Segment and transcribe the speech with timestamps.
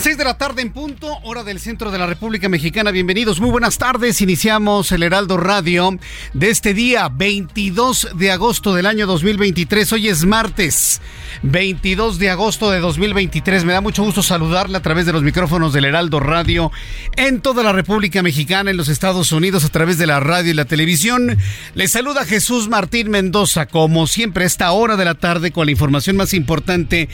[0.00, 2.90] Las 6 de la tarde en punto, hora del centro de la República Mexicana.
[2.90, 4.22] Bienvenidos, muy buenas tardes.
[4.22, 5.98] Iniciamos el Heraldo Radio
[6.32, 9.92] de este día, 22 de agosto del año 2023.
[9.92, 11.02] Hoy es martes,
[11.42, 13.66] 22 de agosto de 2023.
[13.66, 16.72] Me da mucho gusto saludarle a través de los micrófonos del Heraldo Radio
[17.16, 20.54] en toda la República Mexicana, en los Estados Unidos, a través de la radio y
[20.54, 21.36] la televisión.
[21.74, 25.72] Les saluda Jesús Martín Mendoza, como siempre, a esta hora de la tarde, con la
[25.72, 27.10] información más importante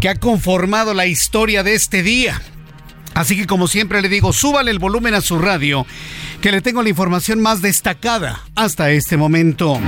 [0.00, 2.23] que ha conformado la historia de este día.
[3.14, 5.86] Así que como siempre le digo, súbale el volumen a su radio,
[6.40, 9.78] que le tengo la información más destacada hasta este momento.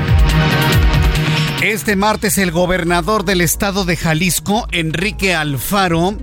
[1.63, 6.17] Este martes el gobernador del estado de Jalisco, Enrique Alfaro,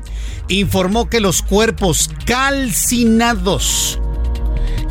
[0.47, 4.00] informó que los cuerpos calcinados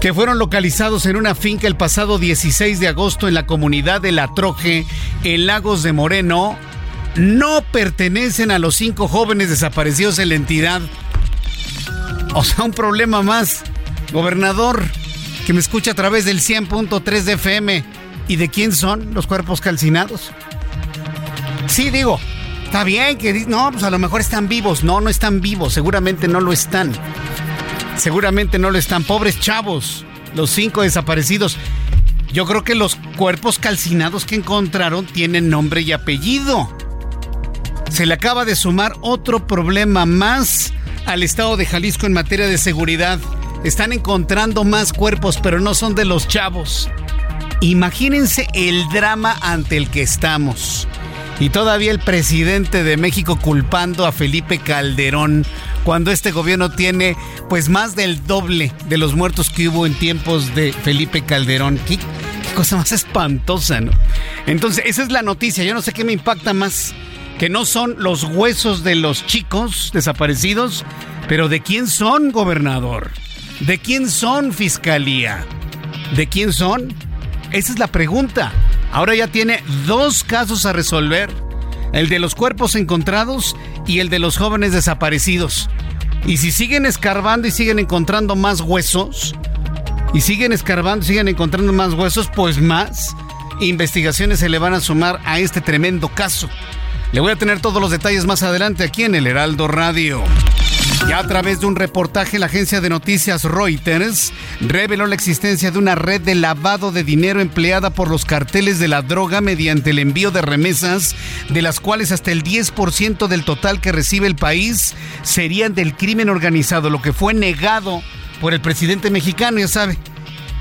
[0.03, 4.11] que fueron localizados en una finca el pasado 16 de agosto en la comunidad de
[4.11, 4.85] La Troje,
[5.23, 6.59] en Lagos de Moreno,
[7.15, 10.83] no pertenecen a los cinco jóvenes desaparecidos en la entidad.
[12.35, 13.63] O sea, un problema más.
[14.13, 14.83] Gobernador,
[15.47, 17.85] que me escucha a través del 100.3 de FM.
[18.29, 20.31] ¿Y de quién son los cuerpos calcinados?
[21.67, 22.21] Sí, digo,
[22.65, 24.85] está bien que no, pues a lo mejor están vivos.
[24.85, 26.93] No, no están vivos, seguramente no lo están.
[27.97, 29.05] Seguramente no lo están.
[29.05, 30.05] Pobres chavos,
[30.35, 31.57] los cinco desaparecidos.
[32.33, 36.75] Yo creo que los cuerpos calcinados que encontraron tienen nombre y apellido.
[37.91, 40.73] Se le acaba de sumar otro problema más
[41.07, 43.19] al estado de Jalisco en materia de seguridad.
[43.65, 46.91] Están encontrando más cuerpos, pero no son de los chavos.
[47.61, 50.89] Imagínense el drama ante el que estamos.
[51.39, 55.47] Y todavía el presidente de México culpando a Felipe Calderón
[55.85, 57.17] cuando este gobierno tiene
[57.49, 61.81] pues más del doble de los muertos que hubo en tiempos de Felipe Calderón.
[61.87, 63.93] ¿Qué, qué cosa más espantosa, ¿no?
[64.47, 65.65] Entonces, esa es la noticia.
[65.65, 66.95] Yo no sé qué me impacta más
[67.43, 70.85] que no son los huesos de los chicos desaparecidos,
[71.27, 73.11] pero ¿de quién son, gobernador?
[73.59, 75.45] ¿De quién son, fiscalía?
[76.15, 76.95] ¿De quién son?
[77.51, 78.53] Esa es la pregunta.
[78.93, 81.31] Ahora ya tiene dos casos a resolver,
[81.93, 83.57] el de los cuerpos encontrados
[83.89, 85.69] y el de los jóvenes desaparecidos.
[86.25, 89.35] Y si siguen escarbando y siguen encontrando más huesos,
[90.15, 93.17] y siguen escarbando siguen encontrando más huesos, pues más
[93.61, 96.49] investigaciones se le van a sumar a este tremendo caso.
[97.13, 100.25] Le voy a tener todos los detalles más adelante aquí en el Heraldo Radio.
[101.07, 105.79] Ya a través de un reportaje, la agencia de noticias Reuters reveló la existencia de
[105.79, 109.99] una red de lavado de dinero empleada por los carteles de la droga mediante el
[109.99, 111.15] envío de remesas,
[111.51, 116.31] de las cuales hasta el 10% del total que recibe el país serían del crimen
[116.31, 118.01] organizado, lo que fue negado
[118.41, 119.99] por el presidente mexicano, ya sabe.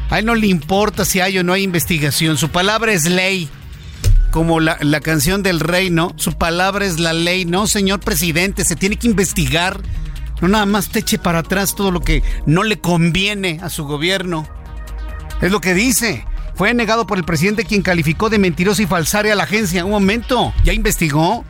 [0.10, 3.50] A él no le importa si hay o no hay investigación, su palabra es ley
[4.31, 6.13] como la, la, canción del rey, ¿no?
[6.16, 7.68] Su palabra es la ley, ¿no?
[7.68, 9.81] Señor presidente, se tiene que investigar.
[10.42, 13.86] No nada más te eche para atrás todo lo que no le conviene a su
[13.86, 14.48] gobierno.
[15.42, 16.25] Es lo que dice.
[16.56, 19.86] Fue negado por el presidente quien calificó de mentiroso y falsaria a la agencia.
[19.86, 21.45] Un momento, ¿ya investigó?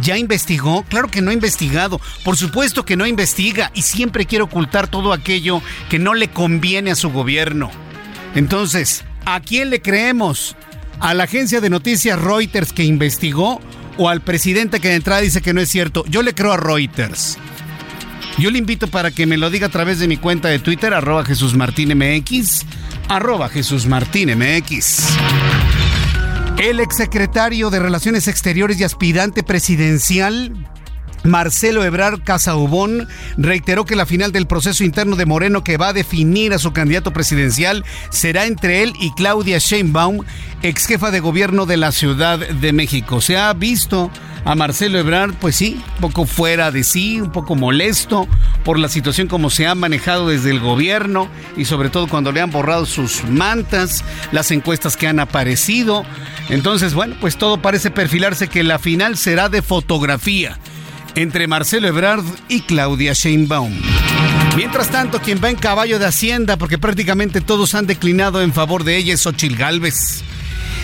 [0.00, 0.84] ¿Ya investigó?
[0.88, 2.00] Claro que no ha investigado.
[2.24, 6.90] Por supuesto que no investiga y siempre quiere ocultar todo aquello que no le conviene
[6.90, 7.70] a su gobierno.
[8.34, 10.54] Entonces, ¿A quién le creemos?
[11.00, 13.60] ¿A la agencia de noticias Reuters que investigó
[13.98, 16.04] o al presidente que de entrada dice que no es cierto?
[16.08, 17.38] Yo le creo a Reuters.
[18.38, 20.92] Yo le invito para que me lo diga a través de mi cuenta de Twitter,
[20.92, 22.66] arroba Jesús Martín MX,
[23.08, 25.04] arroba Jesús Martín MX.
[26.58, 30.52] El exsecretario de Relaciones Exteriores y aspirante presidencial
[31.26, 35.92] Marcelo Ebrard Casaubón reiteró que la final del proceso interno de Moreno que va a
[35.92, 40.20] definir a su candidato presidencial será entre él y Claudia Sheinbaum,
[40.62, 43.20] ex jefa de gobierno de la Ciudad de México.
[43.20, 44.10] Se ha visto
[44.44, 48.28] a Marcelo Ebrard, pues sí, un poco fuera de sí, un poco molesto
[48.64, 52.40] por la situación como se ha manejado desde el gobierno y sobre todo cuando le
[52.40, 56.04] han borrado sus mantas, las encuestas que han aparecido.
[56.48, 60.56] Entonces, bueno, pues todo parece perfilarse que la final será de fotografía
[61.16, 63.72] entre Marcelo Ebrard y Claudia Sheinbaum.
[64.54, 68.84] Mientras tanto, quien va en caballo de Hacienda, porque prácticamente todos han declinado en favor
[68.84, 70.22] de ella, es Xochil Gálvez.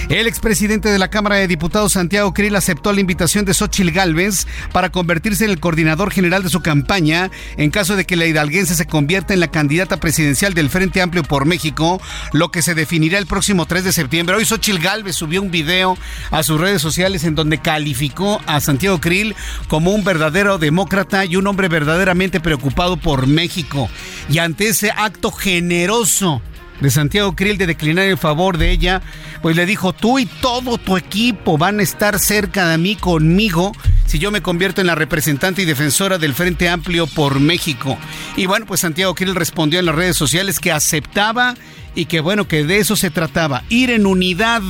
[0.08, 4.46] El expresidente de la Cámara de Diputados, Santiago Krill, aceptó la invitación de Xochil Gálvez
[4.72, 8.74] para convertirse en el coordinador general de su campaña en caso de que la hidalguense
[8.74, 12.00] se convierta en la candidata presidencial del Frente Amplio por México,
[12.32, 14.36] lo que se definirá el próximo 3 de septiembre.
[14.36, 15.96] Hoy Xochil Gálvez subió un video
[16.30, 19.34] a sus redes sociales en donde calificó a Santiago Krill
[19.68, 23.88] como un verdadero demócrata y un hombre verdaderamente preocupado por México.
[24.28, 26.42] Y ante ese acto generoso
[26.82, 29.00] de Santiago Krill de declinar en favor de ella,
[29.40, 33.72] pues le dijo, tú y todo tu equipo van a estar cerca de mí, conmigo,
[34.04, 37.96] si yo me convierto en la representante y defensora del Frente Amplio por México.
[38.36, 41.54] Y bueno, pues Santiago Krill respondió en las redes sociales que aceptaba
[41.94, 44.62] y que bueno, que de eso se trataba, ir en unidad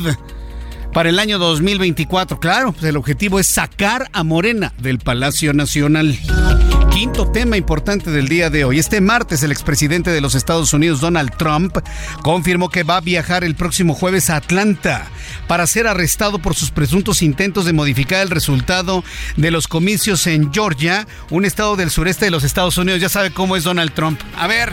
[0.93, 2.38] para el año 2024.
[2.38, 6.19] Claro, pues el objetivo es sacar a Morena del Palacio Nacional.
[7.02, 8.78] Quinto tema importante del día de hoy.
[8.78, 11.76] Este martes el expresidente de los Estados Unidos, Donald Trump,
[12.22, 15.08] confirmó que va a viajar el próximo jueves a Atlanta
[15.49, 19.02] para ser arrestado por sus presuntos intentos de modificar el resultado
[19.37, 23.00] de los comicios en Georgia, un estado del sureste de los Estados Unidos.
[23.00, 24.20] Ya sabe cómo es Donald Trump.
[24.37, 24.72] A ver,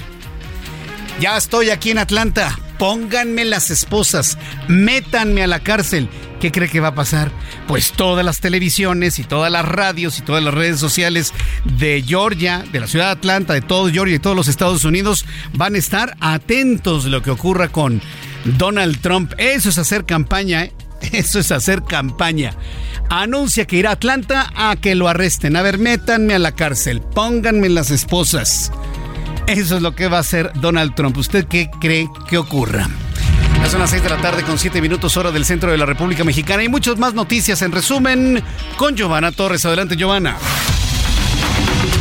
[1.19, 6.09] ya estoy aquí en Atlanta pónganme las esposas, métanme a la cárcel.
[6.39, 7.31] ¿Qué cree que va a pasar?
[7.67, 11.33] Pues todas las televisiones y todas las radios y todas las redes sociales
[11.65, 15.25] de Georgia, de la ciudad de Atlanta, de todo Georgia y todos los Estados Unidos
[15.53, 18.01] van a estar atentos de lo que ocurra con
[18.45, 19.33] Donald Trump.
[19.37, 20.73] Eso es hacer campaña, ¿eh?
[21.11, 22.53] Eso es hacer campaña.
[23.09, 25.57] Anuncia que irá a Atlanta a que lo arresten.
[25.57, 28.71] A ver, métanme a la cárcel, pónganme las esposas.
[29.49, 31.17] Eso es lo que va a hacer Donald Trump.
[31.17, 32.87] ¿Usted qué cree que ocurra?
[33.59, 35.87] Ya son las 6 de la tarde con 7 minutos hora del centro de la
[35.87, 38.43] República Mexicana y muchas más noticias en resumen
[38.77, 39.65] con Giovanna Torres.
[39.65, 40.37] Adelante, Giovanna.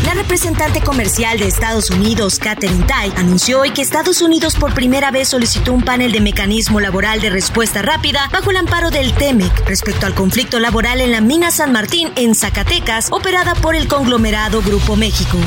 [0.05, 5.11] La representante comercial de Estados Unidos, Catherine Tai, anunció hoy que Estados Unidos por primera
[5.11, 9.67] vez solicitó un panel de mecanismo laboral de respuesta rápida bajo el amparo del TEMEC
[9.67, 14.61] respecto al conflicto laboral en la mina San Martín en Zacatecas, operada por el conglomerado
[14.61, 15.39] Grupo México.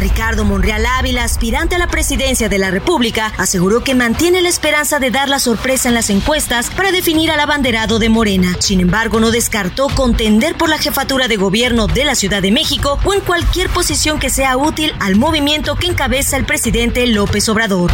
[0.00, 4.98] Ricardo Monreal Ávila, aspirante a la presidencia de la República, aseguró que mantiene la esperanza
[4.98, 8.56] de dar la sorpresa en las encuestas para definir al abanderado de Morena.
[8.60, 12.98] Sin embargo, no descartó contender por la jefatura de gobierno de la Ciudad de México
[13.04, 17.92] o en cualquier posición que sea útil al movimiento que encabeza el presidente López Obrador.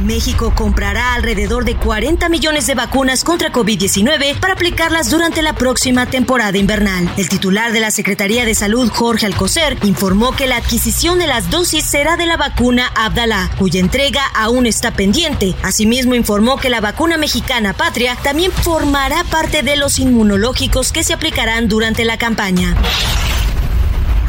[0.00, 6.06] México comprará alrededor de 40 millones de vacunas contra COVID-19 para aplicarlas durante la próxima
[6.06, 7.10] temporada invernal.
[7.16, 11.50] El titular de la Secretaría de Salud, Jorge Alcocer, informó que la adquisición de las
[11.50, 15.54] dosis será de la vacuna Abdalá, cuya entrega aún está pendiente.
[15.62, 21.12] Asimismo, informó que la vacuna mexicana Patria también formará parte de los inmunológicos que se
[21.12, 22.76] aplicarán durante la campaña.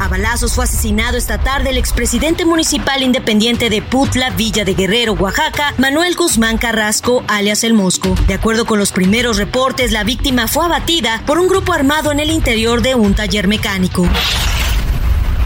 [0.00, 5.12] A balazos fue asesinado esta tarde el expresidente municipal independiente de Putla, Villa de Guerrero,
[5.12, 8.14] Oaxaca, Manuel Guzmán Carrasco, alias El Mosco.
[8.26, 12.20] De acuerdo con los primeros reportes, la víctima fue abatida por un grupo armado en
[12.20, 14.08] el interior de un taller mecánico.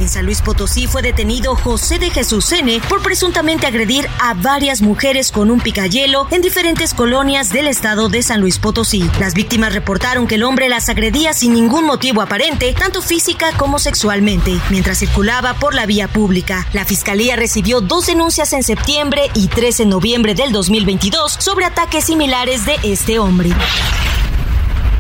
[0.01, 4.83] En San Luis Potosí fue detenido José de Jesús N por presuntamente agredir a varias
[4.83, 9.09] mujeres con un picayelo en diferentes colonias del estado de San Luis Potosí.
[9.21, 13.79] Las víctimas reportaron que el hombre las agredía sin ningún motivo aparente, tanto física como
[13.79, 16.67] sexualmente, mientras circulaba por la vía pública.
[16.73, 22.05] La fiscalía recibió dos denuncias en septiembre y tres en noviembre del 2022 sobre ataques
[22.05, 23.51] similares de este hombre.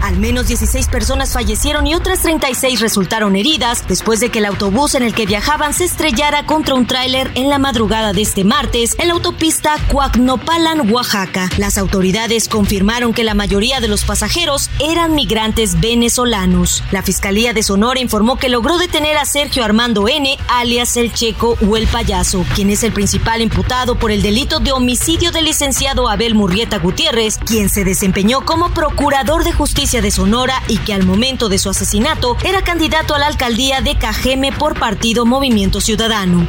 [0.04, 4.94] Al menos 16 personas fallecieron y otras 36 resultaron heridas después de que el autobús
[4.94, 8.96] en el que viajaban se estrellara contra un tráiler en la madrugada de este martes
[8.98, 11.48] en la autopista Cuacnopalan, Oaxaca.
[11.56, 16.84] Las autoridades confirmaron que la mayoría de los pasajeros eran migrantes venezolanos.
[16.90, 21.56] La Fiscalía de Sonora informó que logró detener a Sergio Armando N., alias el Checo
[21.66, 26.10] o el Payaso, quien es el principal imputado por el delito de homicidio del licenciado
[26.10, 31.04] Abel Murrieta Gutiérrez, quien se desempeñó como procurador de justicia de Sonora y que al
[31.04, 36.46] momento de su asesinato era candidato a la alcaldía de Cajeme por partido Movimiento Ciudadano.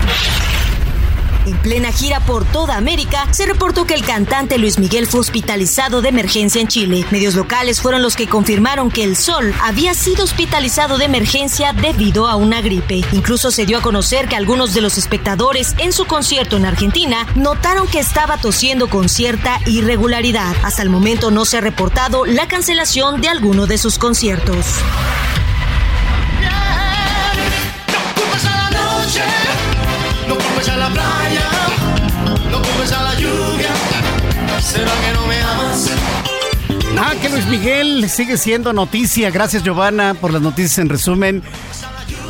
[1.45, 6.01] En plena gira por toda América, se reportó que el cantante Luis Miguel fue hospitalizado
[6.01, 7.05] de emergencia en Chile.
[7.11, 12.27] Medios locales fueron los que confirmaron que el Sol había sido hospitalizado de emergencia debido
[12.27, 13.03] a una gripe.
[13.11, 17.27] Incluso se dio a conocer que algunos de los espectadores en su concierto en Argentina
[17.35, 20.55] notaron que estaba tosiendo con cierta irregularidad.
[20.63, 24.65] Hasta el momento no se ha reportado la cancelación de alguno de sus conciertos.
[30.77, 31.49] La playa,
[32.51, 33.69] no a la lluvia.
[34.61, 35.91] ¿Será que no me amas?
[36.97, 39.29] Ah, que Luis Miguel sigue siendo noticia.
[39.29, 41.43] Gracias, Giovanna, por las noticias en resumen.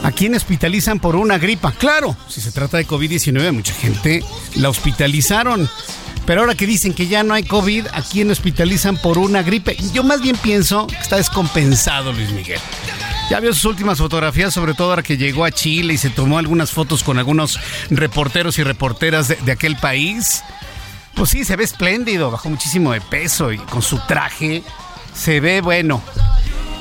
[0.04, 1.72] ¿A quién hospitalizan por una gripa?
[1.72, 4.24] Claro, si se trata de COVID-19, mucha gente
[4.56, 5.70] la hospitalizaron.
[6.26, 9.78] Pero ahora que dicen que ya no hay COVID, ¿a quién hospitalizan por una gripe?
[9.94, 12.60] Yo más bien pienso que está descompensado Luis Miguel.
[13.30, 16.38] Ya vio sus últimas fotografías, sobre todo ahora que llegó a Chile y se tomó
[16.38, 20.44] algunas fotos con algunos reporteros y reporteras de, aquel país.
[21.16, 24.64] Pues sí, se ve espléndido, bajó muchísimo de peso y con su traje
[25.16, 26.04] se ve bueno.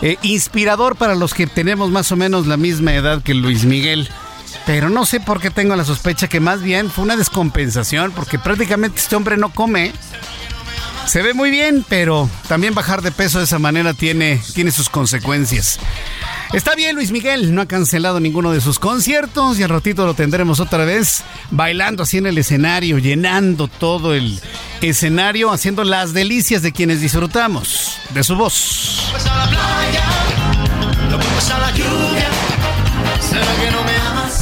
[0.02, 4.10] Eh, inspirador para los que tenemos más o menos la misma edad que Luis Miguel.
[4.66, 8.38] Pero no sé por qué tengo la sospecha que más bien fue una descompensación, porque
[8.38, 9.92] prácticamente este hombre no come.
[11.06, 14.88] Se ve muy bien, pero también bajar de peso de esa manera tiene, tiene sus
[14.88, 15.78] consecuencias.
[16.54, 20.14] Está bien, Luis Miguel, no ha cancelado ninguno de sus conciertos y al ratito lo
[20.14, 24.40] tendremos otra vez bailando así en el escenario, llenando todo el
[24.80, 29.12] escenario, haciendo las delicias de quienes disfrutamos de su voz.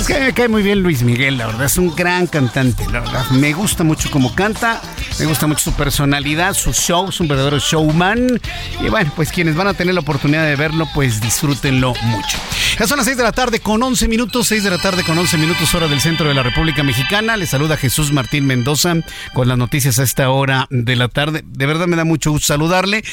[0.08, 3.24] Me cae muy bien Luis Miguel, la verdad, es un gran cantante, la verdad.
[3.30, 4.82] Me gusta mucho cómo canta,
[5.18, 8.40] me gusta mucho su personalidad, su show, es un verdadero showman.
[8.80, 12.38] Y bueno, pues quienes van a tener la oportunidad de verlo, pues disfrútenlo mucho.
[12.78, 15.18] Ya son las 6 de la tarde con 11 minutos, 6 de la tarde con
[15.18, 17.36] 11 minutos hora del centro de la República Mexicana.
[17.36, 18.94] Les saluda Jesús Martín Mendoza
[19.34, 21.44] con las noticias a esta hora de la tarde.
[21.46, 23.04] De verdad me da mucho gusto saludarle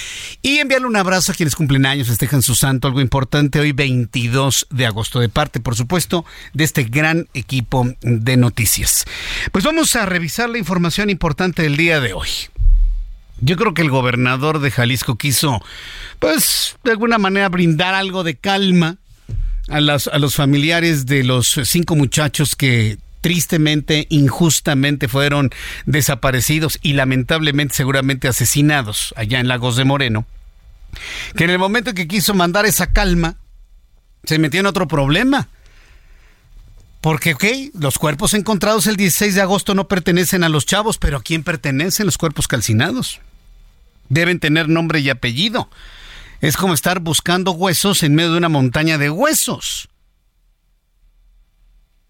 [0.42, 4.68] y enviarle un abrazo a quienes cumplen años, festejan su santo, algo importante hoy 22
[4.70, 9.06] de agosto, de parte, por supuesto, de este gran equipo de noticias.
[9.52, 12.30] Pues vamos a revisar la información importante del día de hoy.
[13.42, 15.62] Yo creo que el gobernador de Jalisco quiso,
[16.20, 18.98] pues, de alguna manera brindar algo de calma
[19.70, 25.52] a, los familiares de los cinco muchachos que tristemente, injustamente fueron
[25.86, 30.26] desaparecidos y lamentablemente seguramente asesinados allá en Lagos de Moreno,
[31.36, 33.36] que en el momento que quiso mandar esa calma,
[34.24, 35.48] se metió en otro problema.
[37.02, 37.44] Porque, ok,
[37.80, 41.44] los cuerpos encontrados el 16 de agosto no pertenecen a los chavos, pero ¿a quién
[41.44, 43.22] pertenecen los cuerpos calcinados?
[44.10, 45.70] Deben tener nombre y apellido.
[46.42, 49.90] Es como estar buscando huesos en medio de una montaña de huesos.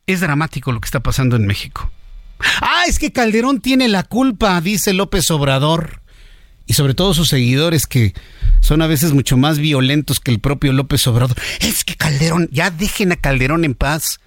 [0.08, 1.92] Es dramático lo que está pasando en México.
[2.62, 6.02] Ah, es que Calderón tiene la culpa, dice López Obrador.
[6.66, 8.14] Y sobre todo sus seguidores que
[8.60, 11.38] son a veces mucho más violentos que el propio López Obrador.
[11.60, 14.20] Es que Calderón, ya dejen a Calderón en paz.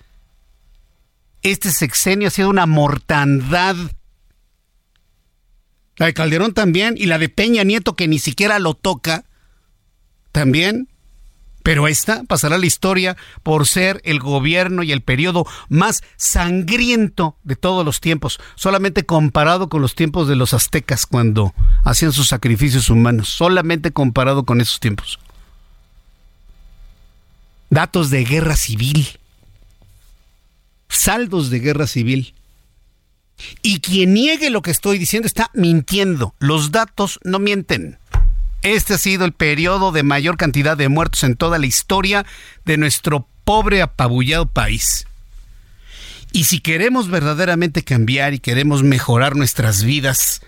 [1.43, 3.77] Este sexenio ha sido una mortandad.
[5.97, 9.25] La de Calderón también y la de Peña Nieto que ni siquiera lo toca
[10.31, 10.89] también.
[11.63, 17.37] Pero esta pasará a la historia por ser el gobierno y el periodo más sangriento
[17.45, 22.27] de todos los tiempos, solamente comparado con los tiempos de los aztecas cuando hacían sus
[22.27, 25.21] sacrificios humanos, solamente comparado con esos tiempos.
[27.71, 29.21] Datos de guerra civil,
[30.93, 32.35] saldos de guerra civil.
[33.63, 36.35] Y quien niegue lo que estoy diciendo está mintiendo.
[36.39, 37.99] Los datos no mienten.
[38.63, 42.25] Este ha sido el periodo de mayor cantidad de muertos en toda la historia
[42.65, 45.07] de nuestro pobre apabullado país.
[46.33, 50.41] Y si queremos verdaderamente cambiar y queremos mejorar nuestras vidas,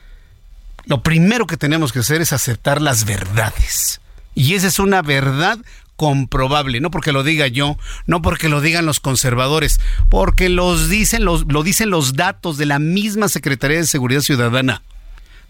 [0.86, 4.00] lo primero que tenemos que hacer es aceptar las verdades.
[4.34, 5.58] Y esa es una verdad
[5.96, 11.24] comprobable, no porque lo diga yo, no porque lo digan los conservadores, porque los dicen
[11.24, 14.82] los, lo dicen los datos de la misma Secretaría de Seguridad Ciudadana,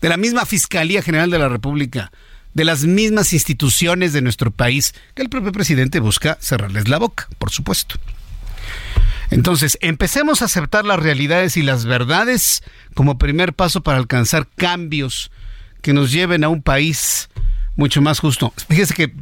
[0.01, 2.13] de la misma Fiscalía General de la República,
[2.53, 7.29] de las mismas instituciones de nuestro país que el propio presidente busca cerrarles la boca,
[7.39, 7.97] por supuesto.
[9.31, 12.63] Entonces, empecemos a aceptar las realidades y las verdades
[12.95, 15.31] como primer paso para alcanzar cambios
[15.83, 17.29] que nos lleven a un país
[17.77, 18.53] mucho más justo.
[18.69, 19.13] Fíjese que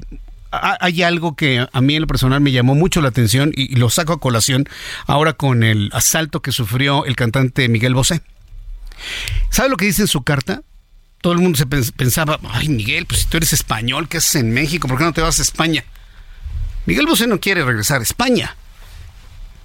[0.53, 3.89] hay algo que a mí en lo personal me llamó mucho la atención y lo
[3.89, 4.69] saco a colación
[5.07, 8.21] ahora con el asalto que sufrió el cantante Miguel Bosé.
[9.49, 10.63] ¿Sabe lo que dice en su carta?
[11.23, 14.53] Todo el mundo se pensaba, ay Miguel, pues si tú eres español, ¿qué haces en
[14.53, 14.89] México?
[14.89, 15.85] ¿Por qué no te vas a España?
[16.85, 18.57] Miguel Bosé no quiere regresar a España.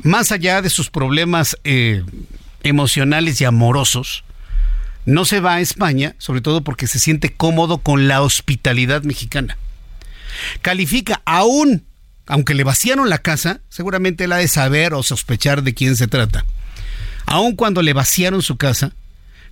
[0.03, 2.03] Más allá de sus problemas eh,
[2.63, 4.23] emocionales y amorosos,
[5.05, 9.57] no se va a España, sobre todo porque se siente cómodo con la hospitalidad mexicana.
[10.61, 11.85] Califica aún,
[12.25, 16.07] aunque le vaciaron la casa, seguramente él ha de saber o sospechar de quién se
[16.07, 16.45] trata.
[17.25, 18.93] Aun cuando le vaciaron su casa,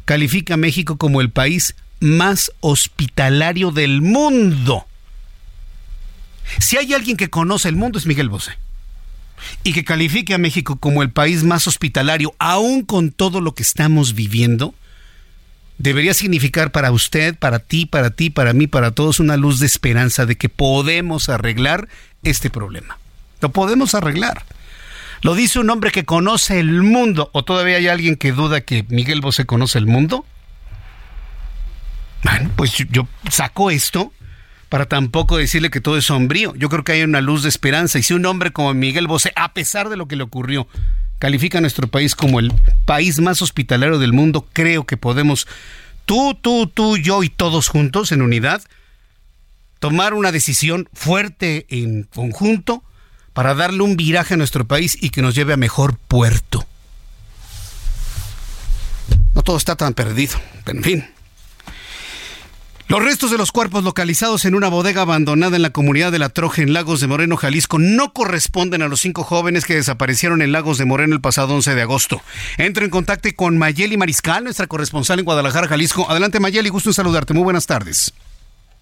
[0.05, 4.86] califica a México como el país más hospitalario del mundo.
[6.60, 8.58] Si hay alguien que conoce el mundo es Miguel Bosé.
[9.63, 13.63] Y que califique a México como el país más hospitalario, aún con todo lo que
[13.63, 14.74] estamos viviendo,
[15.77, 19.65] debería significar para usted, para ti, para ti, para mí, para todos una luz de
[19.65, 21.88] esperanza de que podemos arreglar
[22.24, 22.98] este problema.
[23.41, 24.44] Lo podemos arreglar.
[25.22, 27.29] Lo dice un hombre que conoce el mundo.
[27.34, 30.25] ¿O todavía hay alguien que duda que Miguel Bosé conoce el mundo?
[32.24, 34.12] Bueno, pues yo saco esto
[34.70, 36.55] para tampoco decirle que todo es sombrío.
[36.55, 38.00] Yo creo que hay una luz de esperanza.
[38.00, 40.67] Y si un hombre como Miguel Bosé, a pesar de lo que le ocurrió,
[41.19, 42.53] califica a nuestro país como el
[42.86, 45.48] país más hospitalario del mundo, creo que podemos,
[46.05, 48.62] tú, tú, tú, yo y todos juntos en unidad,
[49.79, 52.84] tomar una decisión fuerte en conjunto
[53.34, 56.65] para darle un viraje a nuestro país y que nos lleve a mejor puerto.
[59.34, 61.14] No todo está tan perdido, en fin.
[62.88, 66.30] Los restos de los cuerpos localizados en una bodega abandonada en la comunidad de La
[66.30, 70.51] Troje en Lagos de Moreno, Jalisco, no corresponden a los cinco jóvenes que desaparecieron en
[70.51, 72.22] Lagos de Moreno el pasado 11 de agosto.
[72.60, 76.08] Entro en contacto con Mayeli Mariscal, nuestra corresponsal en Guadalajara, Jalisco.
[76.12, 77.34] Adelante Mayeli, gusto en saludarte.
[77.34, 78.13] Muy buenas tardes.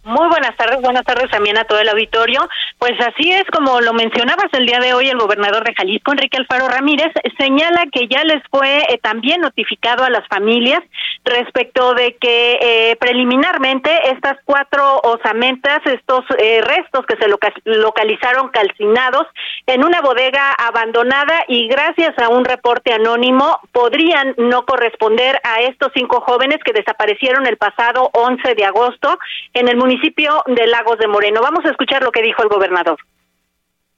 [0.06, 2.42] Muy buenas tardes, buenas tardes también a todo el auditorio.
[2.78, 6.36] Pues así es como lo mencionabas el día de hoy, el gobernador de Jalisco, Enrique
[6.36, 7.08] Alfaro Ramírez,
[7.40, 10.82] señala que ya les fue eh, también notificado a las familias
[11.24, 17.30] respecto de que eh, preliminarmente estas cuatro osamentas, estos eh, restos que se
[17.64, 19.26] localizaron calcinados
[19.68, 25.94] en una bodega abandonada y gracias a un reporte anónimo podrían no corresponder a estos
[25.96, 29.18] cinco jóvenes que desaparecieron el pasado 11 de agosto
[29.54, 31.42] en el municipio municipio de Lagos de Moreno.
[31.42, 32.98] Vamos a escuchar lo que dijo el gobernador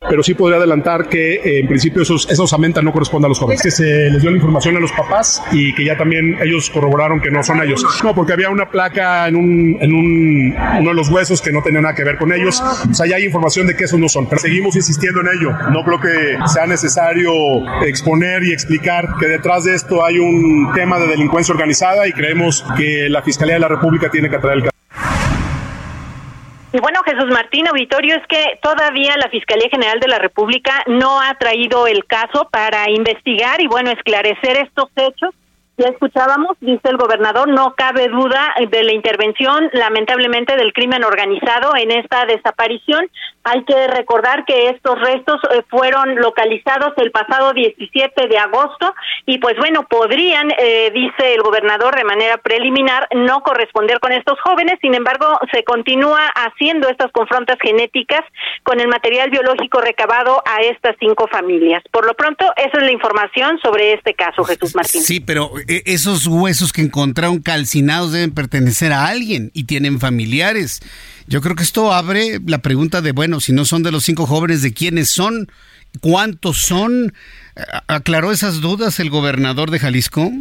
[0.07, 3.39] pero sí podría adelantar que eh, en principio esos, esa osamenta no corresponde a los
[3.39, 3.61] jóvenes.
[3.61, 7.19] Que se les dio la información a los papás y que ya también ellos corroboraron
[7.21, 7.83] que no son ellos.
[8.03, 11.63] No, porque había una placa en, un, en un, uno de los huesos que no
[11.63, 12.61] tenía nada que ver con ellos.
[12.61, 14.27] O sea, ya hay información de que esos no son.
[14.27, 15.51] Pero seguimos insistiendo en ello.
[15.71, 17.31] No creo que sea necesario
[17.83, 22.63] exponer y explicar que detrás de esto hay un tema de delincuencia organizada y creemos
[22.77, 24.74] que la Fiscalía de la República tiene que atraer el caso.
[26.75, 31.21] Y bueno, Jesús Martín Auditorio, es que todavía la Fiscalía General de la República no
[31.21, 35.33] ha traído el caso para investigar y bueno, esclarecer estos hechos
[35.77, 41.75] ya escuchábamos, dice el gobernador, no cabe duda de la intervención, lamentablemente, del crimen organizado
[41.75, 43.09] en esta desaparición.
[43.43, 48.93] Hay que recordar que estos restos eh, fueron localizados el pasado 17 de agosto
[49.25, 54.39] y pues bueno, podrían, eh, dice el gobernador de manera preliminar, no corresponder con estos
[54.41, 54.79] jóvenes.
[54.81, 58.21] Sin embargo, se continúa haciendo estas confrontas genéticas
[58.63, 61.83] con el material biológico recabado a estas cinco familias.
[61.91, 65.01] Por lo pronto, esa es la información sobre este caso, Jesús Martín.
[65.01, 70.81] Sí, pero esos huesos que encontraron calcinados deben pertenecer a alguien y tienen familiares.
[71.27, 74.25] Yo creo que esto abre la pregunta de, bueno, si no son de los cinco
[74.25, 75.49] jóvenes, ¿de quiénes son?
[76.01, 77.13] ¿Cuántos son?
[77.87, 80.31] ¿Aclaró esas dudas el gobernador de Jalisco?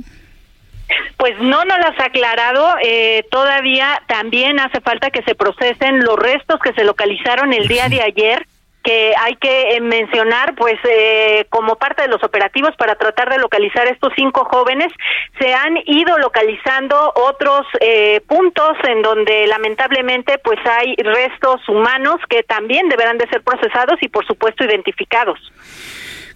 [1.17, 2.75] Pues no nos las ha aclarado.
[2.85, 7.89] Eh, todavía también hace falta que se procesen los restos que se localizaron el día
[7.89, 8.47] de ayer
[8.85, 13.39] que hay que eh, mencionar, pues eh, como parte de los operativos para tratar de
[13.39, 14.93] localizar estos cinco jóvenes,
[15.41, 22.43] se han ido localizando otros eh, puntos en donde lamentablemente pues hay restos humanos que
[22.43, 25.39] también deberán de ser procesados y por supuesto identificados.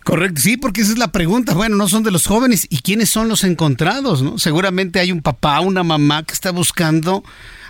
[0.02, 1.52] Correcto, sí, porque esa es la pregunta.
[1.52, 2.66] Bueno, no son de los jóvenes.
[2.70, 4.22] ¿Y quiénes son los encontrados?
[4.22, 4.38] ¿no?
[4.38, 7.22] Seguramente hay un papá, una mamá que está buscando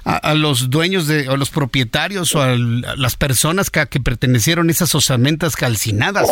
[0.09, 4.73] a, los dueños de, o los propietarios o a, las personas que, que, pertenecieron a
[4.73, 6.29] esas osamentas calcinadas.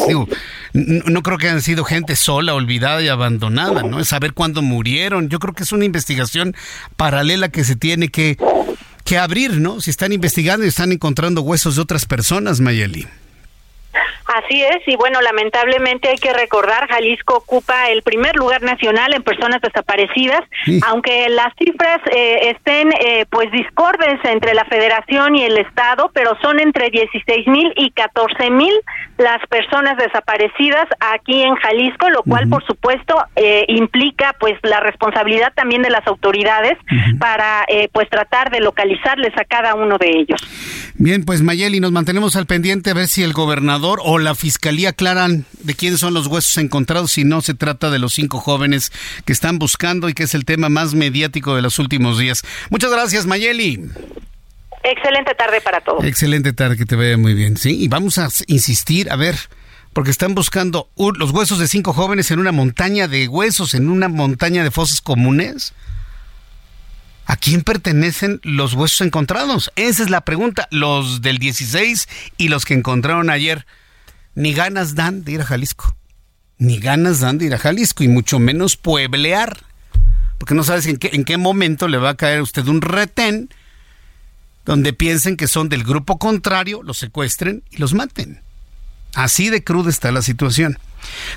[0.73, 4.01] no, creo que hayan sido gente sola, olvidada y abandonada, ¿no?
[4.01, 5.29] Es saber cuándo murieron.
[5.29, 6.57] Yo creo que es una investigación
[6.97, 8.39] paralela que se tiene que
[9.05, 9.81] que abrir, ¿no?
[9.81, 13.07] Si están investigando y están encontrando huesos de otras personas, Mayeli.
[14.37, 19.23] Así es, y bueno, lamentablemente hay que recordar, Jalisco ocupa el primer lugar nacional en
[19.23, 20.43] personas desaparecidas,
[20.87, 26.37] aunque las cifras eh, estén eh, pues discordes entre la federación y el Estado, pero
[26.43, 28.75] son entre 16 mil y 14 mil
[29.17, 35.55] las personas desaparecidas aquí en Jalisco, lo cual por supuesto eh, implica pues la responsabilidad
[35.55, 36.77] también de las autoridades
[37.19, 40.41] para pues tratar de localizarles a cada uno de ellos.
[40.99, 44.89] Bien, pues Mayeli, nos mantenemos al pendiente a ver si el gobernador o la fiscalía
[44.89, 48.91] aclaran de quiénes son los huesos encontrados si no se trata de los cinco jóvenes
[49.25, 52.43] que están buscando y que es el tema más mediático de los últimos días.
[52.69, 53.89] Muchas gracias, Mayeli.
[54.83, 56.05] Excelente tarde para todos.
[56.05, 57.57] Excelente tarde, que te vea muy bien.
[57.57, 59.37] Sí, y vamos a insistir, a ver,
[59.93, 64.09] porque están buscando los huesos de cinco jóvenes en una montaña de huesos, en una
[64.09, 65.73] montaña de fosas comunes.
[67.27, 69.71] ¿A quién pertenecen los huesos encontrados?
[69.77, 70.67] Esa es la pregunta.
[70.73, 72.09] Los del 16
[72.39, 73.67] y los que encontraron ayer.
[74.37, 75.97] Ni ganas dan de ir a Jalisco.
[76.59, 79.65] Ni ganas dan de ir a Jalisco y mucho menos pueblear.
[80.39, 82.83] Porque no sabes en qué, en qué momento le va a caer a usted un
[82.83, 83.49] retén
[84.67, 88.43] donde piensen que son del grupo contrario, los secuestren y los maten.
[89.15, 90.79] Así de cruda está la situación.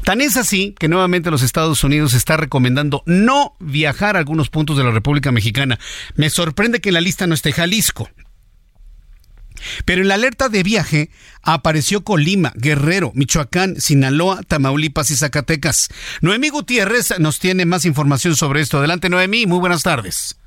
[0.03, 4.75] Tan es así que nuevamente los Estados Unidos está recomendando no viajar a algunos puntos
[4.77, 5.79] de la República Mexicana.
[6.15, 8.09] Me sorprende que en la lista no esté Jalisco.
[9.85, 11.09] Pero en la alerta de viaje
[11.43, 15.89] apareció Colima, Guerrero, Michoacán, Sinaloa, Tamaulipas y Zacatecas.
[16.21, 18.77] Noemí Gutiérrez nos tiene más información sobre esto.
[18.77, 20.39] Adelante, Noemí, muy buenas tardes.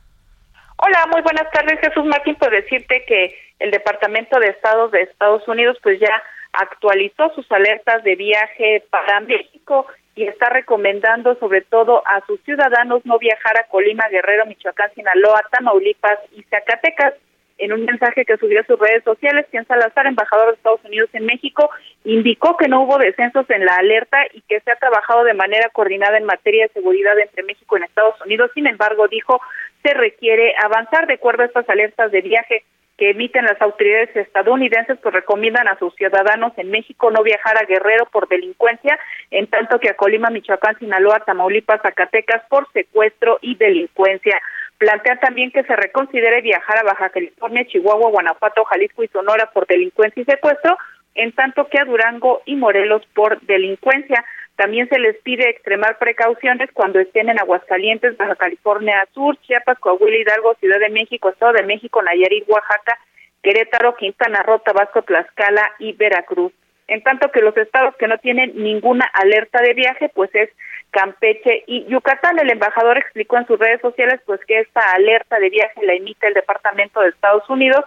[0.77, 2.35] Hola, muy buenas tardes, Jesús Martín.
[2.37, 6.22] Por decirte que el Departamento de Estados de Estados Unidos, pues ya
[6.53, 13.05] actualizó sus alertas de viaje para México y está recomendando sobre todo a sus ciudadanos
[13.07, 17.14] no viajar a Colima, Guerrero, Michoacán, Sinaloa, Tamaulipas y Zacatecas.
[17.58, 21.10] En un mensaje que subió a sus redes sociales, Ken Salazar, embajador de Estados Unidos
[21.12, 21.70] en México,
[22.04, 25.68] indicó que no hubo descensos en la alerta y que se ha trabajado de manera
[25.70, 28.50] coordinada en materia de seguridad entre México y Estados Unidos.
[28.54, 29.40] Sin embargo, dijo,
[29.82, 32.64] se requiere avanzar de acuerdo a estas alertas de viaje
[32.98, 37.64] que emiten las autoridades estadounidenses pues recomiendan a sus ciudadanos en México no viajar a
[37.64, 38.98] Guerrero por delincuencia,
[39.30, 44.40] en tanto que a Colima, Michoacán, Sinaloa, Tamaulipas, Zacatecas por secuestro y delincuencia.
[44.83, 49.64] Plantea también que se reconsidere viajar a Baja California, Chihuahua, Guanajuato, Jalisco y Sonora por
[49.68, 50.77] delincuencia y secuestro,
[51.14, 54.25] en tanto que a Durango y Morelos por delincuencia.
[54.57, 60.18] También se les pide extremar precauciones cuando estén en Aguascalientes, Baja California Sur, Chiapas, Coahuila,
[60.18, 62.99] Hidalgo, Ciudad de México, Estado de México, Nayarit, Oaxaca,
[63.40, 66.53] Querétaro, Quintana Roo, Tabasco, Tlaxcala y Veracruz.
[66.88, 70.51] En tanto que los estados que no tienen ninguna alerta de viaje, pues es
[70.92, 72.38] Campeche y Yucatán.
[72.38, 76.28] El embajador explicó en sus redes sociales pues que esta alerta de viaje la emite
[76.28, 77.85] el Departamento de Estados Unidos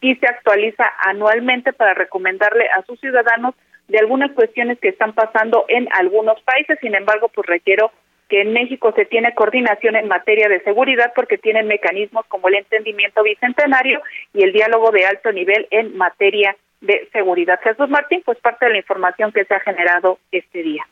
[0.00, 3.54] y se actualiza anualmente para recomendarle a sus ciudadanos
[3.88, 6.78] de algunas cuestiones que están pasando en algunos países.
[6.80, 7.92] Sin embargo, pues requiero
[8.28, 12.56] que en México se tiene coordinación en materia de seguridad porque tienen mecanismos como el
[12.56, 17.60] entendimiento bicentenario y el diálogo de alto nivel en materia de seguridad.
[17.62, 20.84] Jesús Martín, pues parte de la información que se ha generado este día.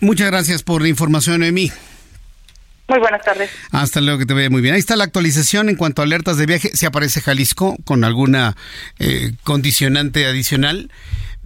[0.00, 1.70] Muchas gracias por la información, Emi.
[2.88, 3.50] Muy buenas tardes.
[3.72, 4.74] Hasta luego, que te vea muy bien.
[4.74, 6.70] Ahí está la actualización en cuanto a alertas de viaje.
[6.74, 8.56] Si aparece Jalisco con alguna
[8.98, 10.90] eh, condicionante adicional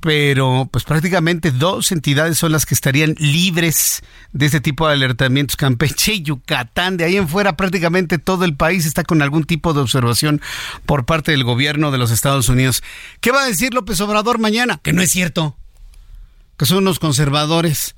[0.00, 5.56] pero pues prácticamente dos entidades son las que estarían libres de este tipo de alertamientos,
[5.56, 6.96] Campeche y Yucatán.
[6.96, 10.40] De ahí en fuera prácticamente todo el país está con algún tipo de observación
[10.86, 12.82] por parte del gobierno de los Estados Unidos.
[13.20, 14.80] ¿Qué va a decir López Obrador mañana?
[14.82, 15.56] Que no es cierto,
[16.56, 17.94] que son unos conservadores,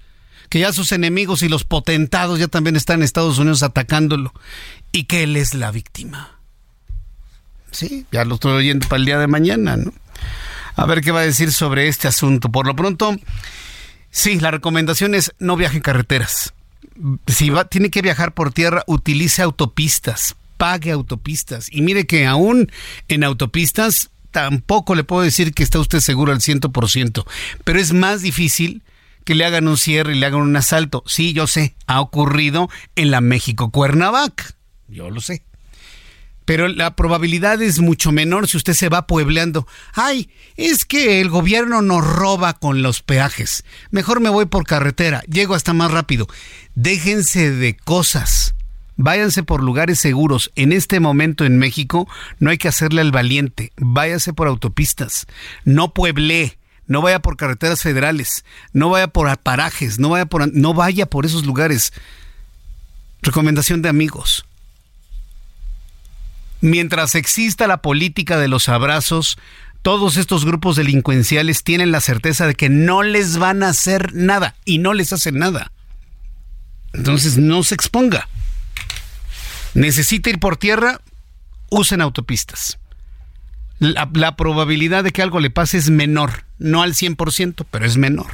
[0.53, 4.35] que ya sus enemigos y los potentados ya también están en Estados Unidos atacándolo
[4.93, 6.37] y que él es la víctima.
[7.71, 9.95] Sí, ya lo estoy oyendo para el día de mañana, ¿no?
[10.77, 12.51] a ver qué va a decir sobre este asunto.
[12.51, 13.17] Por lo pronto,
[14.11, 16.53] sí, la recomendación es no viaje en carreteras.
[17.29, 21.69] Si va, tiene que viajar por tierra, utilice autopistas, pague autopistas.
[21.73, 22.71] Y mire que aún
[23.09, 27.25] en autopistas tampoco le puedo decir que está usted seguro al 100%,
[27.65, 28.83] pero es más difícil
[29.25, 31.03] que le hagan un cierre y le hagan un asalto.
[31.07, 34.55] Sí, yo sé, ha ocurrido en la México Cuernavaca.
[34.89, 35.45] Yo lo sé
[36.45, 39.67] pero la probabilidad es mucho menor si usted se va puebleando.
[39.95, 43.65] Ay, es que el gobierno nos roba con los peajes.
[43.91, 46.27] Mejor me voy por carretera, llego hasta más rápido.
[46.75, 48.55] Déjense de cosas.
[48.97, 50.53] Váyanse por lugares seguros.
[50.55, 52.09] En este momento en México
[52.39, 53.73] no hay que hacerle al valiente.
[53.77, 55.27] Váyase por autopistas.
[55.65, 56.59] No pueble.
[56.87, 58.45] No vaya por carreteras federales.
[58.73, 59.99] No vaya por parajes.
[59.99, 61.93] No vaya por, no vaya por esos lugares.
[63.23, 64.45] Recomendación de amigos
[66.63, 69.37] Mientras exista la política de los abrazos,
[69.83, 74.55] todos estos grupos delincuenciales tienen la certeza de que no les van a hacer nada
[74.65, 75.73] y no les hacen nada.
[76.93, 78.29] Entonces no se exponga.
[79.75, 81.01] Necesita ir por tierra,
[81.69, 82.79] usen autopistas.
[83.81, 88.31] La, probabilidad de que algo le pase es menor, no al 100%, pero es menor.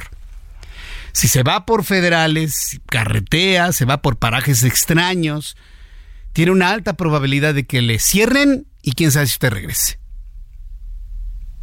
[1.11, 5.57] Si se va por federales, carretea, se va por parajes extraños,
[6.33, 9.99] tiene una alta probabilidad de que le cierren y quién sabe si usted regrese.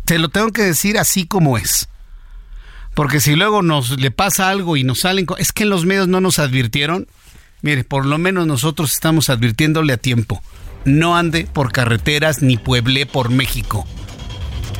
[0.05, 1.89] Te lo tengo que decir así como es.
[2.95, 5.27] Porque si luego nos le pasa algo y nos salen...
[5.39, 7.07] Es que en los medios no nos advirtieron.
[7.61, 10.43] Mire, por lo menos nosotros estamos advirtiéndole a tiempo.
[10.85, 13.87] No ande por carreteras ni pueble por México.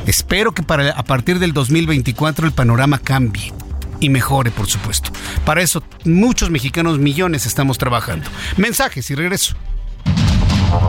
[0.07, 3.53] Espero que para, a partir del 2024 el panorama cambie
[3.99, 5.11] y mejore, por supuesto.
[5.45, 8.29] Para eso muchos mexicanos, millones, estamos trabajando.
[8.55, 9.55] Mensajes y regreso.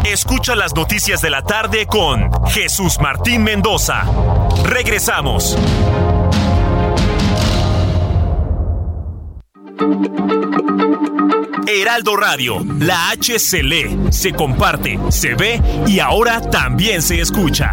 [0.04, 4.04] Escucha las noticias de la tarde con Jesús Martín Mendoza.
[4.64, 5.57] Regresamos.
[11.66, 17.72] Heraldo Radio, la H se lee, se comparte, se ve y ahora también se escucha.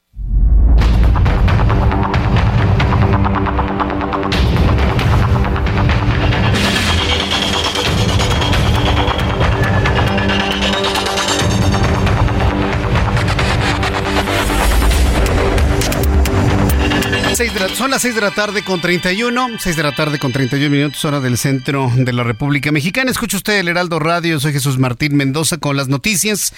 [17.75, 21.03] son las 6 de la tarde con 31, 6 de la tarde con 31 minutos,
[21.05, 23.09] hora del centro de la República Mexicana.
[23.09, 26.53] Escucha usted el Heraldo Radio, soy Jesús Martín Mendoza con las noticias.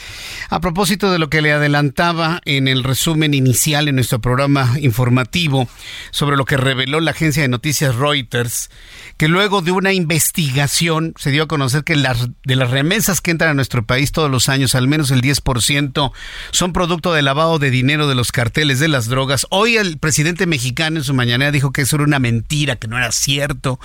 [0.49, 5.69] A propósito de lo que le adelantaba en el resumen inicial en nuestro programa informativo
[6.11, 8.69] sobre lo que reveló la agencia de noticias Reuters,
[9.15, 13.31] que luego de una investigación se dio a conocer que las, de las remesas que
[13.31, 16.11] entran a nuestro país todos los años, al menos el 10%,
[16.51, 19.47] son producto de lavado de dinero de los carteles de las drogas.
[19.49, 22.97] Hoy el presidente mexicano en su mañana dijo que eso era una mentira, que no
[22.97, 23.79] era cierto.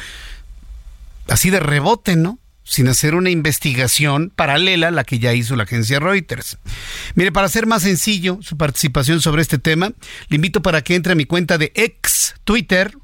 [1.28, 2.38] Así de rebote, ¿no?
[2.68, 6.58] sin hacer una investigación paralela a la que ya hizo la agencia Reuters.
[7.14, 9.92] Mire, para hacer más sencillo su participación sobre este tema,
[10.28, 12.94] le invito para que entre a mi cuenta de ex Twitter,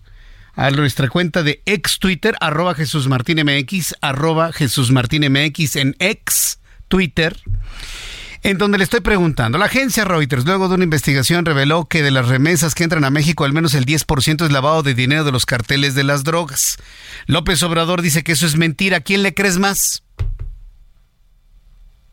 [0.54, 5.96] a nuestra cuenta de ex Twitter, arroba Jesús Martín MX, arroba Jesús Martín MX en
[5.98, 7.34] ex Twitter
[8.44, 9.56] en donde le estoy preguntando.
[9.56, 13.10] La agencia Reuters, luego de una investigación, reveló que de las remesas que entran a
[13.10, 16.76] México, al menos el 10% es lavado de dinero de los carteles de las drogas.
[17.26, 18.98] López Obrador dice que eso es mentira.
[18.98, 20.04] ¿A quién le crees más?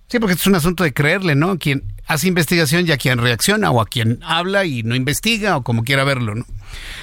[0.08, 1.60] Sí, porque es un asunto de creerle, ¿no?
[1.60, 5.64] Quien hace investigación y a quien reacciona, o a quien habla y no investiga, o
[5.64, 6.46] como quiera verlo, ¿no?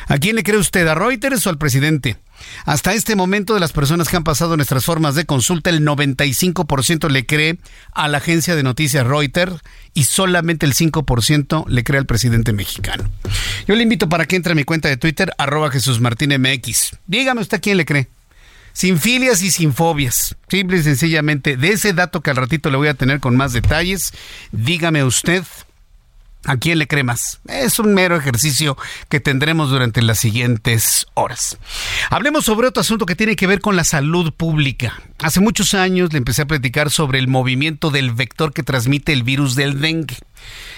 [0.07, 0.87] ¿A quién le cree usted?
[0.87, 2.17] ¿A Reuters o al presidente?
[2.65, 7.09] Hasta este momento de las personas que han pasado nuestras formas de consulta, el 95%
[7.09, 7.59] le cree
[7.93, 9.57] a la agencia de noticias Reuters
[9.95, 13.05] y solamente el 5% le cree al presidente mexicano.
[13.67, 16.97] Yo le invito para que entre a mi cuenta de Twitter, arroba Jesús Martín MX.
[17.07, 18.09] Dígame usted quién le cree.
[18.73, 20.37] Sin filias y sin fobias.
[20.49, 23.53] Simple y sencillamente, de ese dato que al ratito le voy a tener con más
[23.53, 24.13] detalles,
[24.53, 25.43] dígame usted
[26.45, 27.41] ¿A quién le cree más?
[27.49, 28.77] Es un mero ejercicio
[29.09, 31.59] que tendremos durante las siguientes horas.
[32.11, 35.03] Hablemos sobre otro asunto que tiene que ver con la salud pública.
[35.19, 39.25] Hace muchos años le empecé a platicar sobre el movimiento del vector que transmite el
[39.25, 40.17] virus del dengue.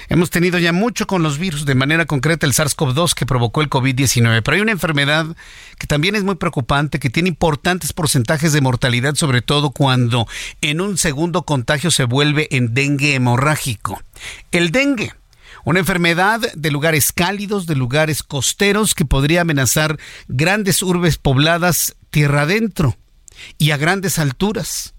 [0.08, 3.70] Hemos tenido ya mucho con los virus, de manera concreta el SARS-CoV-2 que provocó el
[3.70, 5.26] COVID-19, pero hay una enfermedad
[5.78, 10.26] que también es muy preocupante, que tiene importantes porcentajes de mortalidad, sobre todo cuando
[10.62, 14.02] en un segundo contagio se vuelve en dengue hemorrágico.
[14.50, 15.12] El dengue
[15.64, 22.42] Una enfermedad de lugares cálidos, de lugares costeros que podría amenazar grandes urbes pobladas tierra
[22.42, 22.96] adentro
[23.58, 24.94] y a grandes alturas.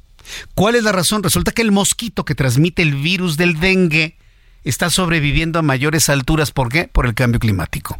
[0.55, 1.23] ¿Cuál es la razón?
[1.23, 4.17] Resulta que el mosquito que transmite el virus del dengue
[4.63, 6.51] está sobreviviendo a mayores alturas.
[6.51, 6.87] ¿Por qué?
[6.87, 7.99] Por el cambio climático.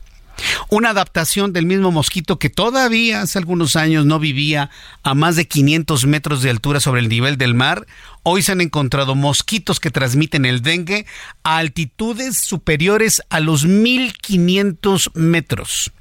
[0.70, 4.70] Una adaptación del mismo mosquito que todavía hace algunos años no vivía
[5.04, 7.86] a más de 500 metros de altura sobre el nivel del mar.
[8.24, 11.06] Hoy se han encontrado mosquitos que transmiten el dengue
[11.44, 15.92] a altitudes superiores a los 1500 metros.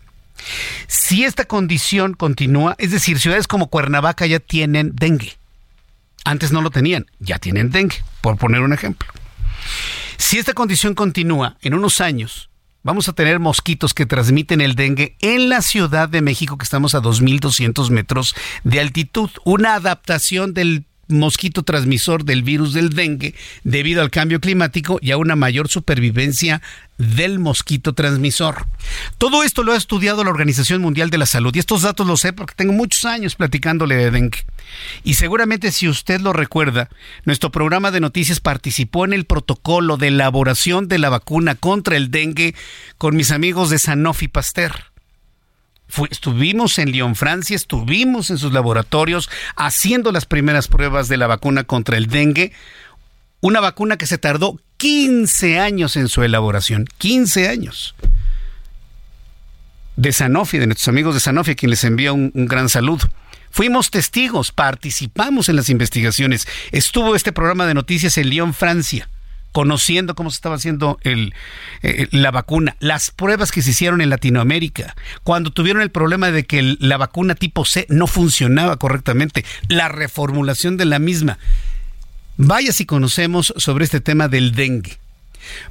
[0.86, 5.36] Si esta condición continúa, es decir, ciudades como Cuernavaca ya tienen dengue.
[6.24, 9.08] Antes no lo tenían, ya tienen dengue, por poner un ejemplo.
[10.16, 12.49] Si esta condición continúa en unos años,
[12.82, 16.94] vamos a tener mosquitos que transmiten el dengue en la Ciudad de México, que estamos
[16.94, 19.30] a 2.200 metros de altitud.
[19.44, 25.16] Una adaptación del mosquito transmisor del virus del dengue debido al cambio climático y a
[25.16, 26.62] una mayor supervivencia
[26.98, 28.66] del mosquito transmisor.
[29.16, 32.20] Todo esto lo ha estudiado la Organización Mundial de la Salud y estos datos los
[32.20, 34.44] sé porque tengo muchos años platicándole de dengue.
[35.02, 36.90] Y seguramente si usted lo recuerda,
[37.24, 42.10] nuestro programa de noticias participó en el protocolo de elaboración de la vacuna contra el
[42.10, 42.54] dengue
[42.98, 44.89] con mis amigos de Sanofi Pasteur
[46.10, 51.64] estuvimos en Lyon, Francia, estuvimos en sus laboratorios haciendo las primeras pruebas de la vacuna
[51.64, 52.52] contra el dengue.
[53.40, 56.86] Una vacuna que se tardó 15 años en su elaboración.
[56.98, 57.94] 15 años.
[59.96, 63.08] De Sanofi, de nuestros amigos de Sanofi, a quien les envía un, un gran saludo.
[63.50, 66.46] Fuimos testigos, participamos en las investigaciones.
[66.72, 69.08] Estuvo este programa de noticias en Lyon, Francia
[69.52, 71.34] conociendo cómo se estaba haciendo el,
[71.82, 76.44] eh, la vacuna, las pruebas que se hicieron en Latinoamérica, cuando tuvieron el problema de
[76.44, 81.38] que la vacuna tipo C no funcionaba correctamente, la reformulación de la misma.
[82.36, 84.98] Vaya si conocemos sobre este tema del dengue.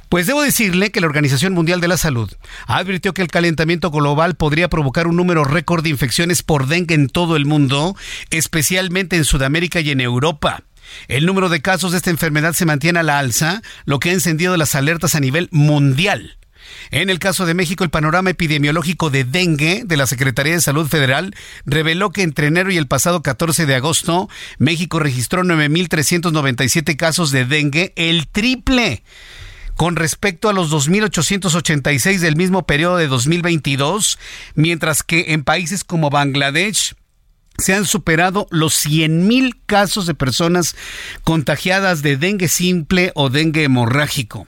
[0.08, 2.30] Pues debo decirle que la Organización Mundial de la Salud
[2.66, 7.08] advirtió que el calentamiento global podría provocar un número récord de infecciones por dengue en
[7.08, 7.96] todo el mundo,
[8.30, 10.62] especialmente en Sudamérica y en Europa.
[11.08, 14.14] El número de casos de esta enfermedad se mantiene a la alza, lo que ha
[14.14, 16.36] encendido las alertas a nivel mundial.
[16.90, 20.88] En el caso de México, el panorama epidemiológico de dengue de la Secretaría de Salud
[20.88, 27.30] Federal reveló que entre enero y el pasado 14 de agosto, México registró 9.397 casos
[27.30, 29.02] de dengue, el triple
[29.76, 34.18] con respecto a los 2.886 del mismo periodo de 2022,
[34.54, 36.96] mientras que en países como Bangladesh,
[37.60, 40.76] se han superado los 100.000 casos de personas
[41.24, 44.46] contagiadas de dengue simple o dengue hemorrágico.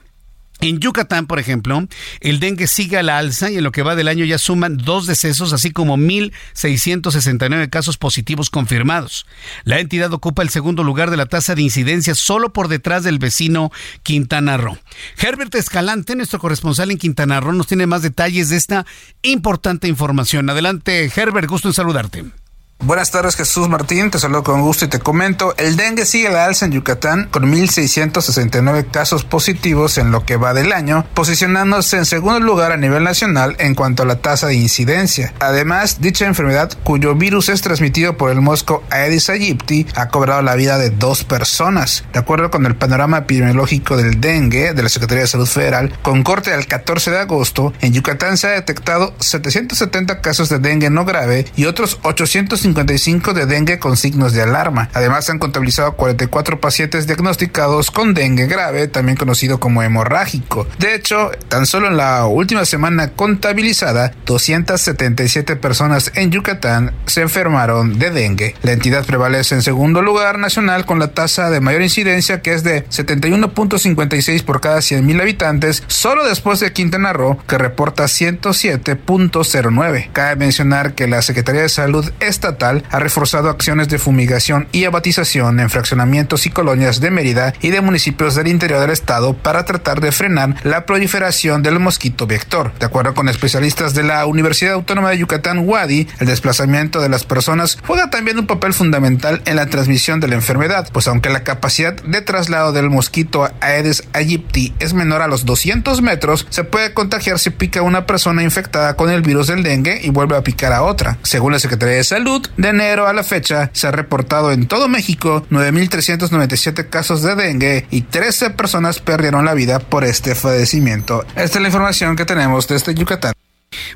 [0.63, 1.85] En Yucatán, por ejemplo,
[2.21, 4.77] el dengue sigue a la alza y en lo que va del año ya suman
[4.77, 9.25] dos decesos, así como 1.669 casos positivos confirmados.
[9.65, 13.19] La entidad ocupa el segundo lugar de la tasa de incidencia solo por detrás del
[13.19, 13.73] vecino
[14.03, 14.77] Quintana Roo.
[15.17, 18.85] Herbert Escalante, nuestro corresponsal en Quintana Roo, nos tiene más detalles de esta
[19.21, 20.49] importante información.
[20.49, 22.42] Adelante, Herbert, gusto en saludarte.
[22.85, 26.43] Buenas tardes Jesús Martín, te saludo con gusto y te comento, el dengue sigue la
[26.43, 32.05] alza en Yucatán con 1.669 casos positivos en lo que va del año, posicionándose en
[32.05, 35.33] segundo lugar a nivel nacional en cuanto a la tasa de incidencia.
[35.39, 40.55] Además, dicha enfermedad, cuyo virus es transmitido por el mosco Aedes aegypti, ha cobrado la
[40.55, 42.03] vida de dos personas.
[42.11, 46.21] De acuerdo con el panorama epidemiológico del dengue de la Secretaría de Salud Federal, con
[46.21, 51.05] corte al 14 de agosto, en Yucatán se ha detectado 770 casos de dengue no
[51.05, 54.89] grave y otros 850 55 de dengue con signos de alarma.
[54.93, 60.65] Además, se han contabilizado 44 pacientes diagnosticados con dengue grave, también conocido como hemorrágico.
[60.79, 67.99] De hecho, tan solo en la última semana contabilizada, 277 personas en Yucatán se enfermaron
[67.99, 68.55] de dengue.
[68.63, 72.63] La entidad prevalece en segundo lugar nacional con la tasa de mayor incidencia que es
[72.63, 80.09] de 71.56 por cada 100.000 habitantes, solo después de Quintana Roo, que reporta 107.09.
[80.11, 85.59] Cabe mencionar que la Secretaría de Salud Estatal ha reforzado acciones de fumigación y abatización
[85.59, 90.01] en fraccionamientos y colonias de Mérida y de municipios del interior del estado para tratar
[90.01, 92.71] de frenar la proliferación del mosquito vector.
[92.79, 97.25] De acuerdo con especialistas de la Universidad Autónoma de Yucatán, Wadi, el desplazamiento de las
[97.25, 101.43] personas juega también un papel fundamental en la transmisión de la enfermedad, pues aunque la
[101.43, 106.93] capacidad de traslado del mosquito Aedes aegypti es menor a los 200 metros, se puede
[106.93, 110.73] contagiar si pica una persona infectada con el virus del dengue y vuelve a picar
[110.73, 111.17] a otra.
[111.23, 114.87] Según la Secretaría de Salud, de enero a la fecha se ha reportado en todo
[114.87, 121.25] México 9.397 casos de dengue y 13 personas perdieron la vida por este padecimiento.
[121.35, 123.33] Esta es la información que tenemos desde Yucatán.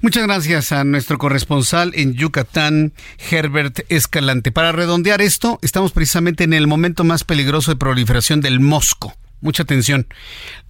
[0.01, 2.93] Muchas gracias a nuestro corresponsal en Yucatán,
[3.29, 4.51] Herbert Escalante.
[4.51, 9.15] Para redondear esto, estamos precisamente en el momento más peligroso de proliferación del mosco.
[9.41, 10.07] Mucha atención.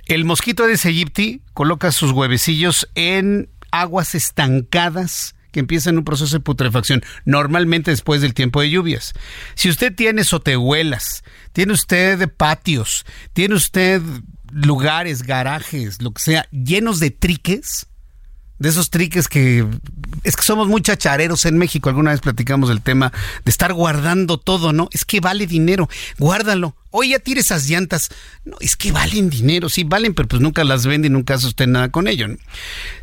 [0.06, 6.44] El mosquito Aedes aegypti coloca sus huevecillos en aguas estancadas que empiezan un proceso de
[6.44, 9.14] putrefacción, normalmente después del tiempo de lluvias.
[9.56, 14.04] Si usted tiene sotehuelas, tiene usted patios, tiene usted
[14.52, 17.87] lugares, garajes, lo que sea, llenos de triques,
[18.60, 19.66] de esos triques que
[20.24, 21.90] es que somos muy chachareros en México.
[21.90, 23.12] Alguna vez platicamos del tema
[23.46, 24.90] de estar guardando todo, ¿no?
[24.92, 26.76] Es que vale dinero, guárdalo.
[26.90, 28.10] Oye, ya tire esas llantas.
[28.44, 31.48] No, es que valen dinero, sí valen, pero pues nunca las vende y nunca hace
[31.48, 32.28] usted nada con ello.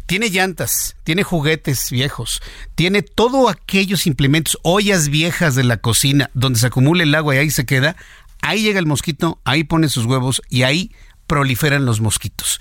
[0.06, 2.42] Tiene llantas, tiene juguetes viejos,
[2.74, 7.38] tiene todos aquellos implementos, ollas viejas de la cocina donde se acumula el agua y
[7.38, 7.96] ahí se queda.
[8.42, 10.90] Ahí llega el mosquito, ahí pone sus huevos y ahí
[11.26, 12.58] proliferan los mosquitos.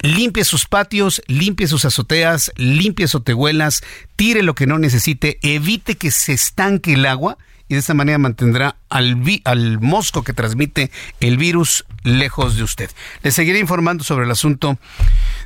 [0.00, 3.82] Limpie sus patios, limpie sus azoteas, limpie sotehuelas,
[4.16, 7.38] tire lo que no necesite, evite que se estanque el agua
[7.68, 10.90] y de esta manera mantendrá al, mosco que transmite
[11.20, 12.90] el virus lejos de usted.
[13.22, 14.78] Le seguiré informando sobre el asunto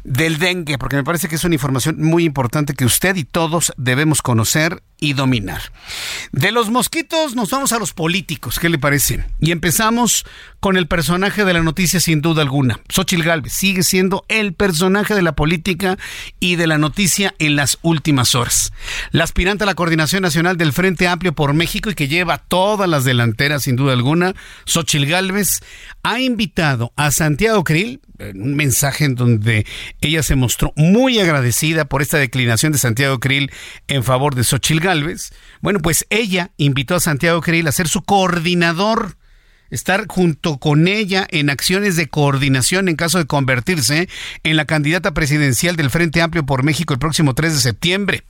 [0.05, 3.73] del dengue, porque me parece que es una información muy importante que usted y todos
[3.77, 5.63] debemos conocer y dominar.
[6.33, 9.25] De los mosquitos nos vamos a los políticos, ¿qué le parece?
[9.39, 10.27] Y empezamos
[10.61, 12.81] con el personaje de la noticia sin duda alguna.
[12.89, 15.97] Xochil Gálvez sigue siendo el personaje de la política
[16.41, 18.73] y de la noticia en las últimas horas.
[19.13, 22.89] La aspirante a la coordinación nacional del Frente Amplio por México y que lleva todas
[22.89, 24.35] las delanteras sin duda alguna,
[24.67, 25.61] Xochil Gálvez,
[26.03, 29.65] ha invitado a Santiago Krill, en un mensaje en donde
[30.01, 33.51] ella se mostró muy agradecida por esta declinación de Santiago Krill
[33.87, 35.33] en favor de Xochil Gálvez.
[35.61, 39.17] Bueno, pues ella invitó a Santiago Krill a ser su coordinador
[39.71, 44.09] estar junto con ella en acciones de coordinación en caso de convertirse
[44.43, 48.25] en la candidata presidencial del Frente Amplio por México el próximo 3 de septiembre.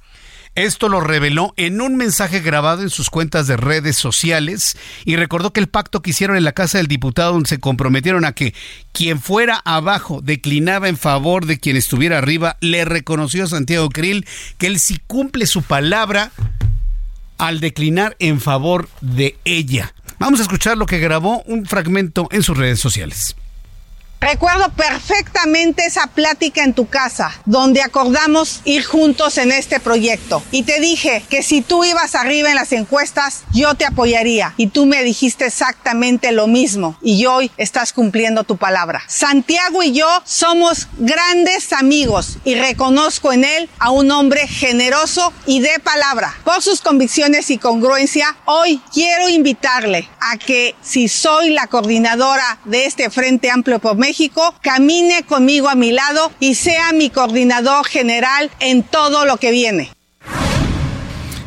[0.58, 5.52] Esto lo reveló en un mensaje grabado en sus cuentas de redes sociales y recordó
[5.52, 8.54] que el pacto que hicieron en la Casa del Diputado donde se comprometieron a que
[8.90, 14.26] quien fuera abajo declinaba en favor de quien estuviera arriba, le reconoció a Santiago Krill
[14.58, 16.32] que él sí cumple su palabra
[17.38, 19.94] al declinar en favor de ella.
[20.18, 23.36] Vamos a escuchar lo que grabó un fragmento en sus redes sociales.
[24.20, 30.42] Recuerdo perfectamente esa plática en tu casa, donde acordamos ir juntos en este proyecto.
[30.50, 34.54] Y te dije que si tú ibas arriba en las encuestas, yo te apoyaría.
[34.56, 36.98] Y tú me dijiste exactamente lo mismo.
[37.00, 39.02] Y hoy estás cumpliendo tu palabra.
[39.06, 45.60] Santiago y yo somos grandes amigos y reconozco en él a un hombre generoso y
[45.60, 46.34] de palabra.
[46.42, 52.86] Por sus convicciones y congruencia, hoy quiero invitarle a que si soy la coordinadora de
[52.86, 58.50] este Frente Amplio por México camine conmigo a mi lado y sea mi coordinador general
[58.58, 59.90] en todo lo que viene.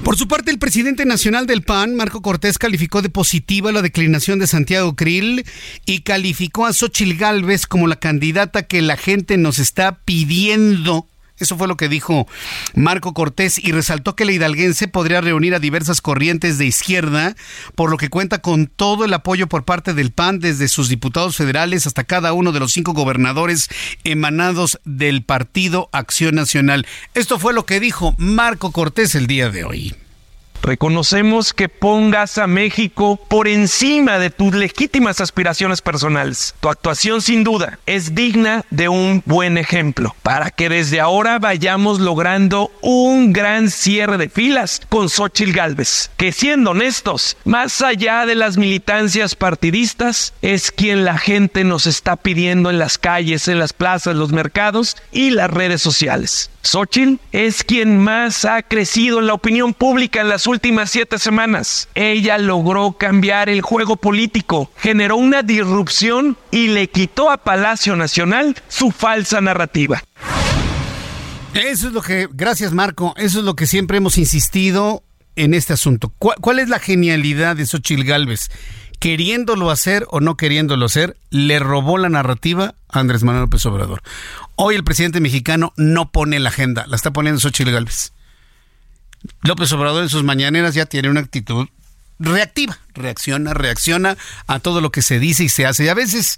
[0.04, 4.38] Por su parte, el presidente nacional del PAN, Marco Cortés, calificó de positiva la declinación
[4.38, 5.44] de Santiago Krill
[5.88, 11.08] y calificó a Xochil Gálvez como la candidata que la gente nos está pidiendo
[11.44, 12.28] eso fue lo que dijo
[12.74, 17.36] Marco Cortés y resaltó que la hidalguense podría reunir a diversas corrientes de izquierda,
[17.76, 21.36] por lo que cuenta con todo el apoyo por parte del PAN, desde sus diputados
[21.36, 23.70] federales hasta cada uno de los cinco gobernadores
[24.04, 26.86] emanados del Partido Acción Nacional.
[27.14, 30.01] Esto fue lo que dijo Marco Cortés el día de hoy.
[30.62, 36.54] Reconocemos que pongas a México por encima de tus legítimas aspiraciones personales.
[36.60, 42.00] Tu actuación sin duda es digna de un buen ejemplo para que desde ahora vayamos
[42.00, 48.36] logrando un gran cierre de filas con Xochitl Galvez, que siendo honestos, más allá de
[48.36, 53.74] las militancias partidistas, es quien la gente nos está pidiendo en las calles, en las
[53.74, 56.52] plazas, los mercados y las redes sociales.
[56.64, 61.88] Xochitl es quien más ha crecido en la opinión pública en las últimas siete semanas.
[61.96, 68.56] Ella logró cambiar el juego político, generó una disrupción y le quitó a Palacio Nacional
[68.68, 70.04] su falsa narrativa.
[71.54, 75.04] Eso es lo que, gracias Marco, eso es lo que siempre hemos insistido
[75.36, 76.14] en este asunto.
[76.18, 78.50] ¿Cuál, es la genialidad de Xochitl Galvez?
[79.02, 84.04] Queriéndolo hacer o no queriéndolo hacer, le robó la narrativa a Andrés Manuel López Obrador.
[84.56, 88.14] Hoy el presidente mexicano no pone la agenda, la está poniendo Xochitl Galvez.
[89.42, 91.68] López Obrador en sus mañaneras ya tiene una actitud
[92.20, 95.86] reactiva, reacciona, reacciona a todo lo que se dice y se hace.
[95.86, 96.38] Y a veces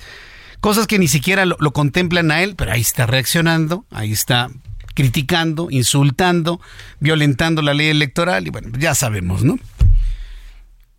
[0.62, 4.50] cosas que ni siquiera lo contemplan a él, pero ahí está reaccionando, ahí está
[4.94, 6.62] criticando, insultando,
[7.02, 9.60] violentando la ley electoral y bueno, ya sabemos, ¿no?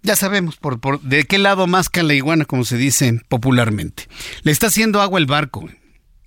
[0.05, 4.07] Ya sabemos por, por de qué lado masca la iguana, como se dice popularmente.
[4.43, 5.67] Le está haciendo agua el barco.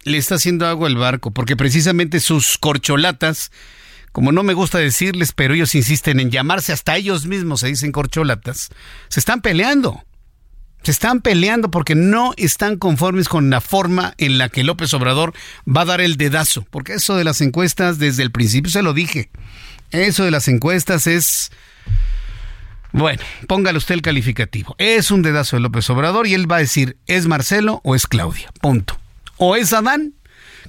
[0.04, 3.52] Le está haciendo agua el barco, porque precisamente sus corcholatas,
[4.12, 7.92] como no me gusta decirles, pero ellos insisten en llamarse hasta ellos mismos, se dicen
[7.92, 8.70] corcholatas,
[9.10, 10.04] se están peleando.
[10.82, 15.34] Se están peleando porque no están conformes con la forma en la que López Obrador
[15.68, 16.66] va a dar el dedazo.
[16.72, 19.30] Porque eso de las encuestas, desde el principio se lo dije.
[19.92, 21.52] Eso de las encuestas es...
[22.92, 24.76] Bueno, póngale usted el calificativo.
[24.78, 28.08] Es un dedazo de López Obrador y él va a decir, ¿es Marcelo o es
[28.08, 28.50] Claudia?
[28.62, 28.98] Punto.
[29.38, 30.14] O es Adán,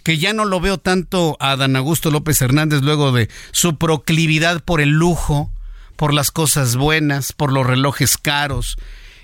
[0.03, 4.62] que ya no lo veo tanto a Adán Augusto López Hernández luego de su proclividad
[4.62, 5.53] por el lujo,
[5.97, 8.77] por las cosas buenas, por los relojes caros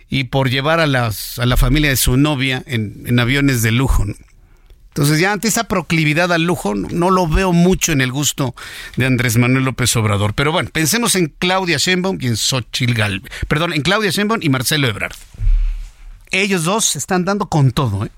[0.08, 4.04] y por llevar a, las, a la familia de su novia en, aviones de lujo.
[4.94, 8.54] Entonces ya ante esa proclividad al lujo no, lo veo mucho en el gusto
[8.96, 10.34] de Andrés Manuel López Obrador.
[10.34, 13.02] Pero bueno, pensemos en Claudia Sheinbaum y en Xochitl.
[13.48, 15.16] Perdón, en Claudia Sheinbaum y Marcelo Ebrard.
[16.30, 18.12] Ellos dos están dando con todo, ¿eh?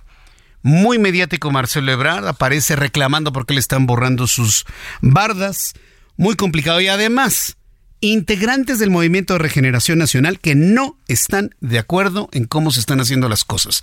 [0.60, 4.66] Muy mediático Marcelo Ebrard, aparece reclamando porque le están borrando sus
[5.00, 5.72] bardas.
[6.18, 6.82] Muy complicado.
[6.82, 7.56] Y además,
[8.00, 13.00] integrantes del Movimiento de Regeneración Nacional que no están de acuerdo en cómo se están
[13.00, 13.82] haciendo las cosas.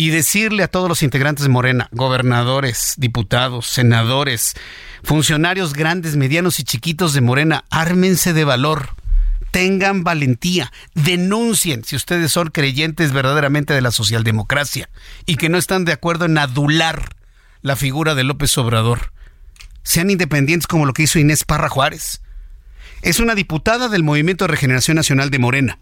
[0.00, 4.54] Y decirle a todos los integrantes de Morena, gobernadores, diputados, senadores,
[5.02, 8.94] funcionarios grandes, medianos y chiquitos de Morena, ármense de valor,
[9.50, 14.88] tengan valentía, denuncien si ustedes son creyentes verdaderamente de la socialdemocracia
[15.26, 17.14] y que no están de acuerdo en adular
[17.60, 19.12] la figura de López Obrador.
[19.82, 22.22] Sean independientes como lo que hizo Inés Parra Juárez
[23.02, 25.78] es una diputada del Movimiento de Regeneración Nacional de Morena.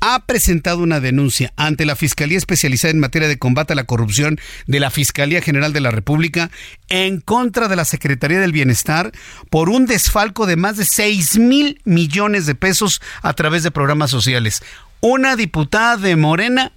[0.00, 4.40] Ha presentado una denuncia ante la Fiscalía Especializada en Materia de Combate a la Corrupción
[4.66, 6.50] de la Fiscalía General de la República
[6.88, 9.12] en contra de la Secretaría del Bienestar
[9.50, 14.10] por un desfalco de más de 6 mil millones de pesos a través de programas
[14.10, 14.62] sociales.
[15.00, 16.72] Una diputada de Morena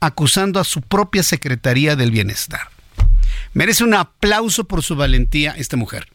[0.00, 2.68] acusando a su propia Secretaría del Bienestar.
[3.52, 6.08] Merece un aplauso por su valentía esta mujer.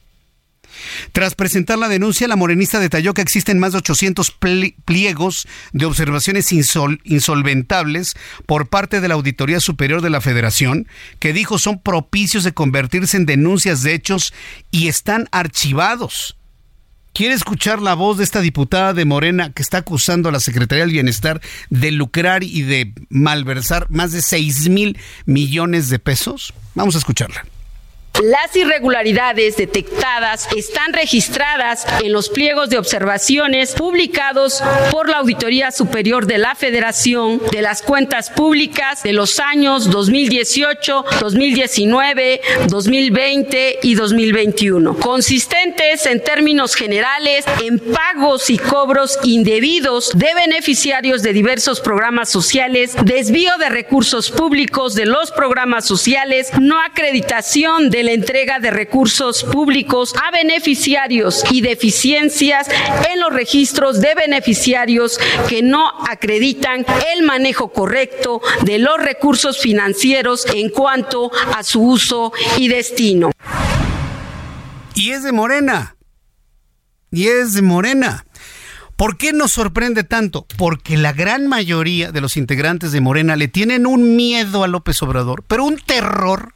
[1.11, 4.37] Tras presentar la denuncia, la morenista detalló que existen más de 800
[4.85, 8.13] pliegos de observaciones insolventables
[8.45, 10.87] por parte de la Auditoría Superior de la Federación,
[11.19, 14.33] que dijo son propicios de convertirse en denuncias de hechos
[14.71, 16.37] y están archivados.
[17.15, 20.83] ¿Quiere escuchar la voz de esta diputada de Morena que está acusando a la Secretaría
[20.83, 26.53] del Bienestar de lucrar y de malversar más de 6 mil millones de pesos?
[26.73, 27.45] Vamos a escucharla.
[28.23, 36.25] Las irregularidades detectadas están registradas en los pliegos de observaciones publicados por la Auditoría Superior
[36.25, 44.95] de la Federación de las Cuentas Públicas de los años 2018, 2019, 2020 y 2021,
[44.97, 52.95] consistentes en términos generales en pagos y cobros indebidos de beneficiarios de diversos programas sociales,
[53.03, 59.43] desvío de recursos públicos de los programas sociales, no acreditación de la entrega de recursos
[59.43, 62.67] públicos a beneficiarios y deficiencias
[63.09, 70.45] en los registros de beneficiarios que no acreditan el manejo correcto de los recursos financieros
[70.53, 73.31] en cuanto a su uso y destino.
[74.93, 75.95] Y es de Morena.
[77.11, 78.25] Y es de Morena.
[78.95, 80.47] ¿Por qué nos sorprende tanto?
[80.57, 85.01] Porque la gran mayoría de los integrantes de Morena le tienen un miedo a López
[85.03, 86.54] Obrador, pero un terror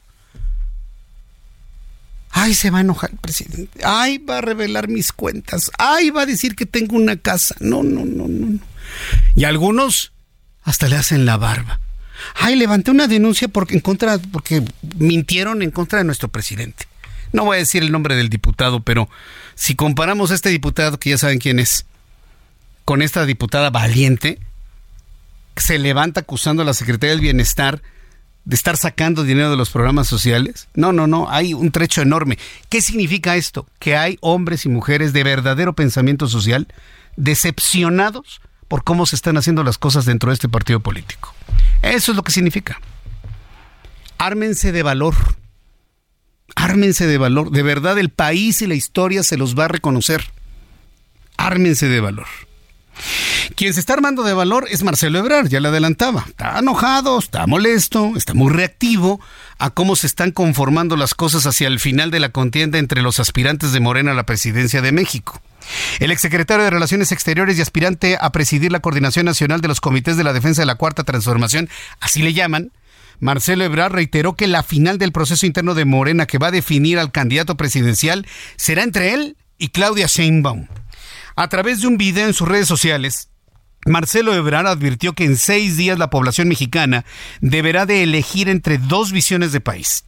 [2.32, 3.80] Ay, se va a enojar el presidente.
[3.84, 5.72] Ay, va a revelar mis cuentas.
[5.78, 7.56] Ay, va a decir que tengo una casa.
[7.60, 8.60] No, no, no, no.
[9.36, 10.12] Y algunos
[10.64, 11.80] hasta le hacen la barba.
[12.36, 14.64] Ay, levanté una denuncia porque en contra porque
[14.98, 16.86] mintieron en contra de nuestro presidente.
[17.32, 19.10] No voy a decir el nombre del diputado, pero
[19.56, 21.86] si comparamos a este diputado que ya saben quién es
[22.86, 24.40] con esta diputada valiente
[25.56, 27.82] se levanta acusando a la Secretaría del Bienestar
[28.50, 30.70] de estar sacando dinero de los programas sociales.
[30.74, 32.40] No, no, no, hay un trecho enorme.
[32.68, 33.68] ¿Qué significa esto?
[33.78, 36.68] Que hay hombres y mujeres de verdadero pensamiento social
[37.16, 41.32] decepcionados por cómo se están haciendo las cosas dentro de este partido político.
[41.84, 42.82] Eso es lo que significa.
[44.18, 45.14] Ármense de valor.
[46.56, 47.52] Ármense de valor.
[47.52, 50.26] De verdad el país y la historia se los va a reconocer.
[51.38, 52.26] Ármense de valor.
[53.56, 56.26] Quien se está armando de valor es Marcelo Ebrard, ya le adelantaba.
[56.28, 59.20] Está enojado, está molesto, está muy reactivo
[59.58, 63.20] a cómo se están conformando las cosas hacia el final de la contienda entre los
[63.20, 65.42] aspirantes de Morena a la presidencia de México.
[66.00, 70.18] El exsecretario de Relaciones Exteriores y aspirante a presidir la Coordinación Nacional de los Comités
[70.18, 71.70] de la Defensa de la Cuarta Transformación,
[72.00, 72.72] así le llaman,
[73.20, 77.00] Marcelo Ebrard reiteró que la final del proceso interno de Morena que va a definir
[77.00, 78.26] al candidato presidencial
[78.56, 80.68] será entre él y Claudia Sheinbaum.
[81.40, 83.30] A través de un video en sus redes sociales,
[83.86, 87.06] Marcelo Ebrard advirtió que en seis días la población mexicana
[87.40, 90.04] deberá de elegir entre dos visiones de país.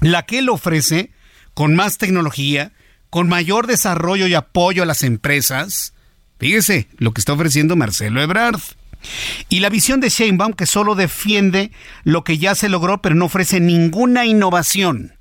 [0.00, 1.12] La que él ofrece,
[1.54, 2.72] con más tecnología,
[3.10, 5.94] con mayor desarrollo y apoyo a las empresas.
[6.40, 8.60] Fíjese lo que está ofreciendo Marcelo Ebrard.
[9.48, 11.70] Y la visión de Sheinbaum que solo defiende
[12.02, 15.12] lo que ya se logró, pero no ofrece ninguna innovación.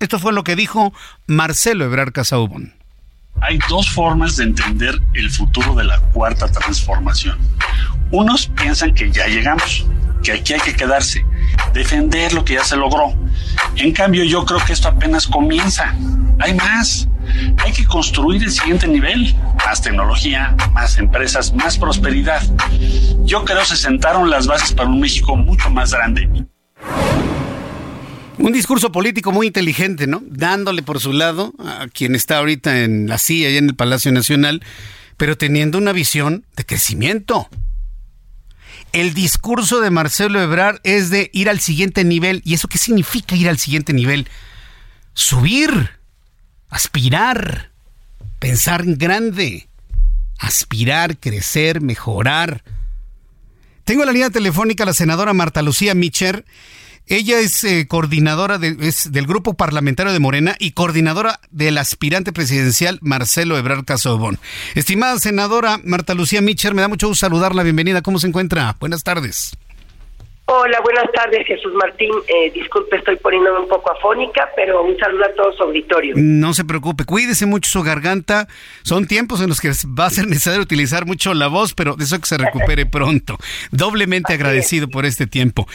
[0.00, 0.94] Esto fue lo que dijo
[1.26, 2.81] Marcelo Ebrard Casaubon.
[3.40, 7.38] Hay dos formas de entender el futuro de la cuarta transformación.
[8.10, 9.86] Unos piensan que ya llegamos,
[10.22, 11.24] que aquí hay que quedarse,
[11.72, 13.14] defender lo que ya se logró.
[13.76, 15.94] En cambio, yo creo que esto apenas comienza.
[16.38, 17.08] Hay más.
[17.64, 19.34] Hay que construir el siguiente nivel.
[19.64, 22.42] Más tecnología, más empresas, más prosperidad.
[23.24, 26.28] Yo creo que se sentaron las bases para un México mucho más grande.
[28.38, 30.22] Un discurso político muy inteligente, ¿no?
[30.26, 34.10] Dándole por su lado a quien está ahorita en la silla, allá en el Palacio
[34.10, 34.62] Nacional,
[35.16, 37.48] pero teniendo una visión de crecimiento.
[38.92, 42.42] El discurso de Marcelo Ebrard es de ir al siguiente nivel.
[42.44, 44.28] ¿Y eso qué significa ir al siguiente nivel?
[45.14, 45.90] Subir,
[46.68, 47.70] aspirar,
[48.38, 49.68] pensar en grande,
[50.38, 52.64] aspirar, crecer, mejorar.
[53.84, 56.44] Tengo la línea telefónica a la senadora Marta Lucía Micher
[57.06, 63.58] ella es eh, coordinadora del grupo parlamentario de Morena y coordinadora del aspirante presidencial Marcelo
[63.58, 64.38] Ebrard Casobón.
[64.74, 67.62] Estimada senadora Marta Lucía Mitcher, me da mucho gusto saludarla.
[67.62, 68.02] Bienvenida.
[68.02, 68.76] ¿Cómo se encuentra?
[68.80, 69.52] Buenas tardes.
[70.46, 72.10] Hola, buenas tardes, Jesús Martín.
[72.26, 76.14] Eh, disculpe, estoy poniéndome un poco afónica, pero un saludo a todo su auditorio.
[76.16, 78.48] No se preocupe, cuídese mucho su garganta.
[78.82, 82.18] Son tiempos en los que va a ser necesario utilizar mucho la voz, pero deseo
[82.18, 83.36] que se recupere pronto.
[83.70, 85.66] Doblemente agradecido por este tiempo.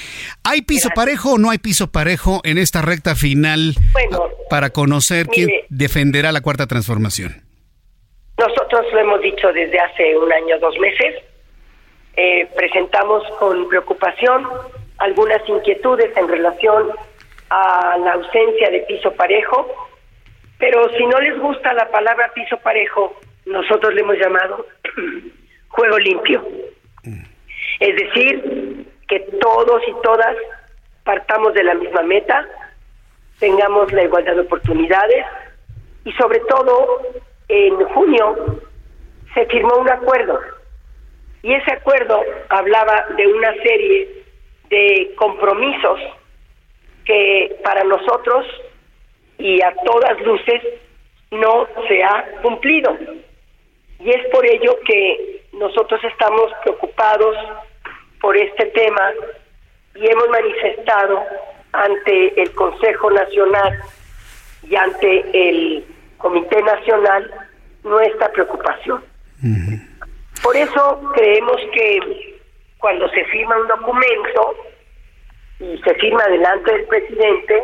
[0.43, 3.73] ¿Hay piso parejo o no hay piso parejo en esta recta final
[4.49, 7.41] para conocer quién defenderá la cuarta transformación?
[8.37, 11.15] Nosotros lo hemos dicho desde hace un año, dos meses
[12.19, 14.43] eh, presentamos con preocupación
[14.97, 16.89] algunas inquietudes en relación
[17.51, 19.71] a la ausencia de piso parejo,
[20.57, 23.15] pero si no les gusta la palabra piso parejo,
[23.45, 24.65] nosotros le hemos llamado
[25.67, 26.43] juego limpio.
[27.79, 30.35] Es decir, que todos y todas
[31.03, 32.47] partamos de la misma meta,
[33.39, 35.23] tengamos la igualdad de oportunidades
[36.03, 37.03] y sobre todo
[37.47, 38.59] en junio
[39.35, 40.56] se firmó un acuerdo
[41.47, 44.25] y ese acuerdo hablaba de una serie
[44.69, 45.97] de compromisos
[47.05, 48.45] que para nosotros
[49.37, 50.61] y a todas luces
[51.31, 52.97] no se ha cumplido.
[54.01, 57.37] Y es por ello que nosotros estamos preocupados
[58.19, 59.13] por este tema
[59.95, 61.23] y hemos manifestado
[61.71, 63.79] ante el Consejo Nacional
[64.63, 65.85] y ante el
[66.17, 67.31] Comité Nacional
[67.85, 69.01] nuestra preocupación.
[70.43, 72.39] Por eso creemos que
[72.77, 74.55] cuando se firma un documento
[75.59, 77.63] y se firma delante del presidente,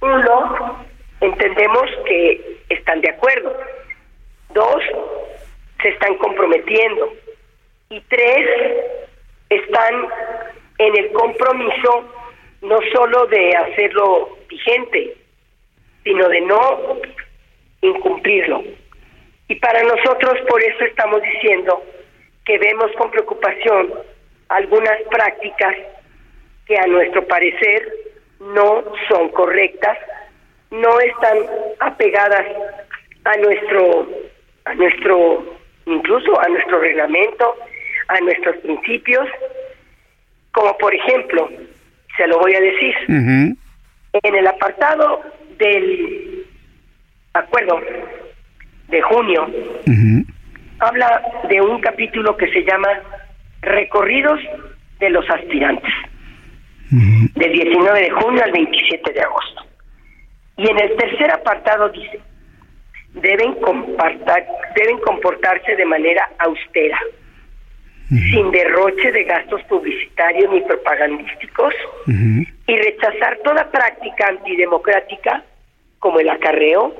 [0.00, 0.86] uno,
[1.20, 3.56] entendemos que están de acuerdo.
[4.50, 4.82] Dos,
[5.82, 7.12] se están comprometiendo.
[7.90, 8.84] Y tres,
[9.50, 10.08] están
[10.78, 12.04] en el compromiso
[12.62, 15.16] no solo de hacerlo vigente,
[16.04, 17.00] sino de no
[17.82, 18.62] incumplirlo.
[19.48, 21.82] Y para nosotros por eso estamos diciendo
[22.48, 23.92] que vemos con preocupación
[24.48, 25.76] algunas prácticas
[26.66, 27.92] que a nuestro parecer
[28.40, 29.98] no son correctas,
[30.70, 31.38] no están
[31.80, 32.46] apegadas
[33.24, 34.08] a nuestro
[34.64, 37.54] a nuestro incluso a nuestro reglamento,
[38.08, 39.28] a nuestros principios,
[40.52, 41.50] como por ejemplo,
[42.16, 45.20] se lo voy a decir, en el apartado
[45.58, 46.46] del
[47.34, 47.78] acuerdo
[48.88, 49.50] de junio,
[50.80, 52.88] habla de un capítulo que se llama
[53.62, 54.40] Recorridos
[55.00, 55.92] de los aspirantes,
[56.90, 59.62] del 19 de junio al 27 de agosto.
[60.56, 62.20] Y en el tercer apartado dice,
[63.14, 63.56] deben,
[64.74, 66.98] deben comportarse de manera austera,
[68.08, 71.74] sin derroche de gastos publicitarios ni propagandísticos,
[72.06, 75.42] y rechazar toda práctica antidemocrática
[75.98, 76.94] como el acarreo,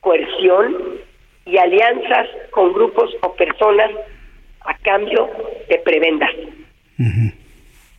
[0.00, 0.74] coerción,
[1.48, 3.90] y alianzas con grupos o personas
[4.60, 5.28] a cambio
[5.68, 6.30] de prebendas.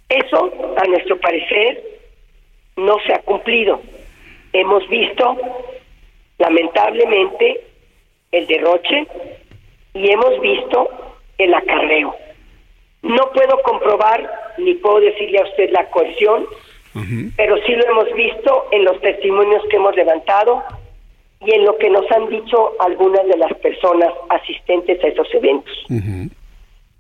[0.10, 1.84] Eso, a nuestro parecer,
[2.78, 3.82] no se ha cumplido.
[4.54, 5.38] Hemos visto,
[6.38, 7.62] lamentablemente,
[8.32, 9.08] el derroche
[9.94, 10.90] y hemos visto
[11.38, 12.16] el acarreo.
[13.02, 16.46] No puedo comprobar ni puedo decirle a usted la coerción,
[17.38, 20.64] pero sí lo hemos visto en los testimonios que hemos levantado
[21.42, 25.74] y en lo que nos han dicho algunas de las personas asistentes a esos eventos.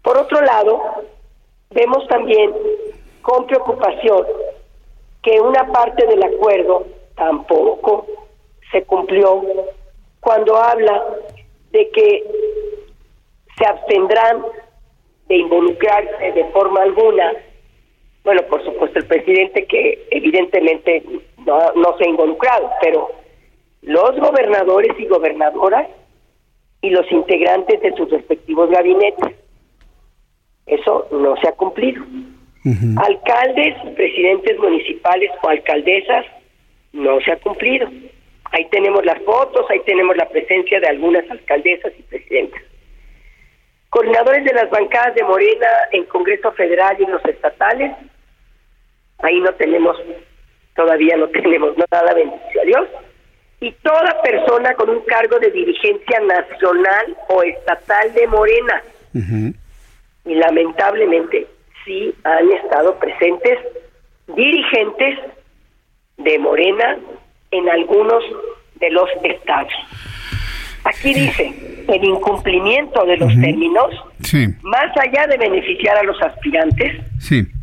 [0.01, 0.81] Por otro lado,
[1.71, 2.53] vemos también
[3.21, 4.25] con preocupación
[5.21, 6.85] que una parte del acuerdo
[7.15, 8.07] tampoco
[8.71, 9.43] se cumplió
[10.21, 11.03] cuando habla
[11.71, 12.23] de que
[13.57, 14.41] se abstendrán
[15.27, 17.33] de involucrarse de forma alguna.
[18.23, 21.03] Bueno, por supuesto el presidente que evidentemente
[21.45, 23.09] no, no se ha involucrado, pero
[23.81, 25.87] los gobernadores y gobernadoras
[26.81, 29.35] y los integrantes de sus respectivos gabinetes.
[30.65, 32.03] Eso no se ha cumplido.
[32.97, 36.25] Alcaldes, presidentes municipales o alcaldesas,
[36.93, 37.89] no se ha cumplido.
[38.51, 42.61] Ahí tenemos las fotos, ahí tenemos la presencia de algunas alcaldesas y presidentas.
[43.89, 47.91] Coordinadores de las bancadas de Morena en Congreso Federal y en los estatales,
[49.19, 49.97] ahí no tenemos,
[50.75, 52.87] todavía no tenemos nada, bendición a Dios.
[53.61, 58.83] Y toda persona con un cargo de dirigencia nacional o estatal de Morena.
[60.25, 61.47] Y lamentablemente
[61.83, 63.59] sí han estado presentes
[64.27, 65.19] dirigentes
[66.17, 66.97] de Morena
[67.51, 68.23] en algunos
[68.75, 69.73] de los estados.
[70.85, 71.53] Aquí dice,
[71.87, 73.91] el incumplimiento de los términos,
[74.61, 77.01] más allá de beneficiar a los aspirantes,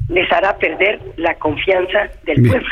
[0.08, 2.68] les hará perder la confianza del pueblo.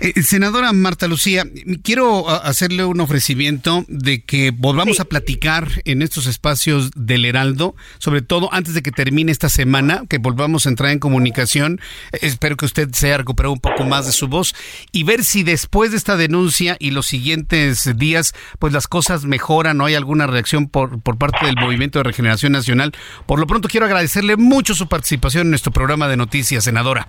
[0.00, 1.44] Eh, senadora Marta Lucía,
[1.82, 8.22] quiero hacerle un ofrecimiento de que volvamos a platicar en estos espacios del Heraldo, sobre
[8.22, 11.80] todo antes de que termine esta semana, que volvamos a entrar en comunicación.
[12.12, 14.54] espero que usted se haya recuperado un poco más de su voz
[14.92, 19.80] y ver si después de esta denuncia y los siguientes días, pues las cosas mejoran
[19.80, 22.92] o hay alguna reacción por, por parte del Movimiento de Regeneración Nacional.
[23.26, 27.08] Por lo pronto quiero agradecerle mucho su participación en nuestro programa de noticias, senadora.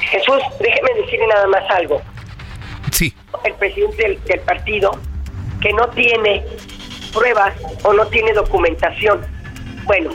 [0.00, 2.00] Jesús, déjeme decirle nada más algo.
[2.92, 3.14] Sí.
[3.44, 4.92] El presidente del, partido
[5.60, 6.44] que no tiene
[7.12, 9.20] pruebas o no tiene documentación.
[9.84, 10.10] Bueno,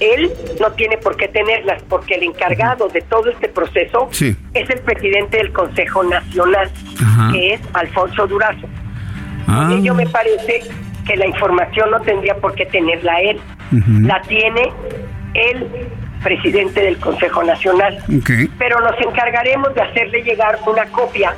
[0.00, 4.80] él no tiene por qué tenerlas porque el encargado de todo este proceso es el
[4.80, 6.70] presidente del Consejo Nacional,
[7.32, 8.66] que es Alfonso Durazo.
[9.46, 9.68] Ah.
[9.70, 10.62] Y ello me parece
[11.06, 13.40] que la información no tendría por qué tenerla él.
[14.02, 14.70] La tiene
[15.34, 15.88] él
[16.22, 18.02] presidente del Consejo Nacional.
[18.58, 21.34] Pero nos encargaremos de hacerle llegar una copia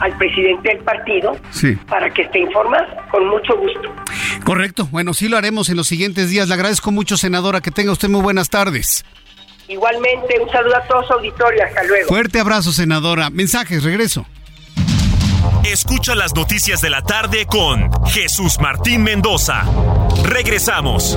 [0.00, 1.36] al presidente del partido
[1.88, 3.92] para que esté informado, con mucho gusto.
[4.44, 6.48] Correcto, bueno, sí lo haremos en los siguientes días.
[6.48, 9.04] Le agradezco mucho, senadora, que tenga usted muy buenas tardes.
[9.68, 12.08] Igualmente, un saludo a todos auditorio, hasta luego.
[12.08, 13.30] Fuerte abrazo, senadora.
[13.30, 14.26] Mensajes, regreso.
[15.64, 19.64] Escucha las noticias de la tarde con Jesús Martín Mendoza.
[20.22, 21.16] Regresamos.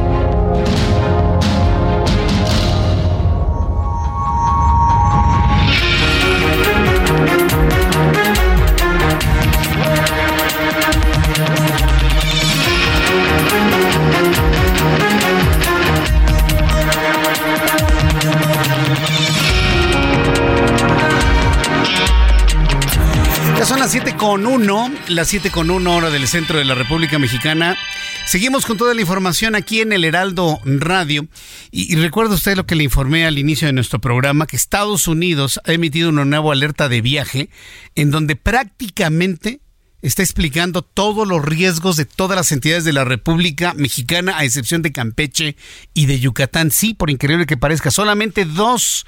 [23.91, 27.77] Las 7 con 1, las 7 con 1 hora del centro de la República Mexicana.
[28.25, 31.27] Seguimos con toda la información aquí en el Heraldo Radio.
[31.71, 35.59] Y, recuerda usted lo que le informé al inicio de nuestro programa, que Estados Unidos
[35.65, 37.49] ha emitido una nueva alerta de viaje
[37.95, 39.59] en donde prácticamente
[40.01, 44.83] está explicando todos los riesgos de todas las entidades de la República Mexicana, a excepción
[44.83, 45.57] de Campeche
[45.93, 46.71] y de Yucatán.
[46.71, 49.05] Sí, por increíble que parezca, solamente dos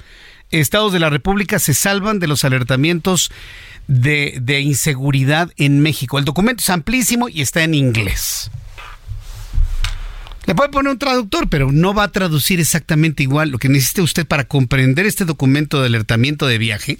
[0.50, 3.30] estados de la República se salvan de los alertamientos
[3.88, 6.18] de, inseguridad en México.
[6.18, 8.50] El documento es amplísimo y está en inglés.
[10.46, 13.48] Le puede poner un traductor, pero no va a traducir exactamente igual.
[13.48, 16.98] Lo que necesita usted para comprender este documento de alertamiento de viaje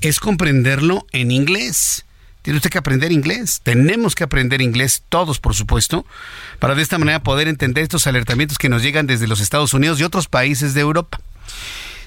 [0.00, 2.04] es comprenderlo en inglés.
[2.42, 3.60] Tiene usted que aprender inglés.
[3.62, 6.06] Tenemos que aprender inglés, todos por supuesto,
[6.58, 10.00] para de esta manera poder entender estos alertamientos que nos llegan desde los Estados Unidos
[10.00, 11.20] y otros países de Europa.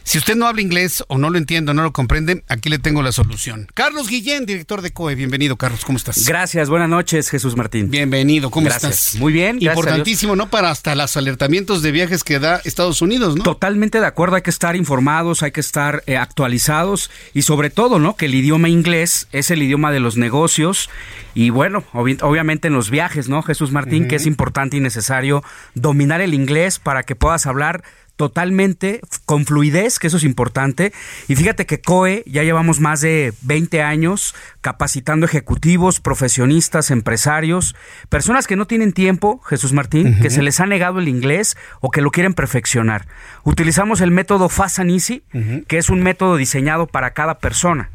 [0.04, 2.78] Si usted no habla inglés o no lo entiende o no lo comprende, aquí le
[2.78, 3.68] tengo la solución.
[3.74, 5.16] Carlos Guillén, director de COE.
[5.16, 5.86] Bienvenido, Carlos.
[5.86, 6.26] ¿Cómo estás?
[6.28, 6.70] Gracias.
[6.70, 7.90] Buenas noches, Jesús Martín.
[7.90, 8.52] Bienvenido.
[8.52, 9.16] ¿Cómo estás?
[9.16, 9.58] Muy bien.
[9.62, 10.50] Importantísimo, ¿no?
[10.50, 13.44] Para hasta los alertamientos de viajes que da Estados Unidos, ¿no?
[13.44, 14.36] Totalmente de acuerdo.
[14.36, 18.18] Hay que estar informados, hay que estar eh, actualizados y sobre todo, ¿no?
[18.18, 20.90] Que el idioma inglés es el idioma de los negocios
[21.34, 23.42] y bueno, obviamente en los viajes, ¿no?
[23.42, 25.44] Jesús Martín, que es importante y necesario
[25.74, 27.84] dominar el inglés para que puedas hablar
[28.16, 30.94] totalmente con fluidez, que eso es importante.
[31.28, 37.76] Y fíjate que COE ya llevamos más de 20 años capacitando ejecutivos, profesionistas, empresarios,
[38.10, 41.90] personas que no tienen tiempo, Jesús Martín, que se les ha negado el inglés o
[41.92, 43.08] que lo quieren perfeccionar.
[43.44, 45.24] Utilizamos el método Fast and Easy,
[45.68, 47.90] que es un método diseñado para cada persona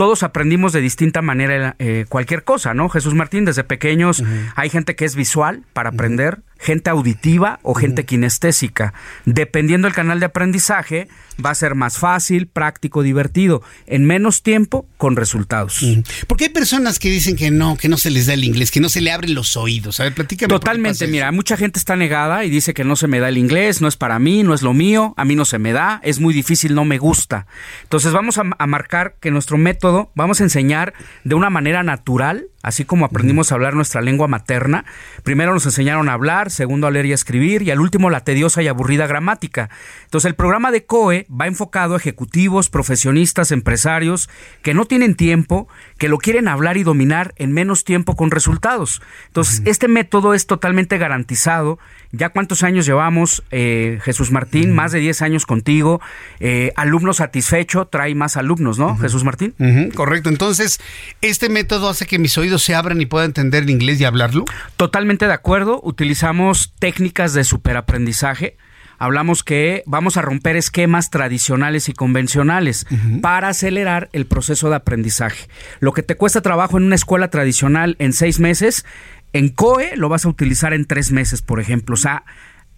[0.00, 2.88] todos aprendimos de distinta manera eh, cualquier cosa, ¿no?
[2.88, 4.22] Jesús Martín, desde pequeños
[4.56, 8.94] hay gente que es visual para aprender, gente auditiva o gente kinestésica.
[9.26, 11.08] Dependiendo del canal de aprendizaje,
[11.44, 15.84] va a ser más fácil, práctico, divertido, en menos tiempo, con resultados.
[16.26, 18.80] Porque hay personas que dicen que no, que no se les da el inglés, que
[18.80, 20.00] no se le abren los oídos.
[20.00, 20.48] A ver, platícame.
[20.48, 23.80] Totalmente, mira, mucha gente está negada y dice que no se me da el inglés,
[23.80, 26.20] no es para mí, no es lo mío, a mí no se me da, es
[26.20, 27.46] muy difícil, no me gusta.
[27.82, 32.49] Entonces vamos a, a marcar que nuestro método, vamos a enseñar de una manera natural,
[32.62, 34.84] así como aprendimos a hablar nuestra lengua materna.
[35.22, 38.24] Primero nos enseñaron a hablar, segundo a leer y a escribir, y al último la
[38.24, 39.70] tediosa y aburrida gramática.
[40.04, 44.28] Entonces el programa de COE va enfocado a ejecutivos, profesionistas, empresarios
[44.62, 49.02] que no tienen tiempo, que lo quieren hablar y dominar en menos tiempo con resultados.
[49.26, 51.78] Entonces, este método es totalmente garantizado.
[52.12, 54.74] ¿Ya cuántos años llevamos, eh, Jesús Martín?
[54.74, 56.00] Más de 10 años contigo.
[56.40, 59.54] Eh, alumno satisfecho trae más alumnos, ¿no, Jesús Martín?
[59.94, 60.28] Correcto.
[60.28, 60.80] Entonces,
[61.20, 64.44] ¿este método hace que mis oídos se abran y pueda entender el inglés y hablarlo?
[64.76, 65.80] Totalmente de acuerdo.
[65.82, 68.56] Utilizamos técnicas de superaprendizaje
[69.00, 72.86] hablamos que vamos a romper esquemas tradicionales y convencionales
[73.22, 75.48] para acelerar el proceso de aprendizaje.
[75.80, 78.84] Lo que te cuesta trabajo en una escuela tradicional en seis meses,
[79.32, 81.94] en COE lo vas a utilizar en tres meses, por ejemplo.
[81.94, 82.24] O sea,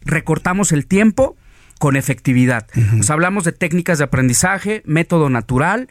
[0.00, 1.36] recortamos el tiempo
[1.80, 2.68] con efectividad.
[3.08, 5.88] hablamos de técnicas de aprendizaje, método natural.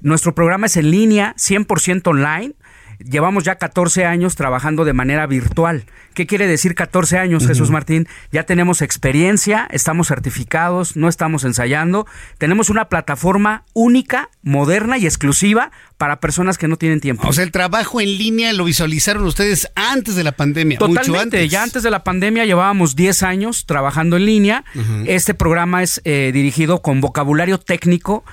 [0.00, 2.54] Nuestro programa es en línea, 100% online
[2.98, 5.84] llevamos ya 14 años trabajando de manera virtual.
[6.14, 8.06] ¿Qué quiere decir 14 años, Jesús Martín?
[8.30, 12.06] Ya tenemos experiencia, estamos certificados, no estamos ensayando.
[12.38, 17.26] Tenemos una plataforma única, moderna y exclusiva para personas que no tienen tiempo.
[17.26, 20.78] O sea, el trabajo en línea lo visualizaron ustedes antes de la pandemia.
[20.78, 21.10] Totalmente.
[21.10, 21.50] Mucho antes.
[21.50, 24.64] Ya antes de la pandemia llevábamos 10 años trabajando en línea.
[25.06, 28.24] Este programa es eh, dirigido con vocabulario técnico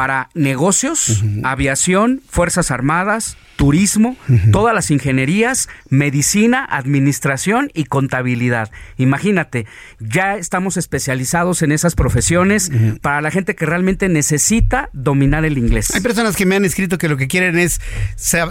[0.00, 4.16] para negocios, aviación, Fuerzas Armadas, turismo,
[4.50, 8.70] todas las ingenierías, medicina, administración y contabilidad.
[8.96, 9.66] Imagínate,
[9.98, 12.72] ya estamos especializados en esas profesiones
[13.02, 15.94] para la gente que realmente necesita dominar el inglés.
[15.94, 17.78] Hay personas que me han escrito que lo que quieren es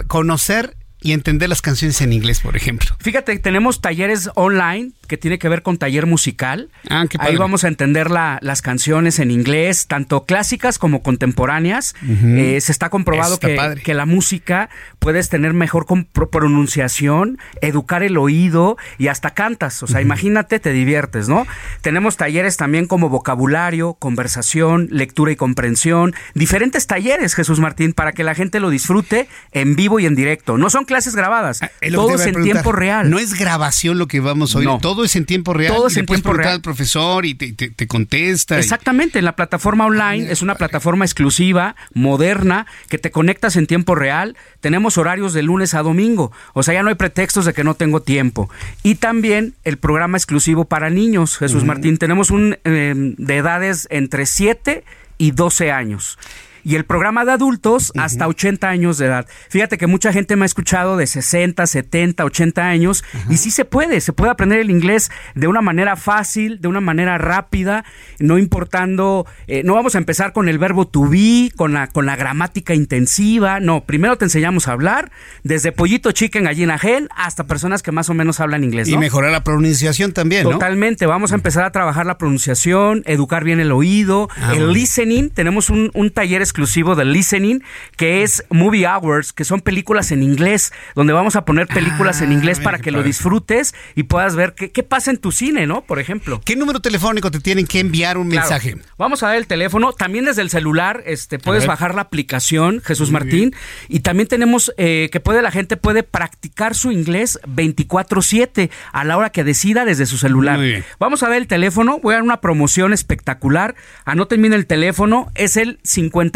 [0.06, 2.96] conocer y entender las canciones en inglés, por ejemplo.
[3.00, 6.70] Fíjate, tenemos talleres online que tiene que ver con taller musical.
[6.88, 11.94] Ah, qué Ahí vamos a entender las canciones en inglés, tanto clásicas como contemporáneas.
[12.02, 14.70] Eh, se está comprobado que, que, la música
[15.00, 15.86] puedes tener mejor
[16.30, 19.82] pronunciación, educar el oído y hasta cantas.
[19.82, 21.44] O sea, imagínate, te diviertes, ¿no?
[21.80, 26.14] Tenemos talleres también como vocabulario, conversación, lectura y comprensión.
[26.34, 30.56] Diferentes talleres, Jesús Martín, para que la gente lo disfrute en vivo y en directo.
[30.56, 33.08] No son clases grabadas, Ah, todo es en tiempo real.
[33.08, 34.78] No es grabación lo que vamos a oír, No.
[34.80, 35.72] todo es en tiempo real.
[35.72, 36.54] Todo es en tiempo real.
[36.54, 38.56] al profesor y te, te- te contesta.
[38.56, 43.66] y- Exactamente, en la plataforma online es una plataforma exclusiva, moderna, que te conectas en
[43.66, 44.36] tiempo real.
[44.60, 47.74] Tenemos horarios de lunes a domingo, o sea, ya no hay pretextos de que no
[47.74, 48.50] tengo tiempo.
[48.82, 51.96] Y también el programa exclusivo para niños, Jesús Martín.
[51.98, 54.84] Tenemos un eh, de edades entre 7
[55.18, 56.18] y 12 años.
[56.64, 59.26] Y el programa de adultos hasta 80 años de edad.
[59.48, 63.64] Fíjate que mucha gente me ha escuchado de 60, 70, 80 años y sí se
[63.64, 67.84] puede, se puede aprender el inglés de una manera fácil, de una manera rápida,
[68.18, 72.06] no importando, eh, no vamos a empezar con el verbo to be, con la, con
[72.06, 75.10] la gramática intensiva, no, primero te enseñamos a hablar,
[75.42, 78.88] desde pollito chicken, gallina gen, hasta personas que más o menos hablan inglés.
[78.88, 80.50] Y mejorar la pronunciación también, ¿no?
[80.50, 84.72] Totalmente, vamos a empezar a trabajar la pronunciación, educar bien el oído, Ah, el bueno.
[84.72, 87.60] listening, tenemos un, un taller exclusivo del listening
[87.96, 92.32] que es Movie Hours, que son películas en inglés, donde vamos a poner películas en
[92.32, 95.66] inglés mira para que lo disfrutes y puedas ver qué, qué pasa en tu cine,
[95.66, 95.82] ¿no?
[95.82, 96.40] Por ejemplo.
[96.44, 98.48] ¿Qué número telefónico te tienen que enviar un Claro.
[98.48, 98.76] mensaje?
[98.98, 99.92] Vamos a dar el teléfono.
[99.92, 101.68] También desde el celular, este, puedes ver.
[101.68, 103.54] bajar la aplicación Jesús Muy Martín.
[103.88, 109.16] Y también tenemos eh, que puede la gente puede practicar su inglés 24/7 a la
[109.16, 110.58] hora que decida desde su celular.
[110.58, 110.84] Muy bien.
[110.98, 111.98] Vamos a ver el teléfono.
[112.02, 113.74] Voy a dar una promoción espectacular.
[114.04, 115.30] Anoten bien el teléfono.
[115.34, 115.78] Es el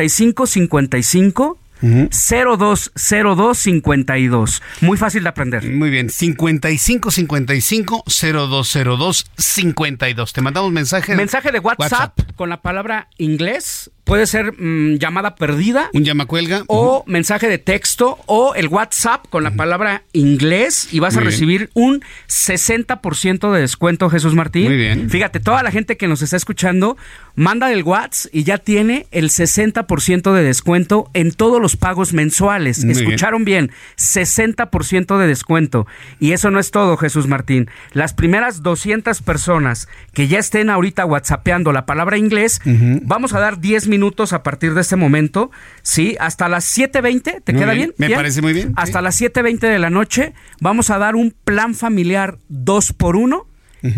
[0.09, 4.63] 5555 020252.
[4.81, 5.71] Muy fácil de aprender.
[5.71, 10.33] Muy bien, 55 55 0202 52.
[10.33, 11.15] Te mandamos mensaje.
[11.15, 15.89] Mensaje de WhatsApp, con la palabra inglés Puede ser mm, llamada perdida.
[15.95, 16.65] Un llamacuelga.
[16.67, 21.71] O mensaje de texto o el WhatsApp con la palabra inglés y vas a recibir
[21.73, 24.67] un 60% de descuento, Jesús Martín.
[24.67, 25.09] Muy bien.
[25.09, 26.99] Fíjate, toda la gente que nos está escuchando,
[27.35, 32.85] manda el WhatsApp y ya tiene el 60% de descuento en todos los pagos mensuales.
[32.85, 33.07] Muy bien.
[33.07, 35.87] Escucharon bien, 60% de descuento.
[36.21, 37.71] Y eso no es todo, Jesús Martín.
[37.93, 43.61] Las primeras 200 personas que ya estén ahorita whatsappeando la palabra inglés, vamos a dar
[43.61, 43.94] 10 minutos
[44.33, 45.51] a partir de este momento,
[45.83, 46.17] ¿sí?
[46.21, 48.11] Hasta las 7.20, ¿te Muy queda bien, bien?
[48.11, 51.75] me parece muy bien, Hasta las 7.20 de la noche vamos a dar un plan
[51.75, 53.47] familiar 2 por 1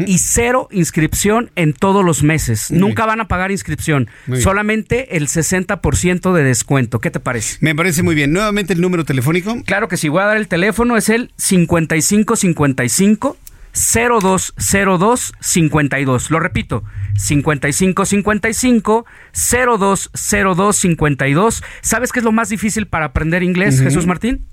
[0.07, 2.73] y cero inscripción en todos los meses.
[2.73, 6.99] Muy Nunca van a pagar inscripción, Muy solamente el 60% de descuento.
[6.99, 7.59] ¿Qué te parece?
[7.61, 8.33] Me parece muy bien.
[8.33, 9.63] Nuevamente el número telefónico.
[9.65, 13.37] Claro que sí, voy a dar el teléfono, es el 5555
[13.77, 16.31] 0202 52.
[16.31, 16.83] Lo repito,
[17.17, 21.63] 5555 0202 52.
[21.83, 23.81] ¿Sabes qué es lo más difícil para aprender inglés.
[23.81, 24.47] Jesús Martín?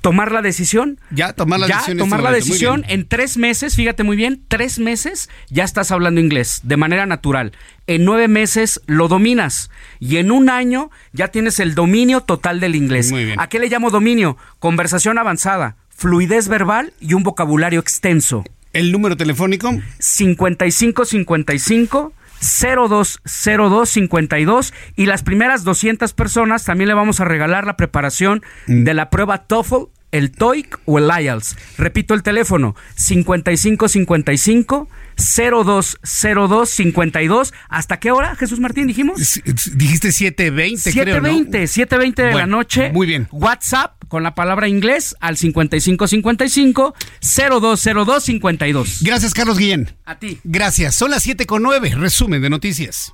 [0.00, 1.00] Tomar la decisión.
[1.10, 1.96] Ya, tomar la Ya, decisión.
[1.96, 6.20] en tomar la decisión en tres meses, fíjate muy bien, tres meses ya estás hablando
[6.20, 7.52] inglés de manera natural.
[7.88, 12.76] En nueve meses lo dominas y en un año ya tienes el dominio total del
[12.76, 13.10] inglés.
[13.10, 13.40] Muy bien.
[13.40, 14.36] ¿A qué le llamo dominio?
[14.60, 18.44] Conversación avanzada, fluidez verbal y un vocabulario extenso.
[18.72, 27.66] El número telefónico 5555 020252 y las primeras 200 personas también le vamos a regalar
[27.66, 31.56] la preparación de la prueba TOEFL, el TOEIC o el IELTS.
[31.78, 37.52] Repito el teléfono 5555 020252.
[37.68, 39.40] ¿Hasta qué hora, Jesús Martín, dijimos?
[39.74, 41.28] Dijiste 720, creo, ¿no?
[41.28, 42.90] 720, 720 de la Bueno, noche.
[42.92, 43.28] muy bien.
[43.32, 49.02] WhatsApp con la palabra inglés al 5555 020252.
[49.02, 49.90] Gracias, Carlos Guillén.
[50.04, 50.38] A ti.
[50.44, 50.94] Gracias.
[50.94, 51.94] Son las 7 con 9.
[51.96, 53.12] Resumen de noticias.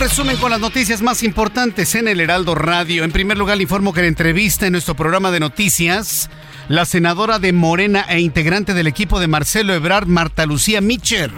[0.00, 3.04] Resumen con las noticias más importantes en el Heraldo Radio.
[3.04, 6.30] En primer lugar, le informo que en entrevista en nuestro programa de noticias,
[6.68, 11.30] la senadora de Morena e integrante del equipo de Marcelo Ebrard, Marta Lucía Mitcher,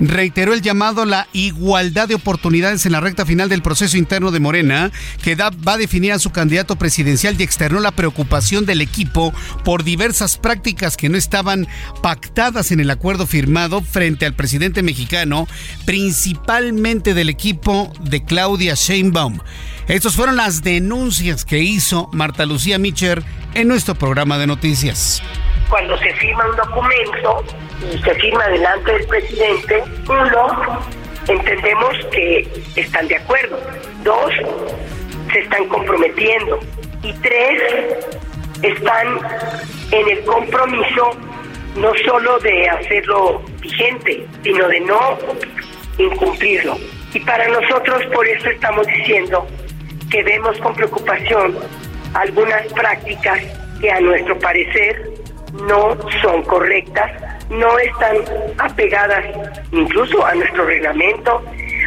[0.00, 4.30] reiteró el llamado a la igualdad de oportunidades en la recta final del proceso interno
[4.30, 4.90] de Morena,
[5.22, 9.32] que va a definir a su candidato presidencial y externó la preocupación del equipo
[9.64, 11.66] por diversas prácticas que no estaban
[12.02, 15.48] pactadas en el acuerdo firmado frente al presidente mexicano,
[15.84, 19.40] principalmente del equipo de Claudia Sheinbaum.
[19.88, 23.22] Estas fueron las denuncias que hizo Marta Lucía Mitcher
[23.54, 25.22] en nuestro programa de noticias.
[25.68, 27.44] Cuando se firma un documento
[28.04, 30.80] se firma delante del presidente, uno,
[31.28, 33.58] entendemos que están de acuerdo.
[34.02, 34.32] Dos,
[35.32, 36.60] se están comprometiendo.
[37.02, 37.62] Y tres,
[38.62, 39.18] están
[39.90, 41.10] en el compromiso
[41.76, 45.18] no solo de hacerlo vigente, sino de no
[45.98, 46.76] incumplirlo.
[47.12, 49.46] Y para nosotros por eso estamos diciendo
[50.10, 51.56] que vemos con preocupación
[52.14, 53.40] algunas prácticas
[53.80, 55.10] que a nuestro parecer
[55.68, 57.10] no son correctas,
[57.50, 58.16] no están
[58.58, 59.24] apegadas
[59.72, 61.42] incluso a nuestro reglamento,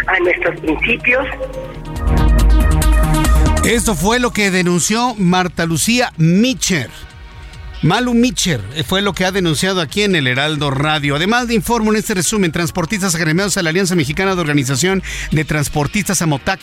[0.07, 1.27] a nuestros principios
[3.65, 6.89] Esto fue lo que denunció Marta Lucía Mitcher.
[7.81, 11.15] Malu Mitcher fue lo que ha denunciado aquí en el Heraldo Radio.
[11.15, 15.01] Además de informo en este resumen, transportistas agremiados a la Alianza Mexicana de Organización
[15.31, 16.59] de Transportistas Amotac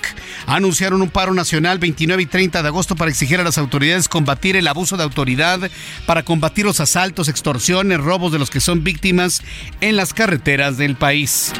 [0.47, 4.57] anunciaron un paro nacional 29 y 30 de agosto para exigir a las autoridades combatir
[4.57, 5.71] el abuso de autoridad,
[6.05, 9.43] para combatir los asaltos, extorsiones, robos de los que son víctimas
[9.81, 11.53] en las carreteras del país.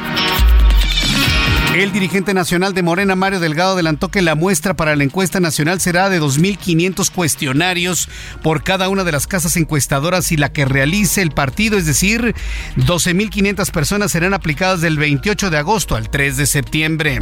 [1.77, 5.79] El dirigente nacional de Morena, Mario Delgado, adelantó que la muestra para la encuesta nacional
[5.79, 8.09] será de 2.500 cuestionarios
[8.41, 12.33] por cada una de las casas encuestadoras y la que realice el partido, es decir,
[12.77, 17.19] 12.500 personas serán aplicadas del 28 de agosto al 3 de septiembre.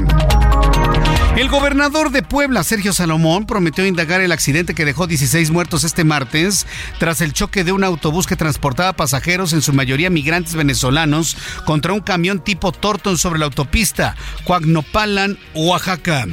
[1.35, 6.05] El gobernador de Puebla, Sergio Salomón, prometió indagar el accidente que dejó 16 muertos este
[6.05, 6.65] martes
[6.97, 11.91] tras el choque de un autobús que transportaba pasajeros, en su mayoría migrantes venezolanos, contra
[11.91, 14.15] un camión tipo Torton sobre la autopista
[14.45, 16.25] Coagnopalan, Oaxaca.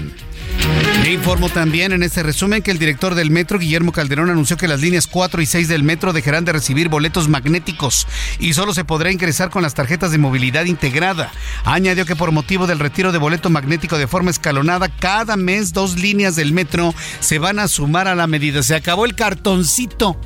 [1.03, 4.69] Le informo también en este resumen que el director del metro, Guillermo Calderón, anunció que
[4.69, 8.07] las líneas 4 y 6 del metro dejarán de recibir boletos magnéticos
[8.39, 11.33] y solo se podrá ingresar con las tarjetas de movilidad integrada.
[11.65, 15.99] Añadió que por motivo del retiro de boleto magnético de forma escalonada, cada mes dos
[15.99, 18.63] líneas del metro se van a sumar a la medida.
[18.63, 20.17] Se acabó el cartoncito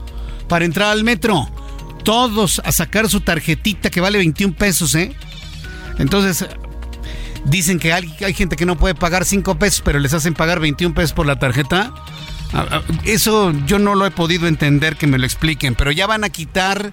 [0.47, 1.51] para entrar al metro.
[2.05, 5.13] Todos a sacar su tarjetita que vale 21 pesos, ¿eh?
[5.99, 6.47] Entonces,
[7.49, 10.95] Dicen que hay, gente que no puede pagar 5 pesos, pero les hacen pagar 21
[10.95, 11.93] pesos por la tarjeta.
[12.53, 16.07] Ah, ah, eso yo no lo he podido entender que me lo expliquen, pero ya
[16.07, 16.93] van a quitar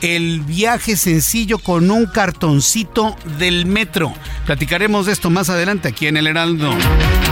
[0.00, 4.12] el viaje sencillo con un cartoncito del metro.
[4.46, 6.74] Platicaremos de esto más adelante aquí en el Heraldo.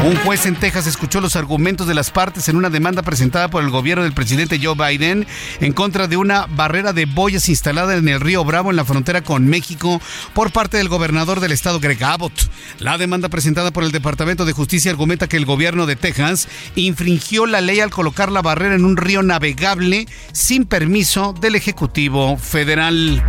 [0.03, 3.63] Un juez en Texas escuchó los argumentos de las partes en una demanda presentada por
[3.63, 5.27] el gobierno del presidente Joe Biden
[5.61, 9.21] en contra de una barrera de boyas instalada en el río Bravo en la frontera
[9.21, 10.01] con México
[10.33, 12.51] por parte del gobernador del estado Greg Abbott.
[12.79, 17.45] La demanda presentada por el Departamento de Justicia argumenta que el gobierno de Texas infringió
[17.45, 23.23] la ley al colocar la barrera en un río navegable sin permiso del Ejecutivo Federal.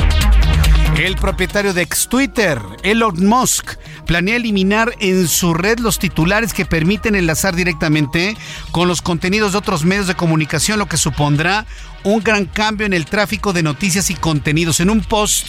[0.97, 3.75] El propietario de ex Twitter, Elon Musk,
[4.05, 8.37] planea eliminar en su red los titulares que permiten enlazar directamente
[8.71, 11.65] con los contenidos de otros medios de comunicación, lo que supondrá
[12.03, 14.79] un gran cambio en el tráfico de noticias y contenidos.
[14.79, 15.47] En un post,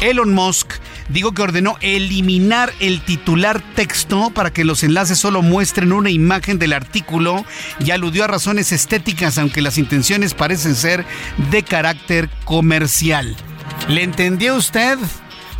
[0.00, 0.74] Elon Musk
[1.08, 6.58] dijo que ordenó eliminar el titular texto para que los enlaces solo muestren una imagen
[6.58, 7.44] del artículo
[7.80, 11.04] y aludió a razones estéticas, aunque las intenciones parecen ser
[11.50, 13.34] de carácter comercial.
[13.88, 14.98] ¿Le entendió usted?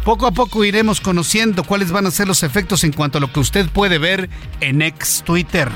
[0.05, 3.33] Poco a poco iremos conociendo cuáles van a ser los efectos en cuanto a lo
[3.33, 4.29] que usted puede ver
[4.61, 5.71] en ex Twitter.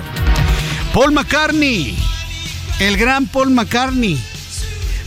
[0.92, 1.96] Paul McCartney,
[2.78, 4.22] el gran Paul McCartney.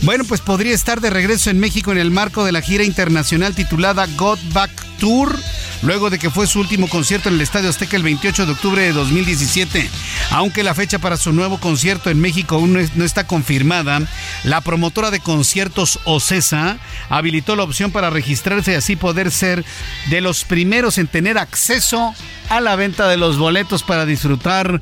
[0.02, 3.54] Bueno, pues podría estar de regreso en México en el marco de la gira internacional
[3.54, 4.70] titulada God Back
[5.02, 5.36] Tour
[5.82, 8.82] luego de que fue su último concierto en el Estadio Azteca el 28 de octubre
[8.82, 9.90] de 2017.
[10.30, 14.00] Aunque la fecha para su nuevo concierto en México aún no está confirmada,
[14.44, 16.78] la promotora de conciertos OCESA
[17.08, 19.64] habilitó la opción para registrarse y así poder ser
[20.08, 22.14] de los primeros en tener acceso
[22.48, 24.80] a la venta de los boletos para disfrutar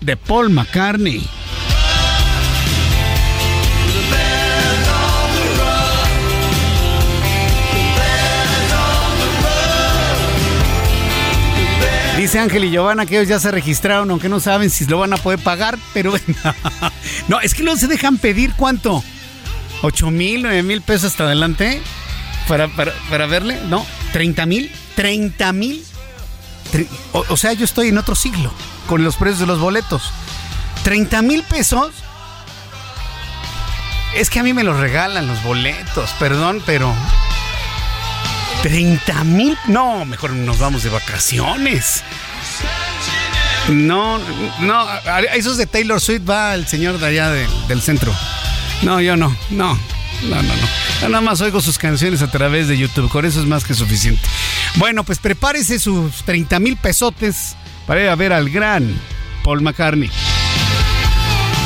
[0.00, 1.26] de Paul McCartney.
[12.26, 15.12] Dice Ángel y Giovanna que ellos ya se registraron, aunque no saben si lo van
[15.12, 16.12] a poder pagar, pero
[17.28, 19.04] no, es que no se dejan pedir cuánto.
[19.82, 21.80] ¿8 mil, 9 mil pesos hasta adelante?
[22.48, 23.86] Para, para, verle, ¿no?
[24.12, 24.72] ¿30 mil?
[24.96, 25.84] ¿30 mil?
[27.12, 28.52] O, sea, yo estoy en otro siglo
[28.88, 30.10] con los precios de los boletos.
[30.84, 31.92] ¿30 mil pesos?
[34.16, 36.92] Es que a mí me los regalan los boletos, perdón, pero
[38.62, 39.56] 30 mil.
[39.68, 42.02] No, mejor nos vamos de vacaciones.
[43.68, 44.18] No,
[44.60, 48.14] no, a esos de Taylor Swift va el señor de allá del centro.
[48.82, 49.74] No, yo no, no,
[50.22, 50.68] no, no, no.
[51.00, 53.74] Yo nada más oigo sus canciones a través de YouTube, con eso es más que
[53.74, 54.22] suficiente.
[54.76, 58.94] Bueno, pues prepárese sus 30 mil pesotes para ir a ver al gran
[59.42, 60.10] Paul McCartney.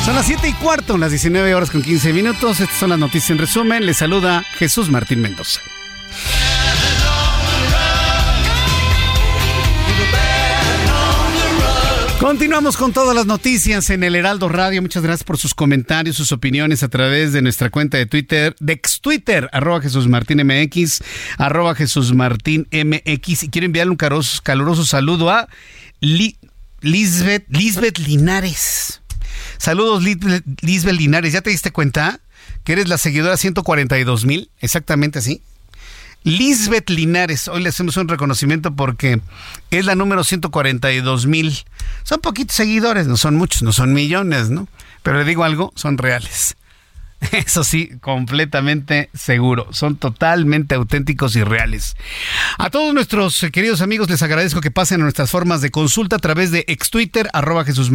[0.05, 2.59] Son las 7 y cuarto, las 19 horas con 15 minutos.
[2.59, 3.85] Estas son las noticias en resumen.
[3.85, 5.61] Le saluda Jesús Martín Mendoza.
[12.21, 14.79] Continuamos con todas las noticias en el Heraldo Radio.
[14.83, 18.73] Muchas gracias por sus comentarios, sus opiniones a través de nuestra cuenta de Twitter, de
[18.73, 21.01] ex Twitter, arroba Jesús Martín MX,
[21.39, 23.41] arroba Jesús Martín MX.
[23.41, 25.49] Y quiero enviarle un caluroso, saludo a
[25.99, 29.01] Lisbeth, Lisbeth Linares.
[29.57, 31.33] Saludos, Lisbeth Linares.
[31.33, 32.19] ¿Ya te diste cuenta
[32.63, 34.51] que eres la seguidora 142 mil?
[34.59, 35.41] Exactamente así.
[36.23, 39.21] Lisbeth Linares, hoy le hacemos un reconocimiento porque
[39.71, 41.57] es la número 142 mil.
[42.03, 44.67] Son poquitos seguidores, no son muchos, no son millones, ¿no?
[45.01, 46.55] Pero le digo algo, son reales.
[47.31, 49.67] Eso sí, completamente seguro.
[49.71, 51.95] Son totalmente auténticos y reales.
[52.57, 56.19] A todos nuestros queridos amigos les agradezco que pasen a nuestras formas de consulta a
[56.19, 57.91] través de ex Twitter, arroba Jesús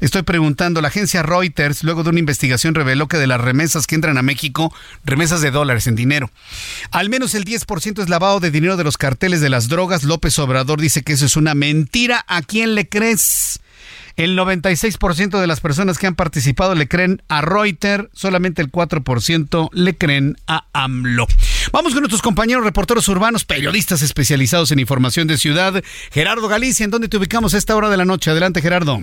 [0.00, 3.94] estoy preguntando, la agencia Reuters, luego de una investigación, reveló que de las remesas que
[3.94, 4.72] entran a México,
[5.04, 6.30] remesas de dólares en dinero,
[6.90, 10.04] al menos el 10% es lavado de dinero de los carteles de las drogas.
[10.04, 12.24] López Obrador dice que eso es una mentira.
[12.28, 13.60] ¿A quién le crees?
[14.20, 19.70] El 96% de las personas que han participado le creen a Reuters, solamente el 4%
[19.72, 21.26] le creen a AMLO.
[21.72, 25.82] Vamos con nuestros compañeros reporteros urbanos, periodistas especializados en información de ciudad.
[26.12, 28.30] Gerardo Galicia, ¿en dónde te ubicamos a esta hora de la noche?
[28.30, 28.98] Adelante, Gerardo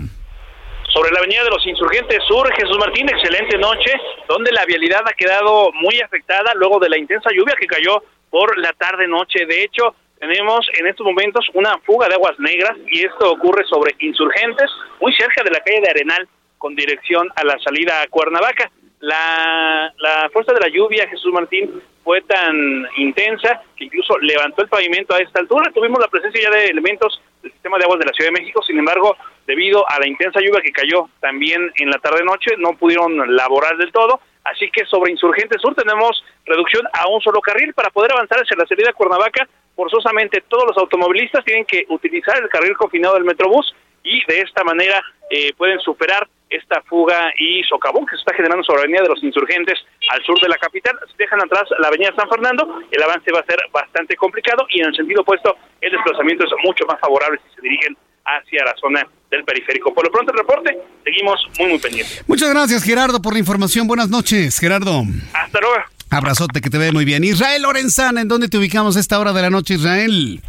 [0.93, 3.91] sobre la avenida de los Insurgentes Sur, Jesús Martín, excelente noche,
[4.27, 8.57] donde la vialidad ha quedado muy afectada luego de la intensa lluvia que cayó por
[8.57, 9.45] la tarde-noche.
[9.45, 13.95] De hecho, tenemos en estos momentos una fuga de aguas negras y esto ocurre sobre
[13.99, 18.71] insurgentes, muy cerca de la calle de Arenal, con dirección a la salida a Cuernavaca.
[18.99, 24.69] La, la fuerza de la lluvia, Jesús Martín, fue tan intensa que incluso levantó el
[24.69, 25.71] pavimento a esta altura.
[25.71, 28.63] Tuvimos la presencia ya de elementos del sistema de aguas de la Ciudad de México,
[28.63, 29.15] sin embargo,
[29.45, 33.91] debido a la intensa lluvia que cayó también en la tarde-noche, no pudieron laborar del
[33.91, 34.19] todo.
[34.43, 38.57] Así que sobre Insurgente Sur tenemos reducción a un solo carril para poder avanzar hacia
[38.57, 39.47] la salida a Cuernavaca
[39.77, 43.73] forzosamente todos los automovilistas tienen que utilizar el carril confinado del Metrobús
[44.03, 48.63] y de esta manera eh, pueden superar esta fuga y socavón que se está generando
[48.63, 49.77] sobre la Avenida de los Insurgentes
[50.09, 50.97] al sur de la capital.
[51.11, 54.81] Si dejan atrás la Avenida San Fernando, el avance va a ser bastante complicado y
[54.81, 58.75] en el sentido opuesto el desplazamiento es mucho más favorable si se dirigen hacia la
[58.77, 59.93] zona del periférico.
[59.93, 62.23] Por lo pronto el reporte, seguimos muy muy pendientes.
[62.27, 63.87] Muchas gracias Gerardo por la información.
[63.87, 65.03] Buenas noches, Gerardo.
[65.33, 65.96] Hasta luego.
[66.09, 67.23] Abrazote, que te ve muy bien.
[67.23, 70.41] Israel Lorenzana, ¿en dónde te ubicamos a esta hora de la noche, Israel?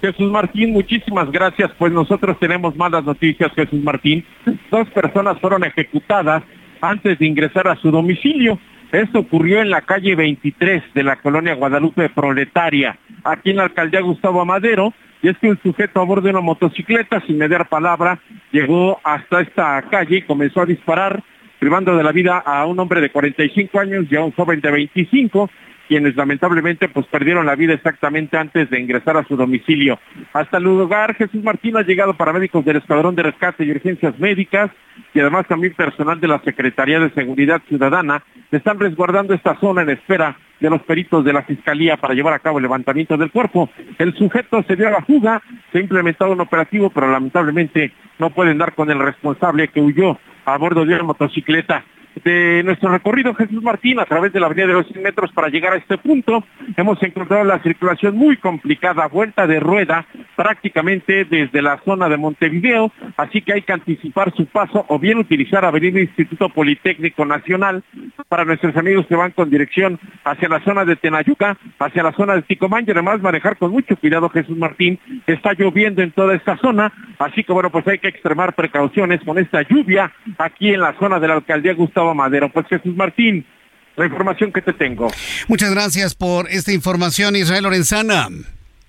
[0.00, 1.70] Jesús Martín, muchísimas gracias.
[1.78, 4.24] Pues nosotros tenemos malas noticias, Jesús Martín.
[4.70, 6.42] Dos personas fueron ejecutadas
[6.80, 8.58] antes de ingresar a su domicilio.
[8.92, 14.00] Esto ocurrió en la calle 23 de la colonia Guadalupe Proletaria, aquí en la alcaldía
[14.00, 14.92] Gustavo Amadero.
[15.22, 18.18] Y es que un sujeto a bordo de una motocicleta, sin mediar palabra,
[18.52, 21.22] llegó hasta esta calle y comenzó a disparar,
[21.60, 24.70] privando de la vida a un hombre de 45 años y a un joven de
[24.70, 25.48] 25
[25.90, 29.98] quienes lamentablemente pues perdieron la vida exactamente antes de ingresar a su domicilio.
[30.32, 34.70] Hasta el lugar Jesús Martín ha llegado paramédicos del Escuadrón de Rescate y Urgencias Médicas
[35.12, 38.22] y además también personal de la Secretaría de Seguridad Ciudadana
[38.52, 42.38] están resguardando esta zona en espera de los peritos de la Fiscalía para llevar a
[42.38, 43.68] cabo el levantamiento del cuerpo.
[43.98, 45.42] El sujeto se dio a la fuga,
[45.72, 50.18] se ha implementado un operativo, pero lamentablemente no pueden dar con el responsable que huyó
[50.44, 51.84] a bordo de una motocicleta
[52.24, 55.48] de nuestro recorrido Jesús Martín a través de la avenida de los 100 metros para
[55.48, 56.44] llegar a este punto.
[56.76, 60.06] Hemos encontrado la circulación muy complicada, vuelta de rueda
[60.36, 65.18] prácticamente desde la zona de Montevideo, así que hay que anticipar su paso o bien
[65.18, 67.82] utilizar Avenida Instituto Politécnico Nacional
[68.28, 72.34] para nuestros amigos que van con dirección hacia la zona de Tenayuca, hacia la zona
[72.34, 74.98] de Ticomán y además manejar con mucho cuidado Jesús Martín.
[75.26, 79.38] Está lloviendo en toda esta zona, así que bueno, pues hay que extremar precauciones con
[79.38, 82.50] esta lluvia aquí en la zona de la alcaldía Gustavo Madero.
[82.52, 83.46] Pues Jesús Martín,
[83.96, 85.08] la información que te tengo.
[85.48, 88.28] Muchas gracias por esta información, Israel Lorenzana.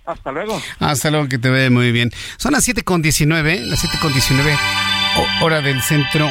[0.06, 0.60] Hasta luego.
[0.80, 2.12] Hasta luego, que te ve muy bien.
[2.38, 4.58] Son las 7.19, las 7.19
[5.42, 6.30] hora del centro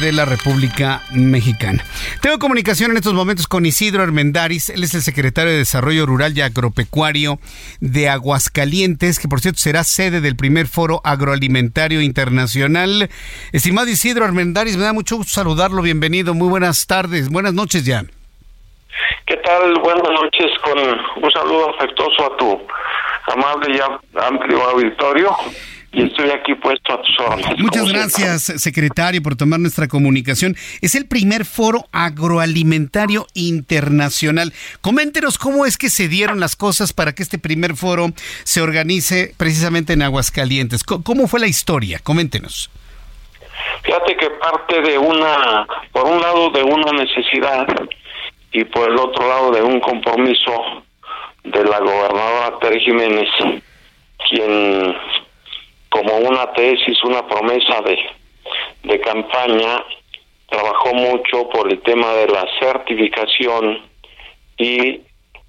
[0.00, 1.84] de la República Mexicana.
[2.20, 6.36] Tengo comunicación en estos momentos con Isidro Armendaris, él es el secretario de Desarrollo Rural
[6.36, 7.38] y Agropecuario
[7.80, 13.10] de Aguascalientes, que por cierto será sede del primer foro agroalimentario internacional.
[13.52, 18.04] Estimado Isidro Armendaris, me da mucho gusto saludarlo, bienvenido, muy buenas tardes, buenas noches ya.
[19.26, 19.78] ¿Qué tal?
[19.80, 20.78] Buenas noches, con
[21.22, 22.60] un saludo afectuoso a tu
[23.32, 25.36] amable y amplio auditorio
[25.92, 27.58] y estoy aquí puesto a tus órdenes.
[27.58, 30.54] Muchas gracias, secretario, por tomar nuestra comunicación.
[30.80, 34.52] Es el primer foro agroalimentario internacional.
[34.80, 38.08] Coméntenos cómo es que se dieron las cosas para que este primer foro
[38.44, 40.84] se organice precisamente en Aguascalientes.
[40.84, 41.98] ¿Cómo fue la historia?
[42.02, 42.70] Coméntenos.
[43.82, 47.66] Fíjate que parte de una, por un lado de una necesidad
[48.52, 50.84] y por el otro lado de un compromiso
[51.44, 53.28] de la gobernadora Tere Jiménez,
[54.28, 54.94] quien
[55.90, 57.98] como una tesis, una promesa de,
[58.84, 59.84] de campaña,
[60.48, 63.80] trabajó mucho por el tema de la certificación
[64.56, 65.00] y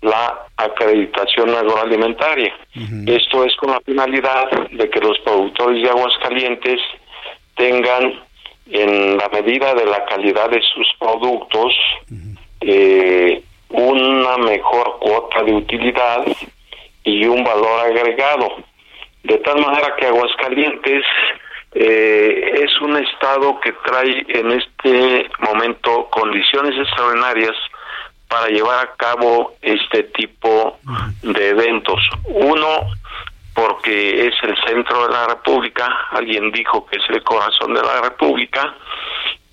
[0.01, 2.53] la acreditación agroalimentaria.
[3.05, 6.79] Esto es con la finalidad de que los productores de aguas calientes
[7.55, 8.19] tengan
[8.71, 11.73] en la medida de la calidad de sus productos
[12.61, 16.25] eh, una mejor cuota de utilidad
[17.03, 18.55] y un valor agregado
[19.23, 21.03] de tal manera que Aguascalientes
[21.73, 27.55] eh, es un estado que trae en este momento condiciones extraordinarias
[28.27, 30.79] para llevar a cabo este tipo
[31.21, 31.99] de eventos.
[32.25, 32.87] Uno,
[33.53, 38.01] porque es el centro de la República, alguien dijo que es el corazón de la
[38.01, 38.73] República,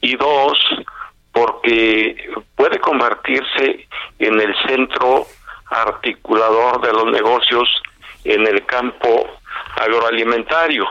[0.01, 0.59] y dos,
[1.33, 3.87] porque puede convertirse
[4.19, 5.27] en el centro
[5.71, 7.69] articulador de los negocios
[8.25, 9.39] en el campo
[9.77, 10.87] agroalimentario.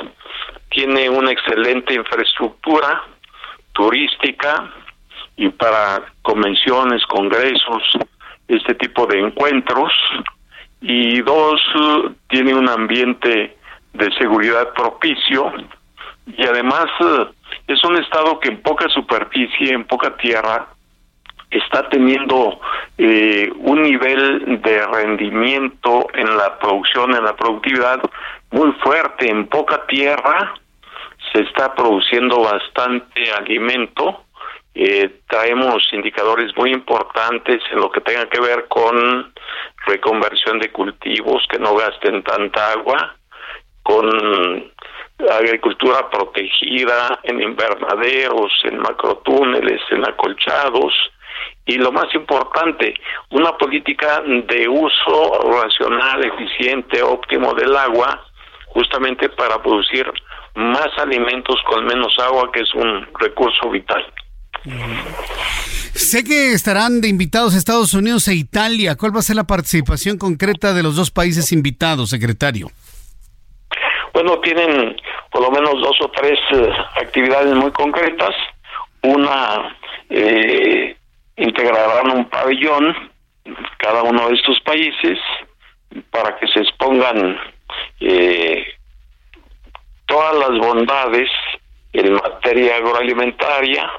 [0.69, 3.03] Tiene una excelente infraestructura
[3.73, 4.72] turística
[5.35, 7.84] y para convenciones, congresos,
[8.48, 9.91] este tipo de encuentros.
[10.81, 11.61] Y dos,
[12.27, 13.57] tiene un ambiente
[13.94, 15.52] de seguridad propicio
[16.35, 16.85] y además
[17.68, 20.68] es un estado que en poca superficie, en poca tierra,
[21.49, 22.60] está teniendo
[22.98, 28.02] eh, un nivel de rendimiento en la producción, en la productividad
[28.58, 29.30] muy fuerte.
[29.30, 30.56] En poca tierra
[31.32, 34.24] se está produciendo bastante alimento.
[34.74, 39.34] Eh, traemos indicadores muy importantes en lo que tenga que ver con
[39.86, 43.16] reconversión de cultivos que no gasten tanta agua,
[43.84, 44.72] con
[45.32, 50.94] agricultura protegida en invernaderos, en macrotúneles, en acolchados,
[51.66, 52.94] y lo más importante,
[53.32, 58.27] una política de uso racional, eficiente, óptimo del agua,
[58.78, 60.06] justamente para producir
[60.54, 64.06] más alimentos con menos agua, que es un recurso vital.
[65.95, 68.95] Sé que estarán de invitados Estados Unidos e Italia.
[68.95, 72.68] ¿Cuál va a ser la participación concreta de los dos países invitados, secretario?
[74.14, 74.95] Bueno, tienen
[75.32, 76.70] por lo menos dos o tres eh,
[77.02, 78.36] actividades muy concretas.
[79.02, 79.76] Una,
[80.12, 80.95] eh,
[81.36, 82.95] integrarán un pabellón
[83.80, 85.18] cada uno de estos países
[86.12, 87.38] para que se expongan
[87.99, 88.65] eh,
[90.06, 91.30] todas las bondades
[91.94, 93.91] en materia agroalimentaria.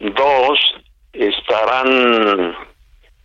[0.00, 0.60] Dos,
[1.12, 2.56] estarán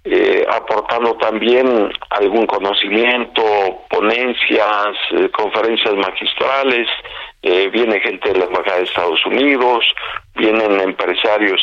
[0.04, 3.44] eh, aportando también algún conocimiento,
[3.90, 6.88] ponencias, eh, conferencias magistrales,
[7.44, 9.86] eh, viene gente de la Embajada de Estados Unidos,
[10.36, 11.62] vienen empresarios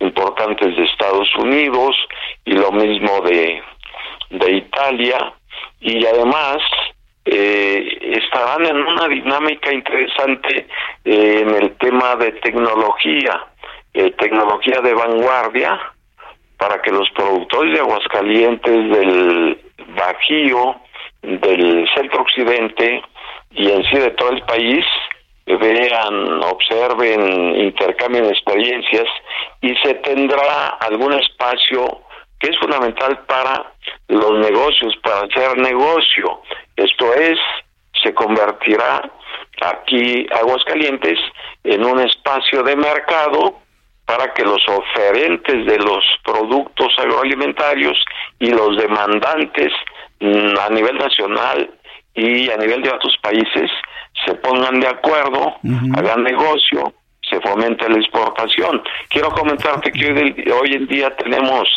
[0.00, 1.96] importantes de Estados Unidos
[2.44, 3.62] y lo mismo de,
[4.30, 5.32] de Italia
[5.80, 6.58] y además
[7.30, 10.66] estarán en una dinámica interesante
[11.04, 13.46] en el tema de tecnología,
[13.92, 15.80] tecnología de vanguardia,
[16.56, 19.60] para que los productores de Aguascalientes, del
[19.96, 20.76] Bajío,
[21.22, 23.02] del centro occidente
[23.50, 24.84] y en sí de todo el país
[25.46, 29.06] vean, observen, intercambien experiencias
[29.62, 32.02] y se tendrá algún espacio
[32.38, 33.72] que es fundamental para
[34.08, 36.42] los negocios, para hacer negocio.
[36.76, 37.38] Esto es,
[38.02, 39.10] se convertirá
[39.60, 41.18] aquí Aguascalientes
[41.64, 43.58] en un espacio de mercado
[44.06, 48.02] para que los oferentes de los productos agroalimentarios
[48.38, 49.72] y los demandantes
[50.20, 51.70] a nivel nacional
[52.14, 53.70] y a nivel de otros países
[54.24, 55.56] se pongan de acuerdo,
[55.94, 56.92] hagan negocio,
[57.28, 58.82] se fomente la exportación.
[59.08, 60.10] Quiero comentarte que
[60.52, 61.68] hoy, en día tenemos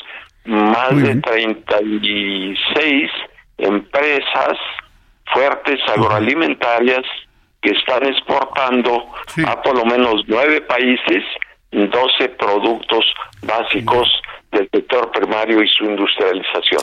[0.45, 3.11] más de 36
[3.57, 4.57] empresas
[5.33, 7.03] fuertes agroalimentarias
[7.61, 9.05] que están exportando
[9.45, 11.23] a por lo menos nueve países
[11.71, 13.05] 12 productos
[13.43, 14.09] básicos
[14.51, 16.81] del sector primario y su industrialización.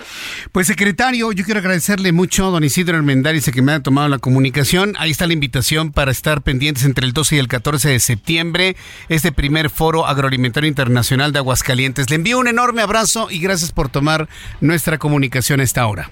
[0.53, 4.19] Pues secretario, yo quiero agradecerle mucho a don Isidro Armendáriz que me ha tomado la
[4.19, 4.95] comunicación.
[4.99, 8.77] Ahí está la invitación para estar pendientes entre el 12 y el 14 de septiembre,
[9.09, 12.11] este primer foro agroalimentario internacional de Aguascalientes.
[12.11, 14.29] Le envío un enorme abrazo y gracias por tomar
[14.61, 16.11] nuestra comunicación a esta hora.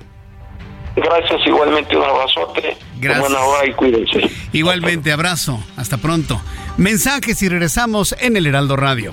[0.96, 2.76] Gracias, igualmente un abrazote.
[2.98, 3.28] Gracias.
[3.28, 4.30] Buena hora y cuídense.
[4.52, 5.62] Igualmente, abrazo.
[5.76, 6.40] Hasta pronto.
[6.78, 9.12] Mensajes y regresamos en el Heraldo Radio.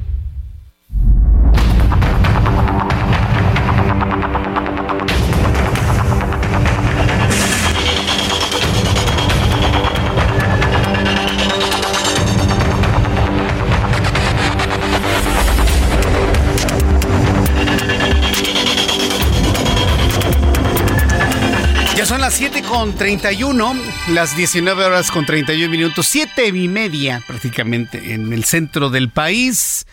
[22.31, 23.75] Las 7 con 31,
[24.07, 29.85] las 19 horas con 31 minutos, 7 y media prácticamente en el centro del país.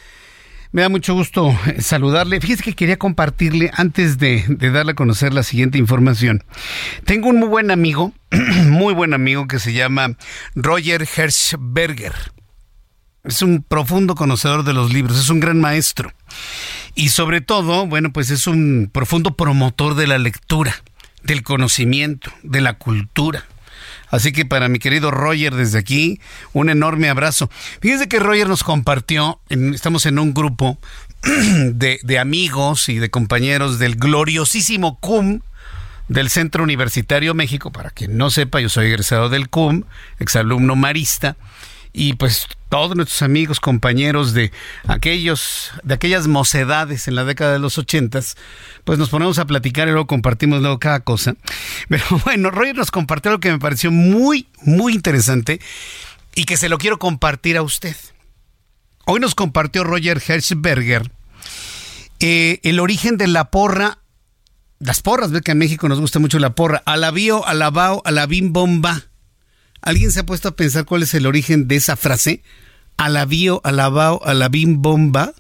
[0.71, 2.41] Me da mucho gusto eh, saludarle.
[2.41, 6.45] Fíjese que quería compartirle antes de, darle a conocer la siguiente información.
[7.05, 8.13] Tengo un muy buen amigo,
[8.67, 10.15] muy buen amigo que se llama
[10.55, 12.15] Roger Hershberger.
[13.25, 16.13] Es un profundo conocedor de los libros, es un gran maestro.
[16.95, 20.77] Y sobre todo, bueno, pues es un profundo promotor de la lectura
[21.29, 23.45] del conocimiento, de la cultura.
[24.11, 26.21] Así que para mi querido Roger desde aquí,
[26.55, 27.51] un enorme abrazo.
[27.81, 30.79] Fíjense que Roger nos compartió, estamos en un grupo
[31.23, 35.41] de, de, amigos y de compañeros del gloriosísimo CUM
[36.09, 37.71] del Centro Universitario México.
[37.71, 39.85] Para quien no sepa, yo soy egresado del CUM,
[40.19, 41.37] exalumno marista.
[41.99, 44.53] Y pues todos nuestros amigos, compañeros de
[44.87, 48.37] aquellos, de aquellas mocedades en la década de los ochentas,
[48.85, 51.35] pues nos ponemos a platicar y luego compartimos luego cada cosa.
[51.89, 55.61] Pero bueno, Roger nos compartió algo que me pareció muy, muy interesante
[56.37, 57.97] y que se lo quiero compartir a usted.
[59.05, 61.11] Hoy nos compartió Roger Hertzberger
[62.21, 63.99] eh, el origen de la porra,
[64.79, 69.03] las porras, ve que en México nos gusta mucho la porra, alabío, alabao, alabim bomba.
[69.81, 72.43] ¿Alguien se ha puesto a pensar cuál es el origen de esa frase?
[72.97, 75.33] Alabío, alabao, alabim bomba.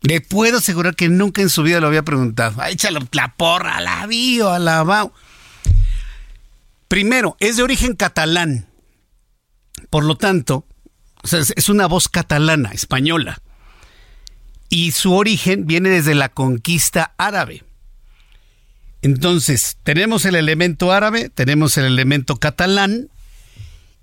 [0.00, 2.60] Le puedo asegurar que nunca en su vida lo había preguntado.
[2.60, 5.12] Ah, échalo la porra, alabío, alabao.
[6.88, 8.66] Primero, es de origen catalán.
[9.90, 10.66] Por lo tanto,
[11.22, 13.40] es una voz catalana, española.
[14.68, 17.62] Y su origen viene desde la conquista árabe.
[19.02, 23.10] Entonces, tenemos el elemento árabe, tenemos el elemento catalán,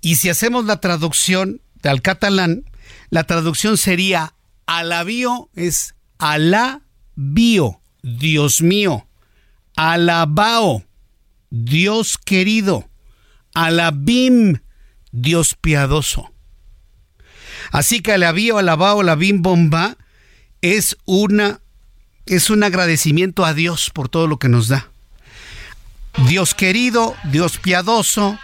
[0.02, 2.64] y si hacemos la traducción al catalán,
[3.10, 4.34] la traducción sería
[4.66, 9.08] alabío es alabío, Dios mío,
[9.74, 10.84] alabao,
[11.50, 12.88] Dios querido,
[13.54, 14.60] alabim,
[15.12, 16.32] Dios piadoso.
[17.72, 19.96] Así que alabío, alabao, alabim bomba
[20.60, 21.60] es una
[22.26, 24.89] es un agradecimiento a Dios por todo lo que nos da.
[26.28, 28.38] Dios querido, Dios piadoso,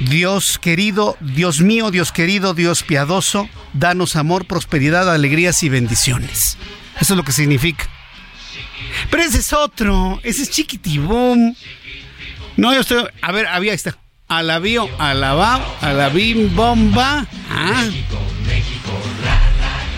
[0.00, 6.56] Dios querido, Dios mío, Dios querido, Dios piadoso, danos amor, prosperidad, alegrías y bendiciones.
[7.00, 7.88] Eso es lo que significa.
[9.10, 11.54] Pero ese es otro, ese es chiquitibum.
[12.56, 13.96] No, yo estoy, a ver, había está.
[14.28, 17.26] Alabío, alabao, alabim, bomba.
[17.50, 17.84] Ah.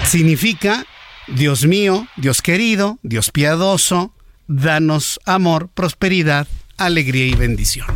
[0.05, 0.87] Significa
[1.27, 4.13] Dios mío, Dios querido, Dios piadoso,
[4.47, 6.47] danos amor, prosperidad,
[6.77, 7.87] alegría y bendición.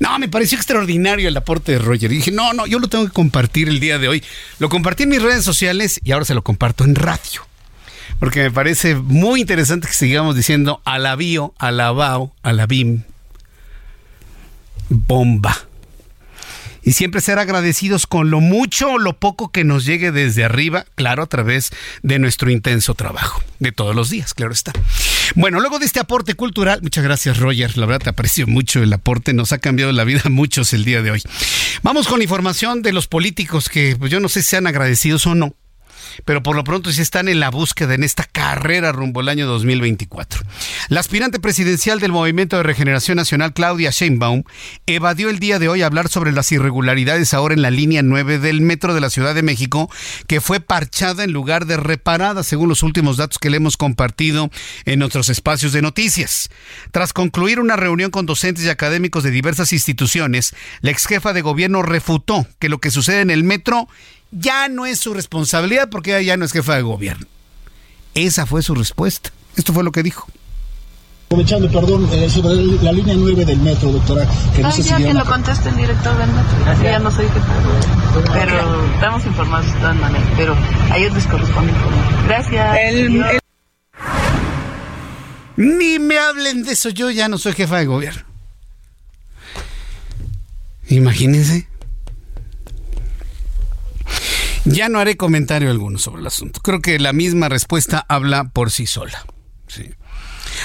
[0.00, 2.10] No, me pareció extraordinario el aporte de Roger.
[2.10, 4.24] Dije, no, no, yo lo tengo que compartir el día de hoy.
[4.58, 7.42] Lo compartí en mis redes sociales y ahora se lo comparto en radio.
[8.20, 13.02] Porque me parece muy interesante que sigamos diciendo alabío, alabao, alabim,
[14.88, 15.68] bomba
[16.88, 20.86] y siempre ser agradecidos con lo mucho o lo poco que nos llegue desde arriba,
[20.94, 21.70] claro, a través
[22.02, 24.72] de nuestro intenso trabajo, de todos los días, claro está.
[25.34, 28.92] Bueno, luego de este aporte cultural, muchas gracias Roger, la verdad te aprecio mucho el
[28.92, 31.22] aporte, nos ha cambiado la vida a muchos el día de hoy.
[31.82, 35.34] Vamos con información de los políticos que pues, yo no sé si sean agradecidos o
[35.34, 35.54] no
[36.24, 39.46] pero por lo pronto sí están en la búsqueda en esta carrera rumbo al año
[39.46, 40.42] 2024.
[40.88, 44.44] La aspirante presidencial del Movimiento de Regeneración Nacional, Claudia Sheinbaum,
[44.86, 48.60] evadió el día de hoy hablar sobre las irregularidades ahora en la línea 9 del
[48.60, 49.90] metro de la Ciudad de México,
[50.26, 54.50] que fue parchada en lugar de reparada, según los últimos datos que le hemos compartido
[54.84, 56.50] en nuestros espacios de noticias.
[56.90, 61.42] Tras concluir una reunión con docentes y académicos de diversas instituciones, la ex jefa de
[61.42, 63.88] gobierno refutó que lo que sucede en el metro
[64.30, 67.26] ya no es su responsabilidad porque ella ya no es jefa de gobierno.
[68.14, 69.30] Esa fue su respuesta.
[69.56, 70.26] Esto fue lo que dijo.
[71.26, 74.26] Aprovechando, perdón, eh, sobre la línea 9 del metro, doctora.
[74.56, 76.82] Que no sé ya que lo conteste el director del metro.
[76.82, 78.32] Ya no soy jefa.
[78.32, 80.26] Pero estamos informados de todas maneras.
[80.36, 80.56] Pero
[80.90, 81.72] a ellos les corresponde
[82.26, 83.42] Gracias.
[85.56, 86.88] Ni me hablen de eso.
[86.88, 88.22] Yo ya no soy jefa de gobierno.
[90.88, 91.68] Imagínense.
[94.70, 96.60] Ya no haré comentario alguno sobre el asunto.
[96.60, 99.24] Creo que la misma respuesta habla por sí sola.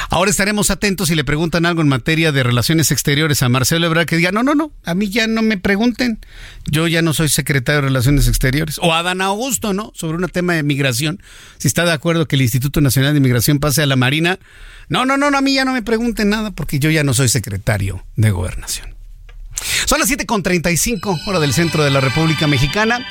[0.10, 4.06] Ahora estaremos atentos si le preguntan algo en materia de relaciones exteriores a Marcelo Ebrard
[4.06, 6.20] que diga, no, no, no, a mí ya no me pregunten,
[6.66, 8.80] yo ya no soy secretario de Relaciones Exteriores.
[8.82, 9.92] O a Dan Augusto, ¿no?
[9.94, 11.22] Sobre un tema de migración,
[11.58, 14.40] si está de acuerdo que el Instituto Nacional de Migración pase a la Marina.
[14.90, 17.14] No, no, no, no a mí ya no me pregunten nada porque yo ya no
[17.14, 18.96] soy secretario de Gobernación.
[19.86, 23.06] Son las 7.35, hora del centro de la República Mexicana.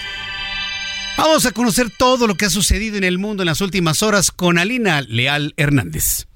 [1.16, 4.30] Vamos a conocer todo lo que ha sucedido en el mundo en las últimas horas
[4.30, 6.26] con Alina Leal Hernández.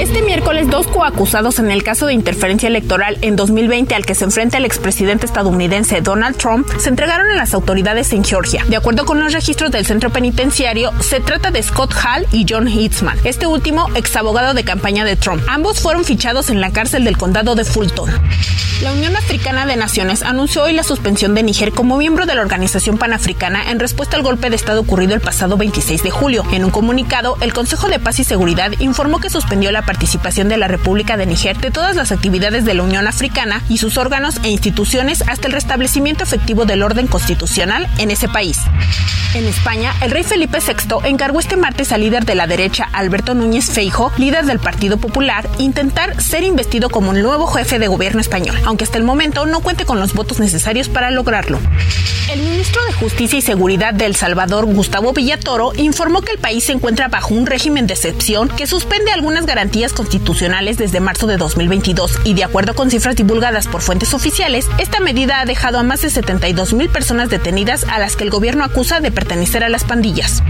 [0.00, 4.24] Este miércoles, dos coacusados en el caso de interferencia electoral en 2020 al que se
[4.24, 8.64] enfrenta el expresidente estadounidense Donald Trump se entregaron a las autoridades en Georgia.
[8.66, 12.66] De acuerdo con los registros del centro penitenciario, se trata de Scott Hall y John
[12.66, 15.42] Hitzman, este último ex abogado de campaña de Trump.
[15.46, 18.10] Ambos fueron fichados en la cárcel del condado de Fulton.
[18.80, 22.40] La Unión Africana de Naciones anunció hoy la suspensión de Níger como miembro de la
[22.40, 26.44] Organización Panafricana en respuesta al golpe de Estado ocurrido el pasado 26 de julio.
[26.50, 30.56] En un comunicado, el Consejo de Paz y Seguridad informó que suspendió la participación de
[30.56, 34.36] la República de Níger de todas las actividades de la Unión Africana y sus órganos
[34.44, 38.58] e instituciones hasta el restablecimiento efectivo del orden constitucional en ese país.
[39.34, 43.34] En España, el rey Felipe VI encargó este martes al líder de la derecha, Alberto
[43.34, 48.20] Núñez Feijo, líder del Partido Popular, intentar ser investido como el nuevo jefe de gobierno
[48.20, 51.58] español, aunque hasta el momento no cuente con los votos necesarios para lograrlo.
[52.32, 56.64] El ministro de Justicia y Seguridad de El Salvador, Gustavo Villatoro, informó que el país
[56.64, 61.36] se encuentra bajo un régimen de excepción que suspende algunas garantías constitucionales desde marzo de
[61.36, 65.84] 2022 y de acuerdo con cifras divulgadas por fuentes oficiales, esta medida ha dejado a
[65.84, 69.68] más de 72 mil personas detenidas a las que el gobierno acusa de pertenecer a
[69.68, 70.42] las pandillas.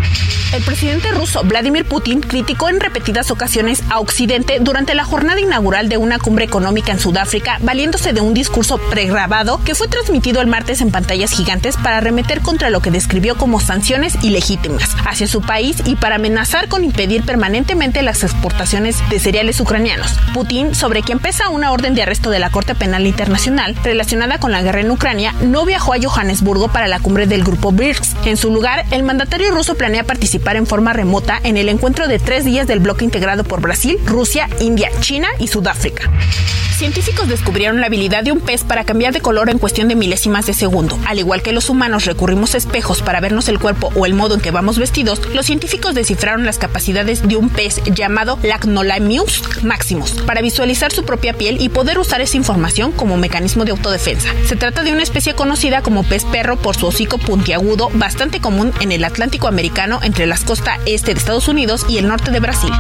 [0.55, 5.89] El presidente ruso Vladimir Putin criticó en repetidas ocasiones a Occidente durante la jornada inaugural
[5.89, 10.49] de una cumbre económica en Sudáfrica, valiéndose de un discurso pregrabado que fue transmitido el
[10.49, 15.43] martes en pantallas gigantes para arremeter contra lo que describió como sanciones ilegítimas hacia su
[15.43, 20.13] país y para amenazar con impedir permanentemente las exportaciones de cereales ucranianos.
[20.33, 24.53] Putin, sobre quien pesa una orden de arresto de la Corte Penal Internacional relacionada con
[24.53, 28.17] la guerra en Ucrania, no viajó a Johannesburgo para la cumbre del grupo BRICS.
[28.25, 32.19] En su lugar, el mandatario ruso planea participar en forma remota en el encuentro de
[32.19, 36.11] tres días del bloque integrado por Brasil, Rusia, India, China y Sudáfrica.
[36.81, 40.47] Científicos descubrieron la habilidad de un pez para cambiar de color en cuestión de milésimas
[40.47, 40.99] de segundo.
[41.05, 44.35] Al igual que los humanos recurrimos a espejos para vernos el cuerpo o el modo
[44.35, 48.39] en que vamos vestidos, los científicos descifraron las capacidades de un pez llamado
[49.01, 53.73] Lacnolamius maximus para visualizar su propia piel y poder usar esa información como mecanismo de
[53.73, 54.29] autodefensa.
[54.47, 58.73] Se trata de una especie conocida como pez perro por su hocico puntiagudo, bastante común
[58.81, 62.41] en el Atlántico americano entre las costas este de Estados Unidos y el norte de
[62.41, 62.71] Brasil.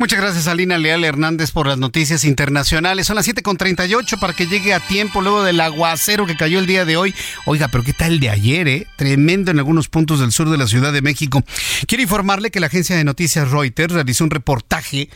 [0.00, 3.06] Muchas gracias Alina Leal Hernández por las noticias internacionales.
[3.06, 6.86] Son las 7.38 para que llegue a tiempo luego del aguacero que cayó el día
[6.86, 7.14] de hoy.
[7.44, 8.66] Oiga, pero ¿qué tal el de ayer?
[8.66, 8.86] Eh?
[8.96, 11.44] Tremendo en algunos puntos del sur de la Ciudad de México.
[11.86, 15.10] Quiero informarle que la agencia de noticias Reuters realizó un reportaje.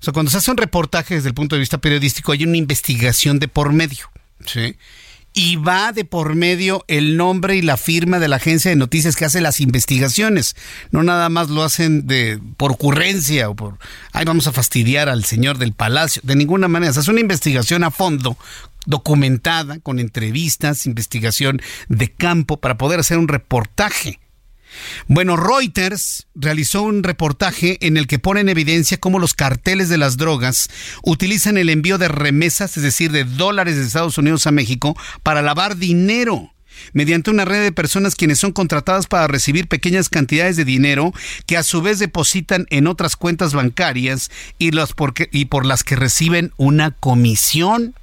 [0.00, 2.56] O sea, cuando se hace un reportaje desde el punto de vista periodístico hay una
[2.56, 4.10] investigación de por medio.
[4.46, 4.76] ¿sí?
[5.34, 9.16] Y va de por medio el nombre y la firma de la agencia de noticias
[9.16, 10.56] que hace las investigaciones.
[10.90, 13.78] No nada más lo hacen de por ocurrencia o por,
[14.12, 16.22] ay, vamos a fastidiar al señor del palacio.
[16.24, 16.92] De ninguna manera.
[16.92, 18.36] Hace una investigación a fondo
[18.84, 24.18] documentada, con entrevistas, investigación de campo, para poder hacer un reportaje.
[25.06, 29.98] Bueno, Reuters realizó un reportaje en el que pone en evidencia cómo los carteles de
[29.98, 30.68] las drogas
[31.02, 35.42] utilizan el envío de remesas, es decir, de dólares de Estados Unidos a México, para
[35.42, 36.52] lavar dinero
[36.92, 41.12] mediante una red de personas quienes son contratadas para recibir pequeñas cantidades de dinero
[41.46, 44.70] que a su vez depositan en otras cuentas bancarias y,
[45.32, 47.94] y por las que reciben una comisión.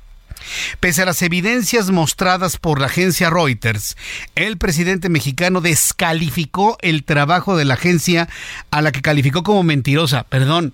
[0.80, 3.98] Pese a las evidencias mostradas por la agencia Reuters,
[4.36, 8.30] el presidente mexicano descalificó el trabajo de la agencia
[8.72, 10.24] a la que calificó como mentirosa.
[10.24, 10.74] Perdón,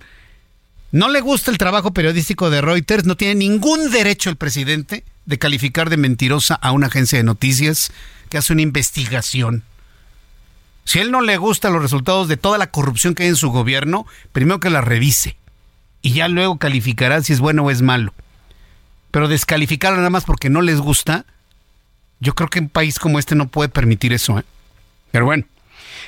[0.92, 5.38] no le gusta el trabajo periodístico de Reuters, no tiene ningún derecho el presidente de
[5.38, 7.92] calificar de mentirosa a una agencia de noticias
[8.28, 9.64] que hace una investigación.
[10.84, 13.36] Si a él no le gustan los resultados de toda la corrupción que hay en
[13.36, 15.36] su gobierno, primero que la revise
[16.00, 18.14] y ya luego calificará si es bueno o es malo
[19.10, 21.26] pero descalificarlo nada más porque no les gusta,
[22.20, 24.38] yo creo que un país como este no puede permitir eso.
[24.38, 24.44] ¿eh?
[25.10, 25.44] Pero bueno,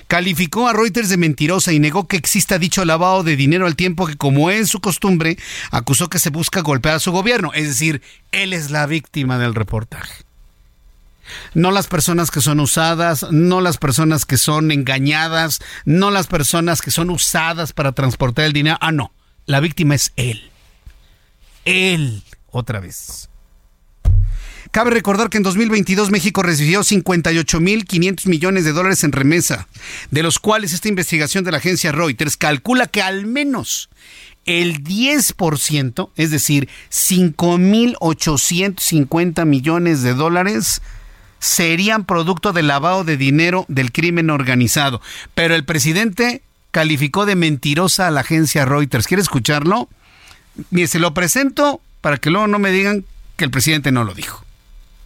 [0.06, 4.06] calificó a Reuters de mentirosa y negó que exista dicho lavado de dinero al tiempo
[4.06, 5.38] que, como es su costumbre,
[5.70, 7.52] acusó que se busca golpear a su gobierno.
[7.54, 8.02] Es decir,
[8.32, 10.24] él es la víctima del reportaje.
[11.52, 16.80] No las personas que son usadas, no las personas que son engañadas, no las personas
[16.80, 18.78] que son usadas para transportar el dinero.
[18.80, 19.12] Ah, no.
[19.44, 20.50] La víctima es él.
[21.66, 22.22] Él
[22.59, 23.28] otra vez.
[24.70, 29.66] Cabe recordar que en 2022 México recibió 58.500 millones de dólares en remesa,
[30.10, 33.89] de los cuales esta investigación de la agencia Reuters calcula que al menos
[34.44, 40.82] el 10%, es decir, 5.850 millones de dólares,
[41.39, 45.01] serían producto del lavado de dinero del crimen organizado.
[45.35, 49.06] Pero el presidente calificó de mentirosa a la agencia Reuters.
[49.06, 49.89] ¿Quiere escucharlo?
[50.70, 53.04] Mire, se lo presento para que luego no me digan
[53.36, 54.44] que el presidente no lo dijo.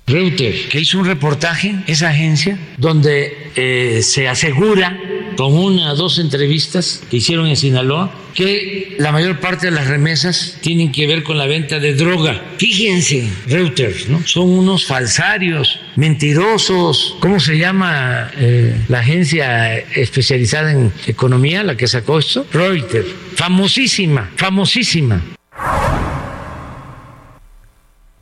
[0.06, 4.98] Reuters, que hizo un reportaje, esa agencia, donde eh, se asegura,
[5.36, 9.86] con una o dos entrevistas que hicieron en Sinaloa, que la mayor parte de las
[9.86, 12.43] remesas tienen que ver con la venta de droga.
[12.59, 14.27] Fíjense, Reuters, ¿no?
[14.27, 17.16] Son unos falsarios, mentirosos.
[17.20, 22.47] ¿Cómo se llama eh, la agencia especializada en economía, la que sacó esto?
[22.52, 25.23] Reuters, famosísima, famosísima.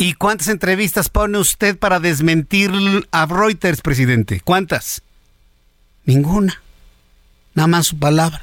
[0.00, 2.70] ¿Y cuántas entrevistas pone usted para desmentir
[3.12, 4.40] a Reuters, presidente?
[4.42, 5.02] ¿Cuántas?
[6.06, 6.62] Ninguna.
[7.54, 8.42] Nada más su palabra.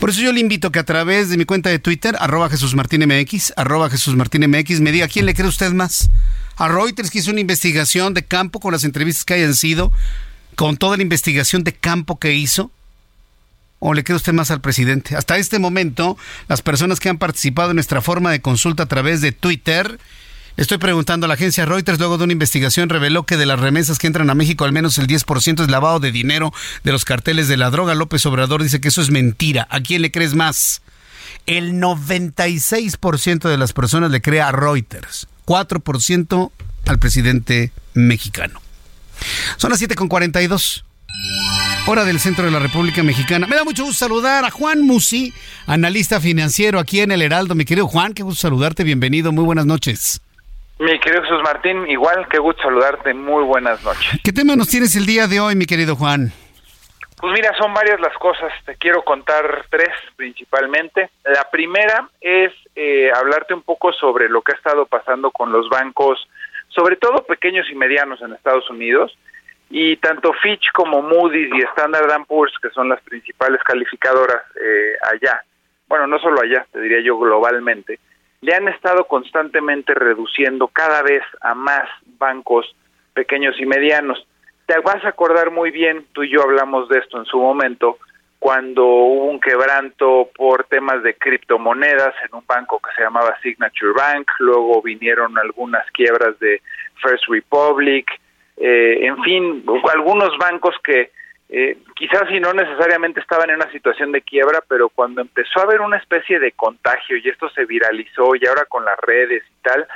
[0.00, 2.74] Por eso yo le invito que a través de mi cuenta de Twitter, arroba Jesús
[2.74, 6.08] MX, arroba Jesús MX, me diga quién le cree usted más.
[6.56, 9.92] A Reuters que hizo una investigación de campo con las entrevistas que hayan sido,
[10.54, 12.70] con toda la investigación de campo que hizo,
[13.78, 15.16] o le cree usted más al presidente.
[15.16, 16.16] Hasta este momento,
[16.48, 19.98] las personas que han participado en nuestra forma de consulta a través de Twitter,
[20.58, 23.96] Estoy preguntando a la agencia Reuters, luego de una investigación reveló que de las remesas
[23.96, 26.52] que entran a México, al menos el 10% es lavado de dinero
[26.82, 27.94] de los carteles de la droga.
[27.94, 29.68] López Obrador dice que eso es mentira.
[29.70, 30.82] ¿A quién le crees más?
[31.46, 36.50] El 96% de las personas le cree a Reuters, 4%
[36.86, 38.60] al presidente mexicano.
[39.58, 40.82] Son las 7.42.
[41.90, 43.46] Hora del centro de la República Mexicana.
[43.46, 45.32] Me da mucho gusto saludar a Juan Musi,
[45.66, 47.54] analista financiero aquí en El Heraldo.
[47.54, 48.84] Mi querido Juan, qué gusto saludarte.
[48.84, 49.32] Bienvenido.
[49.32, 50.20] Muy buenas noches.
[50.78, 54.20] Mi querido Jesús Martín, igual que gusto saludarte, muy buenas noches.
[54.22, 56.30] ¿Qué tema nos tienes el día de hoy, mi querido Juan?
[57.22, 61.08] Pues mira, son varias las cosas, te quiero contar tres principalmente.
[61.24, 65.70] La primera es eh, hablarte un poco sobre lo que ha estado pasando con los
[65.70, 66.28] bancos,
[66.68, 69.16] sobre todo pequeños y medianos en Estados Unidos,
[69.70, 75.42] y tanto Fitch como Moody's y Standard Poor's, que son las principales calificadoras eh, allá,
[75.88, 77.98] bueno, no solo allá, te diría yo globalmente,
[78.40, 81.88] le han estado constantemente reduciendo cada vez a más
[82.18, 82.74] bancos
[83.12, 84.26] pequeños y medianos.
[84.66, 87.98] Te vas a acordar muy bien, tú y yo hablamos de esto en su momento,
[88.38, 93.92] cuando hubo un quebranto por temas de criptomonedas en un banco que se llamaba Signature
[93.92, 96.62] Bank, luego vinieron algunas quiebras de
[97.02, 98.08] First Republic,
[98.60, 101.10] eh, en fin, algunos bancos que
[101.50, 105.62] eh, quizás si no necesariamente estaban en una situación de quiebra, pero cuando empezó a
[105.62, 109.62] haber una especie de contagio y esto se viralizó y ahora con las redes y
[109.62, 109.86] tal,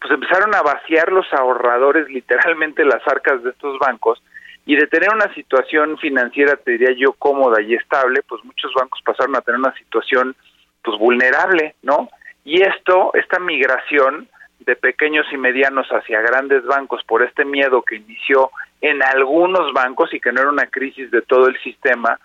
[0.00, 4.22] pues empezaron a vaciar los ahorradores literalmente las arcas de estos bancos
[4.66, 9.00] y de tener una situación financiera, te diría yo, cómoda y estable, pues muchos bancos
[9.02, 10.36] pasaron a tener una situación
[10.82, 12.10] pues vulnerable, ¿no?
[12.44, 14.28] Y esto, esta migración
[14.68, 18.50] de pequeños y medianos hacia grandes bancos por este miedo que inició
[18.82, 22.20] en algunos bancos y que no era una crisis de todo el sistema,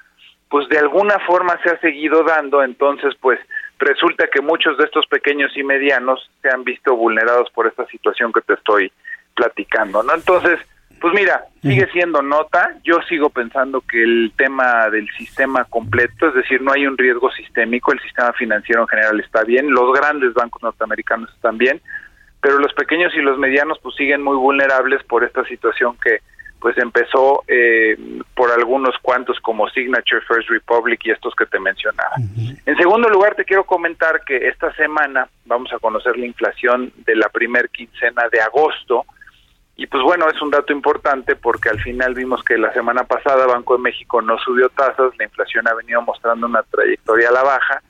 [0.50, 3.40] pues de alguna forma se ha seguido dando, entonces pues
[3.80, 8.34] resulta que muchos de estos pequeños y medianos se han visto vulnerados por esta situación
[8.34, 8.92] que te estoy
[9.36, 10.14] platicando, ¿no?
[10.14, 10.60] Entonces,
[11.00, 16.36] pues mira, sigue siendo nota, yo sigo pensando que el tema del sistema completo, es
[16.36, 20.34] decir, no hay un riesgo sistémico, el sistema financiero en general está bien, los grandes
[20.34, 21.82] bancos norteamericanos están bien,
[22.44, 26.20] pero los pequeños y los medianos pues siguen muy vulnerables por esta situación que
[26.60, 27.98] pues empezó eh,
[28.36, 32.16] por algunos cuantos como Signature First Republic y estos que te mencionaba.
[32.66, 37.16] En segundo lugar, te quiero comentar que esta semana vamos a conocer la inflación de
[37.16, 39.06] la primer quincena de agosto.
[39.78, 43.48] Y pues bueno, es un dato importante porque al final vimos que la semana pasada
[43.48, 47.44] Banco de México no subió tasas, la inflación ha venido mostrando una trayectoria a la
[47.44, 47.82] baja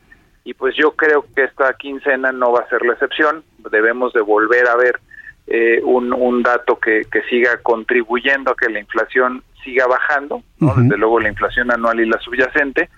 [0.43, 4.21] y pues yo creo que esta quincena no va a ser la excepción, debemos de
[4.21, 4.99] volver a ver
[5.47, 10.97] eh, un, un, dato que, que, siga contribuyendo a que la inflación siga bajando, desde
[10.97, 12.89] luego la inflación anual y la subyacente.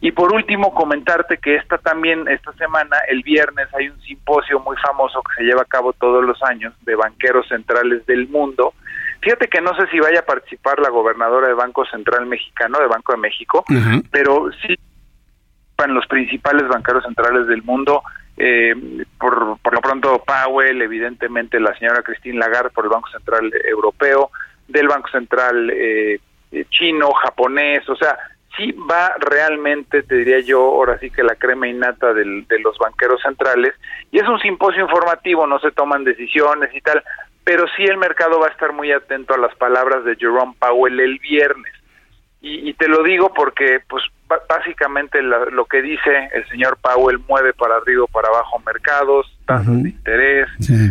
[0.00, 4.76] Y por último, comentarte que esta también, esta semana, el viernes, hay un simposio muy
[4.76, 8.74] famoso que se lleva a cabo todos los años de banqueros centrales del mundo.
[9.20, 12.88] Fíjate que no sé si vaya a participar la gobernadora de Banco Central Mexicano, de
[12.88, 13.64] Banco de México,
[14.10, 14.76] pero sí
[15.84, 18.02] en los principales banqueros centrales del mundo,
[18.36, 18.74] eh,
[19.18, 24.30] por, por lo pronto Powell, evidentemente la señora Christine Lagarde por el Banco Central Europeo,
[24.68, 26.18] del Banco Central eh,
[26.50, 28.18] eh, chino, japonés, o sea,
[28.56, 32.78] sí va realmente, te diría yo, ahora sí que la crema innata del, de los
[32.78, 33.74] banqueros centrales,
[34.10, 37.02] y es un simposio informativo, no se toman decisiones y tal,
[37.44, 41.00] pero sí el mercado va a estar muy atento a las palabras de Jerome Powell
[41.00, 41.72] el viernes.
[42.40, 44.02] Y, y te lo digo porque, pues,
[44.48, 49.82] básicamente lo que dice el señor Powell mueve para arriba o para abajo mercados, tasas
[49.82, 50.48] de interés,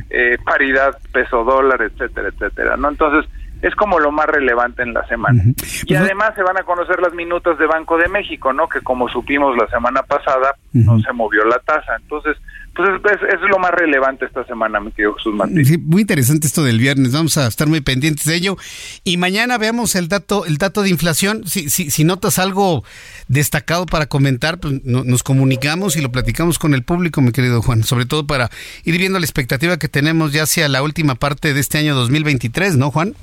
[0.10, 2.90] eh, paridad peso dólar, etcétera, etcétera, ¿no?
[2.90, 3.30] Entonces,
[3.62, 5.44] es como lo más relevante en la semana.
[5.46, 5.54] Y
[5.88, 8.68] pues además se van a conocer las minutas de Banco de México, ¿no?
[8.68, 11.96] Que como supimos la semana pasada, no se movió la tasa.
[12.02, 12.38] Entonces,
[12.76, 15.66] pues es, lo más relevante esta semana, mi querido Jesús Martín.
[15.66, 18.56] Sí, muy interesante esto del viernes, vamos a estar muy pendientes de ello.
[19.04, 21.46] Y mañana veamos el dato, el dato de inflación.
[21.46, 22.84] Si, si, si notas algo
[23.28, 27.84] destacado para comentar, pues nos comunicamos y lo platicamos con el público, mi querido Juan,
[27.84, 28.50] sobre todo para
[28.86, 32.78] ir viendo la expectativa que tenemos ya hacia la última parte de este año 2023,
[32.78, 33.16] ¿no, Juan?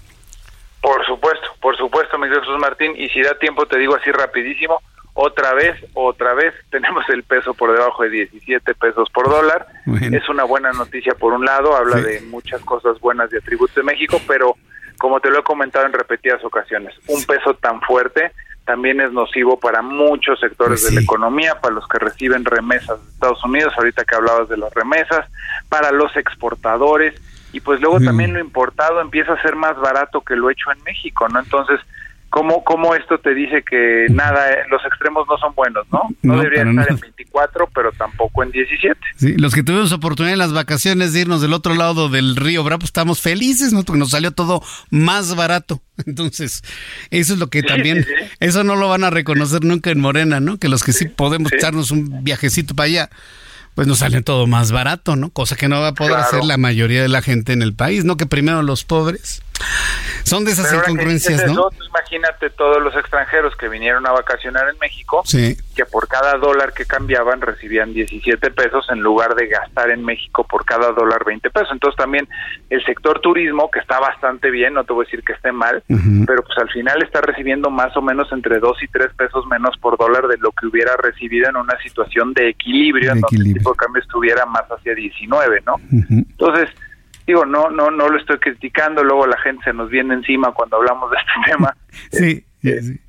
[0.82, 4.10] Por supuesto, por supuesto, mi querido Jesús Martín, y si da tiempo te digo así
[4.12, 4.80] rapidísimo,
[5.20, 9.66] otra vez, otra vez tenemos el peso por debajo de 17 pesos por dólar.
[10.12, 13.82] Es una buena noticia por un lado, habla de muchas cosas buenas de atributos de
[13.82, 14.54] México, pero
[14.96, 18.32] como te lo he comentado en repetidas ocasiones, un peso tan fuerte
[18.64, 23.02] también es nocivo para muchos sectores Pues de la economía, para los que reciben remesas
[23.02, 25.26] de Estados Unidos, ahorita que hablabas de las remesas,
[25.70, 27.14] para los exportadores,
[27.52, 28.04] y pues luego Mm.
[28.04, 31.40] también lo importado empieza a ser más barato que lo hecho en México, ¿no?
[31.40, 31.80] Entonces,
[32.30, 36.02] ¿cómo, cómo esto te dice que nada, eh, los extremos no son buenos, ¿no?
[36.22, 38.94] No, No, debería para estar en 24, pero tampoco en 17.
[39.16, 42.62] Sí, los que tuvimos oportunidad en las vacaciones de irnos del otro lado del río
[42.64, 43.82] Bravo, estamos felices, ¿no?
[43.82, 45.80] Porque nos salió todo más barato.
[46.06, 46.62] Entonces,
[47.10, 48.06] eso es lo que también,
[48.40, 50.58] eso no lo van a reconocer nunca en Morena, ¿no?
[50.58, 53.10] Que los que sí podemos echarnos un viajecito para allá,
[53.74, 55.30] pues nos sale todo más barato, ¿no?
[55.30, 56.26] Cosa que no va a poder Claro.
[56.26, 58.16] hacer la mayoría de la gente en el país, ¿no?
[58.16, 59.40] Que primero los pobres.
[60.24, 61.68] Son de esas Pero incongruencias, ¿no?
[61.88, 65.56] imagínate todos los extranjeros que vinieron a vacacionar en México, Sí.
[65.74, 70.44] que por cada dólar que cambiaban recibían 17 pesos en lugar de gastar en México
[70.46, 71.68] por cada dólar 20 pesos.
[71.72, 72.28] Entonces también
[72.70, 75.82] el sector turismo, que está bastante bien, no te voy a decir que esté mal,
[76.26, 79.76] pero pues al final está recibiendo más o menos entre 2 y 3 pesos menos
[79.78, 83.54] por dólar de lo que hubiera recibido en una situación de equilibrio, en donde el
[83.54, 85.76] tipo de cambio estuviera más hacia 19, ¿no?
[86.10, 86.68] Entonces,
[87.32, 90.76] digo, no no no lo estoy criticando, luego la gente se nos viene encima cuando
[90.76, 91.76] hablamos de este tema.
[92.10, 92.44] Sí,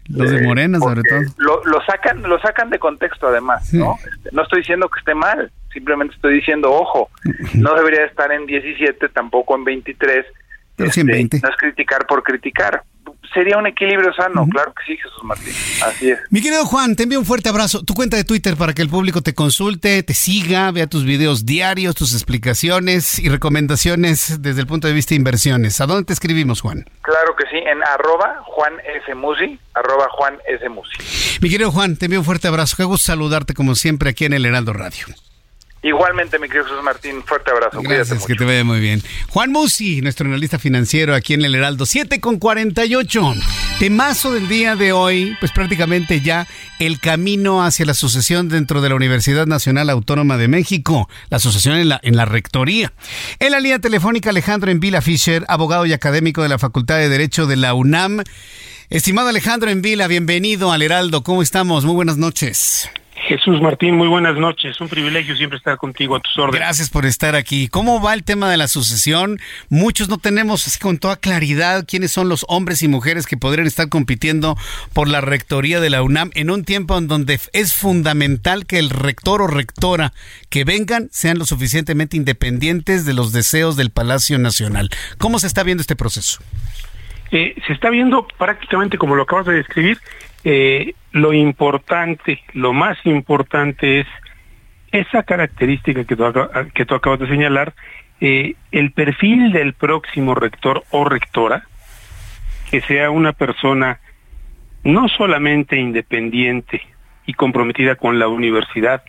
[0.09, 1.21] los de Morena sobre todo.
[1.37, 3.95] Lo, lo sacan lo sacan de contexto además, ¿no?
[3.95, 7.09] Este, no estoy diciendo que esté mal, simplemente estoy diciendo, ojo,
[7.55, 10.25] no debería estar en 17, tampoco en 23.
[10.79, 11.39] Pero sí en Este, 20.
[11.43, 12.83] No es criticar por criticar.
[13.31, 15.53] Sería un equilibrio sano, claro que sí, Jesús Martín.
[15.85, 16.17] Así es.
[16.31, 17.83] Mi querido Juan, te envío un fuerte abrazo.
[17.83, 21.45] Tu cuenta de Twitter para que el público te consulte, te siga, vea tus videos
[21.45, 25.79] diarios, tus explicaciones y recomendaciones desde el punto de vista de inversiones.
[25.79, 26.85] ¿A dónde te escribimos, Juan?
[27.03, 28.73] Claro que sí, en arroba Juan
[29.03, 29.13] S.
[29.13, 30.67] Musi, arroba Juan S.
[30.67, 31.37] Musi.
[31.41, 32.77] Mi querido Juan, te envío un fuerte abrazo.
[32.77, 35.05] Qué gusto saludarte como siempre aquí en el Heraldo Radio.
[35.81, 37.81] Igualmente, mi querido Jesús Martín, fuerte abrazo.
[37.81, 38.27] Gracias, mucho.
[38.27, 39.01] que te vaya muy bien.
[39.29, 43.33] Juan Musi, nuestro analista financiero aquí en el Heraldo, 7 con 48.
[43.79, 46.47] Temazo del día de hoy, pues prácticamente ya
[46.79, 51.77] el camino hacia la sucesión dentro de la Universidad Nacional Autónoma de México, la sucesión
[51.77, 52.91] en la, en la rectoría.
[53.39, 57.47] En la línea telefónica Alejandro Envila Fischer, abogado y académico de la Facultad de Derecho
[57.47, 58.23] de la UNAM.
[58.89, 61.23] Estimado Alejandro Envila, bienvenido al Heraldo.
[61.23, 61.85] ¿Cómo estamos?
[61.85, 62.89] Muy buenas noches.
[63.27, 64.79] Jesús Martín, muy buenas noches.
[64.79, 66.61] Un privilegio siempre estar contigo a tus órdenes.
[66.61, 67.67] Gracias por estar aquí.
[67.67, 69.39] ¿Cómo va el tema de la sucesión?
[69.69, 73.67] Muchos no tenemos así con toda claridad quiénes son los hombres y mujeres que podrían
[73.67, 74.57] estar compitiendo
[74.93, 78.89] por la rectoría de la UNAM en un tiempo en donde es fundamental que el
[78.89, 80.13] rector o rectora
[80.49, 84.89] que vengan sean lo suficientemente independientes de los deseos del Palacio Nacional.
[85.17, 86.41] ¿Cómo se está viendo este proceso?
[87.31, 89.99] Eh, se está viendo prácticamente como lo acabas de describir.
[90.43, 94.07] eh, lo importante, lo más importante es
[94.91, 97.73] esa característica que tú, acabas de señalar,
[98.21, 101.63] eh, el perfil del próximo rector o rectora,
[102.69, 103.99] que sea una persona
[104.83, 106.81] no solamente independiente
[107.25, 109.03] y comprometida con la universidad,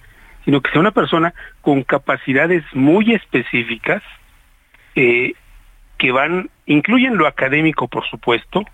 [0.44, 4.02] sino que sea una persona con capacidades muy específicas
[4.94, 5.34] eh,
[5.98, 8.64] que van, incluyen lo académico, por supuesto,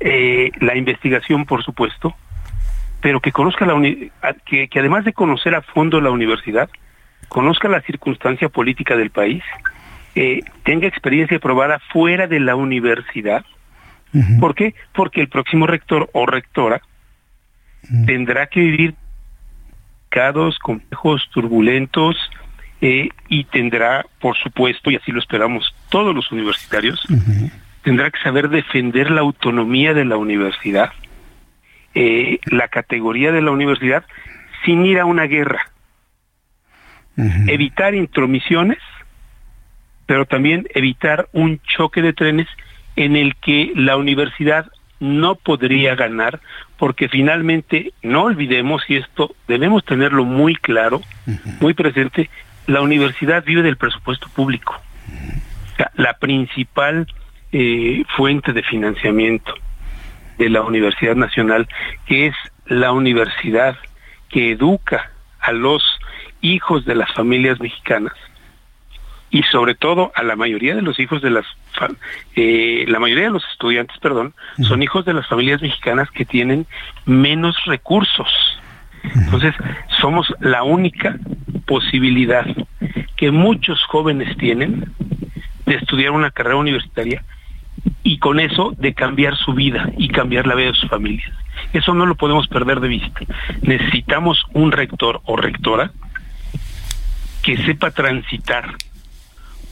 [0.00, 2.14] eh, la investigación, por supuesto,
[3.04, 4.10] pero que conozca la uni-
[4.46, 6.70] que además de conocer a fondo la universidad,
[7.28, 9.42] conozca la circunstancia política del país,
[10.14, 13.44] eh, tenga experiencia probada fuera de la universidad.
[14.40, 14.74] ¿Por qué?
[14.94, 16.80] Porque el próximo rector o rectora
[18.06, 18.94] tendrá que vivir
[20.08, 22.16] cados, complejos, turbulentos,
[22.80, 27.02] eh, y tendrá, por supuesto, y así lo esperamos todos los universitarios,
[27.82, 30.90] tendrá que saber defender la autonomía de la universidad,
[31.94, 34.04] eh, la categoría de la universidad,
[34.64, 35.70] sin ir a una guerra.
[37.46, 38.78] Evitar intromisiones,
[40.06, 42.48] pero también evitar un choque de trenes
[42.96, 44.66] en el que la universidad
[44.98, 46.40] no podría ganar,
[46.76, 51.02] porque finalmente, no olvidemos, y esto debemos tenerlo muy claro,
[51.60, 52.30] muy presente,
[52.66, 54.80] la universidad vive del presupuesto público.
[55.94, 57.06] La principal
[57.52, 59.54] eh, fuente de financiamiento
[60.38, 61.68] de la Universidad Nacional,
[62.06, 62.34] que es
[62.66, 63.76] la universidad
[64.28, 65.82] que educa a los
[66.40, 68.14] hijos de las familias mexicanas
[69.30, 71.44] y sobre todo a la mayoría de los hijos de las
[72.36, 74.32] eh, la mayoría de los estudiantes perdón
[74.62, 76.66] son hijos de las familias mexicanas que tienen
[77.04, 78.28] menos recursos.
[79.02, 79.54] Entonces
[80.00, 81.18] somos la única
[81.66, 82.46] posibilidad
[83.16, 84.92] que muchos jóvenes tienen
[85.66, 87.24] de estudiar una carrera universitaria
[88.02, 91.32] y con eso de cambiar su vida y cambiar la vida de sus familias.
[91.72, 93.20] Eso no lo podemos perder de vista.
[93.62, 95.90] Necesitamos un rector o rectora
[97.42, 98.74] que sepa transitar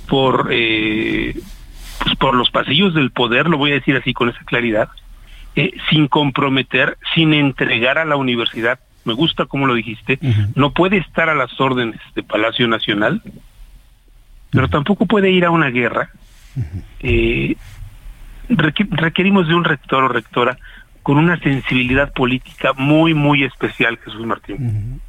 [0.06, 1.34] por, eh,
[2.02, 4.88] pues por los pasillos del poder, lo voy a decir así con esa claridad,
[5.56, 8.80] eh, sin comprometer, sin entregar a la universidad.
[9.04, 10.18] Me gusta como lo dijiste,
[10.54, 13.20] no puede estar a las órdenes de Palacio Nacional,
[14.50, 16.10] pero tampoco puede ir a una guerra.
[17.00, 17.56] Eh,
[18.56, 20.58] requerimos de un rector o rectora
[21.02, 25.00] con una sensibilidad política muy, muy especial, Jesús Martín.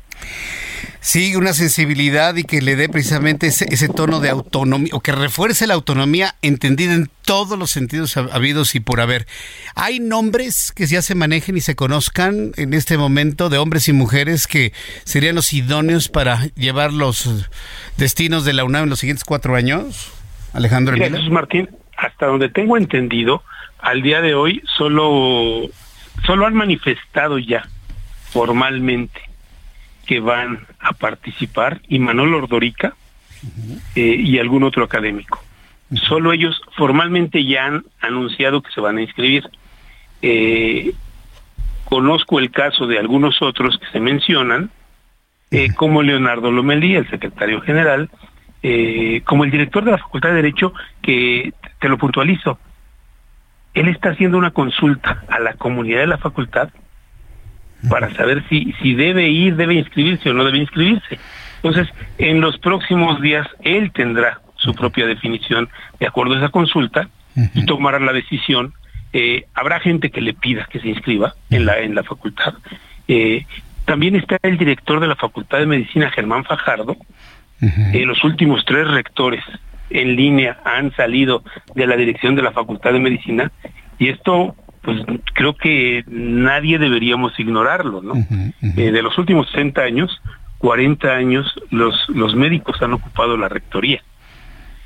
[0.99, 5.67] Sí, una sensibilidad y que le dé precisamente ese, tono de autonomía, o que refuerce
[5.67, 9.27] la autonomía entendida en todos los sentidos habidos y por haber.
[9.75, 13.93] ¿Hay nombres que ya se manejen y se conozcan en este momento de hombres y
[13.93, 14.71] mujeres que
[15.03, 17.49] serían los idóneos para llevar los
[17.97, 20.09] destinos de la UNAM en los siguientes cuatro años?
[20.53, 21.67] Alejandro Jesús Martín,
[22.03, 23.43] hasta donde tengo entendido,
[23.79, 25.69] al día de hoy solo,
[26.25, 27.67] solo han manifestado ya
[28.31, 29.21] formalmente
[30.05, 32.93] que van a participar y Manuel Ordorica
[33.95, 35.41] eh, y algún otro académico.
[36.07, 39.43] Solo ellos formalmente ya han anunciado que se van a inscribir.
[40.21, 40.93] Eh,
[41.85, 44.71] conozco el caso de algunos otros que se mencionan,
[45.51, 48.09] eh, como Leonardo Lomelí, el secretario general,
[49.25, 52.57] como el director de la Facultad de Derecho, que te lo puntualizo,
[53.73, 56.69] él está haciendo una consulta a la comunidad de la facultad
[57.89, 61.19] para saber si, si debe ir, debe inscribirse o no debe inscribirse.
[61.61, 65.69] Entonces, en los próximos días él tendrá su propia definición
[65.99, 67.09] de acuerdo a esa consulta
[67.53, 68.73] y tomará la decisión.
[69.11, 72.53] Eh, habrá gente que le pida que se inscriba en la, en la facultad.
[73.07, 73.45] Eh,
[73.85, 76.95] también está el director de la Facultad de Medicina, Germán Fajardo.
[77.61, 79.43] Eh, los últimos tres rectores
[79.89, 81.43] en línea han salido
[81.75, 83.51] de la dirección de la Facultad de Medicina
[83.99, 84.99] y esto pues
[85.33, 88.15] creo que nadie deberíamos ignorarlo, ¿no?
[88.61, 90.21] Eh, de los últimos 60 años,
[90.57, 94.03] 40 años los, los médicos han ocupado la rectoría.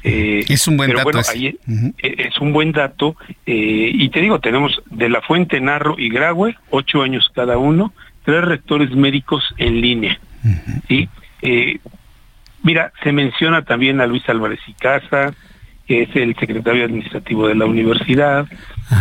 [0.03, 1.03] Eh, es un buen dato.
[1.03, 3.15] Bueno, ahí, eh, es un buen dato.
[3.45, 7.91] y te digo, tenemos de la Fuente, Narro y Graue, ocho años cada uno,
[8.23, 10.19] tres rectores médicos en línea.
[10.88, 11.10] ¿sí?
[12.68, 15.34] Mira, se menciona también a Luis Álvarez y Casa,
[15.88, 18.45] que es el secretario administrativo de la universidad,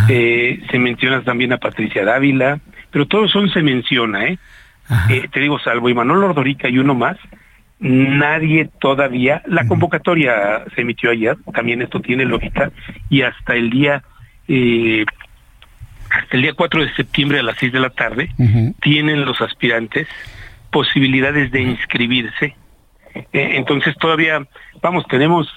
[0.08, 2.60] eh, se menciona también a Patricia Dávila,
[2.92, 4.38] pero todos son se menciona, ¿eh?
[5.10, 5.26] ¿eh?
[5.32, 7.16] te digo, salvo Imanol Ordorica y uno más,
[7.80, 12.70] nadie todavía, la convocatoria se emitió ayer, también esto tiene lógica,
[13.10, 14.04] y hasta el día,
[14.46, 15.04] eh,
[16.08, 18.30] hasta el día 4 de septiembre a las 6 de la tarde,
[18.80, 20.06] tienen los aspirantes
[20.70, 22.54] posibilidades de inscribirse.
[23.32, 24.46] Entonces todavía,
[24.82, 25.48] vamos, tenemos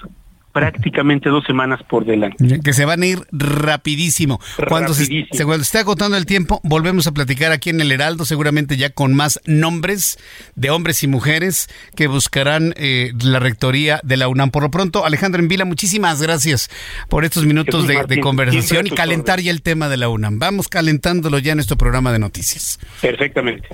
[0.52, 2.60] prácticamente dos semanas por delante.
[2.60, 4.40] Que se van a ir rapidísimo.
[4.68, 8.90] Cuando se, esté agotando el tiempo, volvemos a platicar aquí en el Heraldo, seguramente ya
[8.90, 10.18] con más nombres
[10.56, 14.50] de hombres y mujeres que buscarán eh, la rectoría de la UNAM.
[14.50, 16.68] Por lo pronto, Alejandro Envila, muchísimas gracias
[17.08, 20.38] por estos minutos de, conversación y calentar ya el tema de la UNAM.
[20.38, 22.78] Vamos calentándolo ya en nuestro programa de noticias.
[23.00, 23.68] Perfectamente.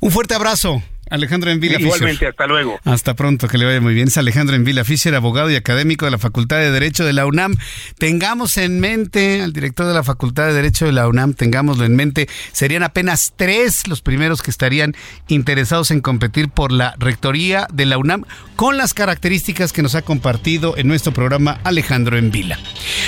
[0.00, 0.82] Un fuerte abrazo.
[1.10, 2.80] Alejandro Envila Igualmente, hasta luego.
[2.84, 4.08] Hasta pronto, que le vaya muy bien.
[4.08, 7.56] Es Alejandro Envila Fischer, abogado y académico de la Facultad de Derecho de la UNAM.
[7.98, 11.94] Tengamos en mente al director de la Facultad de Derecho de la UNAM, tengámoslo en
[11.94, 14.94] mente, serían apenas tres los primeros que estarían
[15.28, 18.24] interesados en competir por la rectoría de la UNAM
[18.56, 22.58] con las características que nos ha compartido en nuestro programa Alejandro Envila.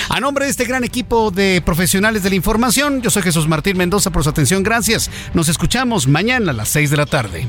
[0.09, 3.77] A nombre de este gran equipo de profesionales de la información, yo soy Jesús Martín
[3.77, 4.63] Mendoza por su atención.
[4.63, 5.11] Gracias.
[5.35, 7.49] Nos escuchamos mañana a las seis de la tarde.